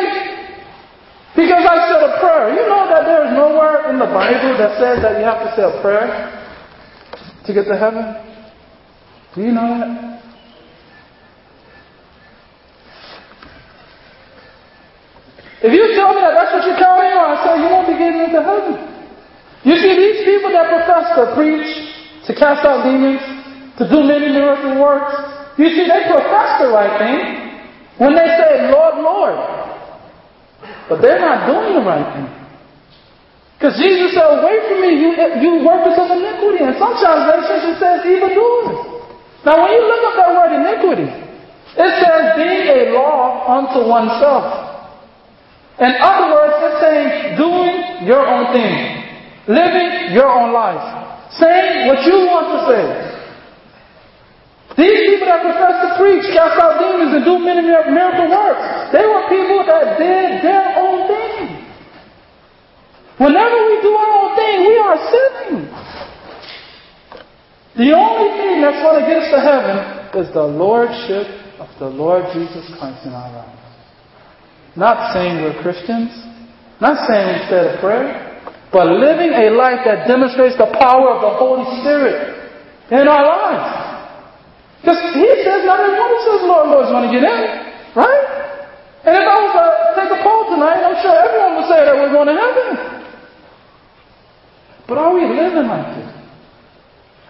because 1.37 1.61
I 1.61 1.77
said 1.93 2.01
a 2.01 2.17
prayer, 2.17 2.57
you 2.57 2.65
know 2.65 2.89
that 2.89 3.05
there 3.05 3.29
is 3.29 3.37
nowhere 3.37 3.93
in 3.93 4.01
the 4.01 4.09
Bible 4.09 4.57
that 4.57 4.81
says 4.81 5.05
that 5.05 5.21
you 5.21 5.29
have 5.29 5.45
to 5.45 5.53
say 5.53 5.69
a 5.69 5.77
prayer 5.85 6.09
to 7.45 7.53
get 7.53 7.69
to 7.69 7.77
heaven? 7.77 8.17
Do 9.37 9.45
you 9.45 9.53
know 9.53 9.77
that? 9.77 10.17
If 15.61 15.73
you 15.73 15.85
tell 15.93 16.17
me 16.17 16.25
that 16.25 16.33
that's 16.33 16.53
what 16.57 16.65
you're 16.65 16.81
counting 16.81 17.13
on, 17.13 17.37
I 17.37 17.45
say 17.45 17.53
you 17.61 17.69
won't 17.69 17.89
be 17.93 18.01
getting 18.01 18.25
into 18.25 18.41
heaven. 18.41 18.81
You 19.69 19.77
see, 19.77 19.93
these 20.01 20.25
people 20.25 20.49
that 20.57 20.73
profess 20.73 21.13
to 21.21 21.37
preach, 21.37 21.96
to 22.27 22.35
cast 22.35 22.66
out 22.66 22.83
demons, 22.83 23.22
to 23.79 23.87
do 23.89 24.03
many 24.03 24.35
miracle 24.35 24.83
works, 24.83 25.14
you 25.57 25.72
see, 25.72 25.89
they 25.89 26.05
profess 26.11 26.61
the 26.61 26.68
right 26.68 27.01
thing 27.01 27.18
when 27.97 28.12
they 28.12 28.29
say, 28.29 28.68
Lord, 28.68 29.01
Lord. 29.01 29.39
But 30.89 31.01
they're 31.01 31.20
not 31.20 31.49
doing 31.49 31.81
the 31.81 31.85
right 31.87 32.05
thing. 32.12 32.29
Because 33.57 33.81
Jesus 33.81 34.12
said, 34.12 34.37
away 34.37 34.61
from 34.68 34.85
me, 34.85 35.01
you, 35.01 35.16
you 35.41 35.64
workers 35.64 35.97
of 35.97 36.12
iniquity. 36.12 36.61
In 36.61 36.77
some 36.77 36.93
translations, 37.01 37.72
it 37.72 37.77
says 37.81 38.05
evildoers. 38.05 39.01
Now, 39.49 39.64
when 39.64 39.72
you 39.72 39.81
look 39.81 40.03
up 40.12 40.14
that 40.20 40.31
word 40.37 40.53
iniquity, 40.61 41.09
it 41.09 41.93
says 42.05 42.37
being 42.37 42.68
a 42.68 42.93
law 42.93 43.49
unto 43.49 43.89
oneself. 43.89 44.66
In 45.81 45.93
other 46.05 46.37
words, 46.37 46.55
it's 46.68 46.81
saying 46.85 47.37
doing 47.41 48.07
your 48.07 48.29
own 48.29 48.53
thing, 48.53 48.72
living 49.49 50.12
your 50.12 50.29
own 50.29 50.53
life, 50.53 51.06
saying 51.39 51.89
what 51.89 52.01
you 52.05 52.16
want 52.26 52.47
to 52.55 52.59
say. 52.68 52.84
These 54.76 55.09
people 55.09 55.28
that 55.28 55.41
profess 55.41 55.76
to 55.84 55.91
preach, 55.97 56.24
cast 56.37 56.61
out 56.61 56.76
demons, 56.76 57.16
and 57.16 57.24
do 57.24 57.41
many 57.41 57.64
miracle 57.64 58.28
works, 58.28 58.93
they 58.93 59.05
were 59.09 59.24
people 59.24 59.64
that 59.64 59.97
did 59.97 60.45
their 60.45 60.76
own 60.76 61.09
thing. 61.09 61.64
Whenever 63.16 63.57
we 63.72 63.80
do 63.80 63.93
our 63.97 64.12
own 64.20 64.30
thing, 64.37 64.57
we 64.68 64.76
are 64.76 64.99
sinning. 65.09 65.64
The 67.76 67.93
only 67.97 68.28
thing 68.37 68.61
that's 68.61 68.80
going 68.84 69.01
to 69.01 69.07
get 69.09 69.16
us 69.24 69.30
to 69.32 69.41
heaven 69.41 69.76
is 70.20 70.32
the 70.32 70.45
Lordship 70.45 71.24
of 71.61 71.68
the 71.78 71.89
Lord 71.89 72.24
Jesus 72.34 72.68
Christ 72.78 73.07
in 73.07 73.12
our 73.12 73.32
lives. 73.32 73.61
Not 74.76 75.12
saying 75.14 75.41
we're 75.41 75.62
Christians, 75.62 76.12
not 76.80 77.09
saying 77.09 77.32
we 77.32 77.49
said 77.49 77.76
a 77.76 77.80
prayer, 77.80 78.26
but 78.73 78.87
living 78.87 79.31
a 79.31 79.51
life 79.55 79.87
that 79.87 80.07
demonstrates 80.09 80.57
the 80.59 80.67
power 80.79 81.14
of 81.14 81.21
the 81.23 81.33
Holy 81.39 81.64
Spirit 81.81 82.35
in 82.91 83.07
our 83.07 83.25
lives. 83.25 83.69
Because 84.81 85.01
he 85.14 85.27
says 85.43 85.67
not 85.67 85.81
everyone 85.81 86.11
who 86.14 86.21
says 86.23 86.41
Lord, 86.47 86.67
Lord 86.71 86.85
is 86.87 86.93
going 86.93 87.07
to 87.11 87.14
get 87.14 87.25
in, 87.27 87.41
right? 87.95 88.27
And 89.07 89.14
if 89.14 89.27
I 89.27 89.37
was 89.39 89.53
to 89.55 89.67
take 89.99 90.11
a 90.11 90.21
poll 90.23 90.51
tonight, 90.51 90.83
I'm 90.83 90.99
sure 90.99 91.14
everyone 91.14 91.62
would 91.62 91.69
say 91.71 91.81
that 91.87 91.95
we're 91.95 92.11
going 92.11 92.31
to 92.31 92.39
heaven. 92.39 92.69
But 94.87 94.99
are 94.99 95.14
we 95.14 95.27
living 95.27 95.67
like 95.67 95.95
this? 95.95 96.11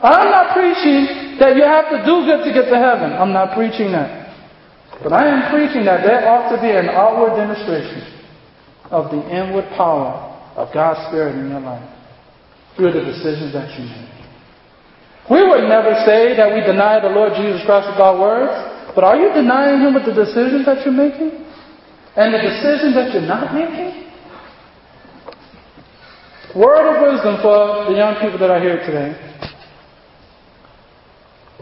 I'm 0.00 0.28
not 0.28 0.52
preaching 0.52 1.36
that 1.40 1.56
you 1.56 1.64
have 1.64 1.88
to 1.92 2.04
do 2.04 2.24
good 2.28 2.44
to 2.44 2.52
get 2.52 2.68
to 2.68 2.76
heaven. 2.76 3.12
I'm 3.12 3.32
not 3.32 3.56
preaching 3.56 3.92
that. 3.92 4.28
But 5.02 5.12
I 5.12 5.28
am 5.28 5.52
preaching 5.52 5.84
that 5.84 6.04
there 6.04 6.28
ought 6.28 6.54
to 6.54 6.60
be 6.60 6.68
an 6.68 6.88
outward 6.88 7.36
demonstration 7.36 8.04
of 8.90 9.10
the 9.10 9.20
inward 9.32 9.64
power 9.76 10.35
of 10.56 10.72
God's 10.72 11.06
Spirit 11.08 11.36
in 11.36 11.50
your 11.50 11.60
life 11.60 11.84
through 12.74 12.92
the 12.92 13.04
decisions 13.04 13.52
that 13.52 13.68
you 13.78 13.84
make. 13.84 14.16
We 15.30 15.42
would 15.44 15.68
never 15.68 15.92
say 16.06 16.36
that 16.36 16.54
we 16.54 16.60
deny 16.64 17.00
the 17.00 17.12
Lord 17.12 17.36
Jesus 17.36 17.60
Christ 17.66 17.92
with 17.92 18.00
our 18.00 18.18
words, 18.18 18.52
but 18.94 19.04
are 19.04 19.16
you 19.16 19.32
denying 19.32 19.80
Him 19.80 19.94
with 19.94 20.06
the 20.06 20.14
decisions 20.14 20.64
that 20.64 20.84
you're 20.84 20.94
making? 20.96 21.44
And 22.16 22.32
the 22.32 22.40
decisions 22.40 22.94
that 22.96 23.12
you're 23.12 23.28
not 23.28 23.52
making? 23.52 24.08
Word 26.56 26.88
of 26.88 27.04
wisdom 27.04 27.36
for 27.42 27.92
the 27.92 27.96
young 27.96 28.16
people 28.16 28.38
that 28.38 28.50
are 28.50 28.60
here 28.60 28.80
today. 28.80 29.12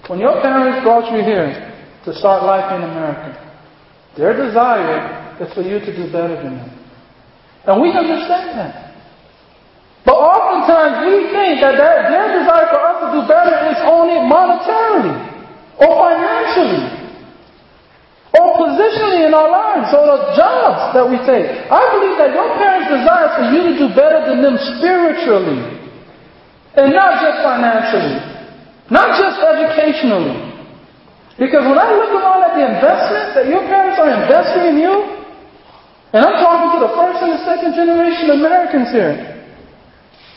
When 0.07 0.21
your 0.21 0.41
parents 0.43 0.85
brought 0.85 1.11
you 1.11 1.25
here, 1.25 1.75
to 2.05 2.15
start 2.15 2.45
life 2.45 2.71
in 2.77 2.83
America. 2.85 3.41
Their 4.17 4.37
desire 4.37 5.37
is 5.41 5.53
for 5.55 5.63
you 5.63 5.81
to 5.81 5.97
do 5.97 6.13
better 6.13 6.37
than 6.37 6.57
them. 6.57 6.71
And 7.67 7.81
we 7.81 7.89
understand 7.91 8.59
that. 8.59 8.84
But 10.05 10.21
oftentimes 10.21 11.09
we 11.09 11.33
think 11.33 11.65
that 11.65 11.81
their, 11.81 11.97
their 12.13 12.29
desire 12.45 12.69
for 12.69 12.81
us 12.81 12.97
to 13.01 13.09
do 13.17 13.21
better 13.25 13.57
is 13.73 13.81
only 13.89 14.21
monetarily 14.21 15.17
or 15.81 15.91
financially 15.97 17.05
or 18.37 18.47
positionally 18.61 19.25
in 19.25 19.33
our 19.33 19.49
lives 19.49 19.95
or 19.97 20.05
the 20.05 20.21
jobs 20.37 20.93
that 20.93 21.07
we 21.09 21.17
take. 21.25 21.49
I 21.71 21.83
believe 21.97 22.17
that 22.21 22.37
your 22.37 22.51
parents' 22.61 22.91
desire 22.91 23.29
for 23.33 23.45
you 23.49 23.61
to 23.71 23.73
do 23.81 23.89
better 23.97 24.27
than 24.29 24.43
them 24.45 24.61
spiritually 24.77 25.61
and 26.75 26.93
not 26.93 27.23
just 27.23 27.39
financially, 27.41 28.19
not 28.91 29.15
just 29.17 29.39
educationally, 29.39 30.35
because 31.39 31.65
when 31.67 31.79
I 31.79 31.91
look 31.95 32.13
around 32.15 32.43
at 32.47 32.55
the 32.59 32.65
investment 32.67 33.27
that 33.39 33.47
your 33.47 33.63
parents 33.71 33.99
are 33.99 34.11
investing 34.11 34.75
in 34.75 34.77
you, 34.83 34.95
and 36.15 36.23
I'm 36.23 36.39
talking 36.43 36.79
to 36.79 36.81
the 36.87 36.93
first 36.95 37.19
and 37.23 37.33
the 37.39 37.43
second 37.43 37.75
generation 37.75 38.31
Americans 38.31 38.91
here, 38.91 39.34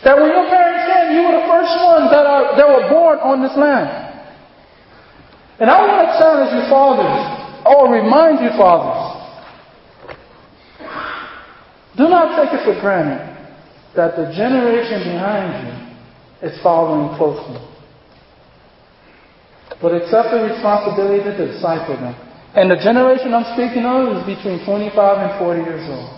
that 0.04 0.14
when 0.18 0.30
your 0.30 0.46
parents 0.50 0.84
came, 0.86 1.18
you 1.18 1.22
were 1.26 1.42
the 1.42 1.48
first 1.50 1.74
ones 1.82 2.12
that, 2.14 2.26
are, 2.26 2.54
that 2.54 2.68
were 2.68 2.86
born 2.90 3.18
on 3.20 3.42
this 3.42 3.56
land. 3.58 3.90
And 5.60 5.70
I 5.70 5.82
want 5.82 6.06
to 6.06 6.10
challenge 6.22 6.54
you 6.54 6.70
fathers, 6.70 7.18
or 7.66 7.90
remind 7.90 8.40
you 8.46 8.54
fathers, 8.54 9.18
do 11.98 12.06
not 12.08 12.38
take 12.38 12.54
it 12.54 12.62
for 12.64 12.80
granted 12.80 13.26
that 13.96 14.16
the 14.16 14.30
generation 14.38 15.02
behind 15.02 15.66
you 15.66 16.48
is 16.48 16.54
following 16.62 17.18
closely. 17.18 17.58
But 19.82 19.98
accept 19.98 20.30
the 20.30 20.46
responsibility 20.46 21.26
to 21.26 21.54
disciple 21.54 21.98
them. 21.98 22.14
And 22.54 22.70
the 22.70 22.78
generation 22.78 23.34
I'm 23.34 23.50
speaking 23.58 23.86
of 23.86 24.14
is 24.18 24.22
between 24.30 24.64
25 24.66 24.94
and 24.94 25.40
40 25.42 25.62
years 25.62 25.86
old. 25.90 26.17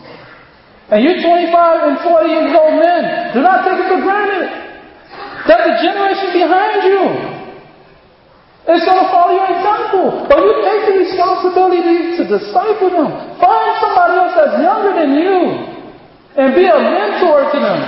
And 0.89 1.05
you 1.05 1.21
25 1.21 1.53
and 1.85 1.95
40 2.01 2.33
years 2.33 2.51
old 2.57 2.75
men, 2.81 3.01
do 3.37 3.45
not 3.45 3.61
take 3.61 3.77
it 3.77 3.87
for 3.93 4.01
granted 4.01 4.49
that 5.45 5.61
the 5.65 5.73
generation 5.85 6.29
behind 6.33 6.77
you 6.81 7.01
is 8.73 8.81
going 8.85 9.01
to 9.01 9.09
follow 9.13 9.37
your 9.37 9.49
example. 9.53 10.25
But 10.25 10.41
you 10.41 10.53
take 10.65 10.81
the 10.89 10.95
responsibility 11.05 12.17
to 12.17 12.21
disciple 12.25 12.89
them. 12.89 13.09
Find 13.37 13.69
somebody 13.81 14.13
else 14.17 14.33
that's 14.33 14.57
younger 14.61 14.93
than 14.97 15.09
you 15.13 15.37
and 16.41 16.57
be 16.57 16.65
a 16.65 16.77
mentor 16.81 17.53
to 17.53 17.57
them. 17.57 17.79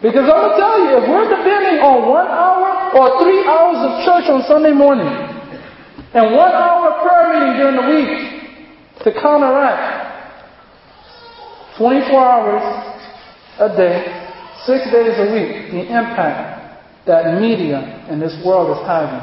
Because 0.00 0.24
I'm 0.24 0.32
going 0.32 0.52
to 0.52 0.58
tell 0.58 0.76
you, 0.82 0.90
if 1.00 1.04
we're 1.12 1.28
depending 1.30 1.84
on 1.84 2.08
one 2.08 2.28
hour 2.28 2.96
or 2.96 3.22
three 3.22 3.44
hours 3.44 3.78
of 3.86 3.92
church 4.08 4.26
on 4.32 4.40
Sunday 4.48 4.72
morning 4.72 5.08
and 5.08 6.32
one 6.32 6.52
hour 6.52 6.96
prayer 7.04 7.28
meeting 7.32 7.54
during 7.60 7.76
the 7.76 7.86
week 7.92 8.12
to 9.04 9.12
counteract 9.20 9.91
24 11.78 12.18
hours 12.18 12.64
a 13.58 13.68
day, 13.76 14.04
six 14.66 14.84
days 14.92 15.16
a 15.16 15.28
week, 15.32 15.72
the 15.72 15.82
impact 15.88 16.62
that 17.06 17.40
media 17.40 18.06
in 18.10 18.20
this 18.20 18.36
world 18.44 18.76
is 18.76 18.86
having 18.86 19.20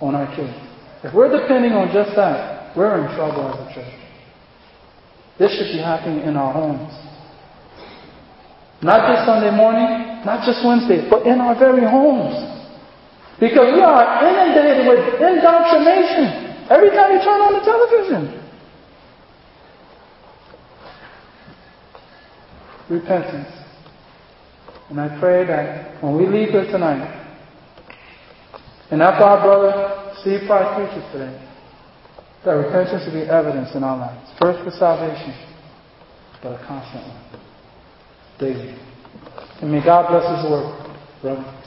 on 0.00 0.14
our 0.14 0.28
kids. 0.34 0.54
If 1.02 1.14
we're 1.14 1.28
depending 1.28 1.72
on 1.72 1.92
just 1.92 2.16
that, 2.16 2.76
we're 2.76 2.96
in 3.00 3.14
trouble 3.16 3.48
as 3.50 3.58
a 3.58 3.74
church. 3.74 3.94
This 5.38 5.56
should 5.56 5.72
be 5.72 5.82
happening 5.82 6.20
in 6.20 6.36
our 6.36 6.52
homes. 6.52 6.92
Not 8.82 9.08
just 9.08 9.28
Sunday 9.28 9.52
morning, 9.52 10.24
not 10.24 10.44
just 10.44 10.64
Wednesday, 10.64 11.04
but 11.08 11.26
in 11.26 11.40
our 11.40 11.58
very 11.58 11.84
homes. 11.84 12.36
Because 13.40 13.72
we 13.72 13.80
are 13.80 14.04
inundated 14.24 14.88
with 14.88 15.00
indoctrination 15.20 16.68
every 16.68 16.92
time 16.92 17.12
you 17.12 17.20
turn 17.24 17.40
on 17.40 17.52
the 17.56 17.64
television. 17.64 18.39
Repentance. 22.90 23.48
And 24.90 25.00
I 25.00 25.18
pray 25.20 25.46
that 25.46 26.02
when 26.02 26.16
we 26.16 26.26
leave 26.26 26.50
here 26.50 26.66
tonight, 26.66 27.16
and 28.90 29.00
after 29.00 29.24
our 29.24 29.40
brother 29.40 30.12
Steve 30.20 30.48
Price 30.48 30.74
preaches 30.74 31.06
today, 31.12 31.46
that 32.44 32.52
repentance 32.52 33.04
will 33.06 33.22
be 33.22 33.28
evidence 33.30 33.70
in 33.74 33.84
our 33.84 33.96
lives. 33.96 34.30
First 34.40 34.64
for 34.64 34.70
salvation, 34.72 35.32
but 36.42 36.60
a 36.60 36.66
constant 36.66 37.06
one. 37.06 37.22
Daily. 38.40 38.74
And 39.60 39.70
may 39.70 39.84
God 39.84 40.08
bless 40.08 40.26
His 40.42 40.50
word, 40.50 40.74
brother. 41.22 41.59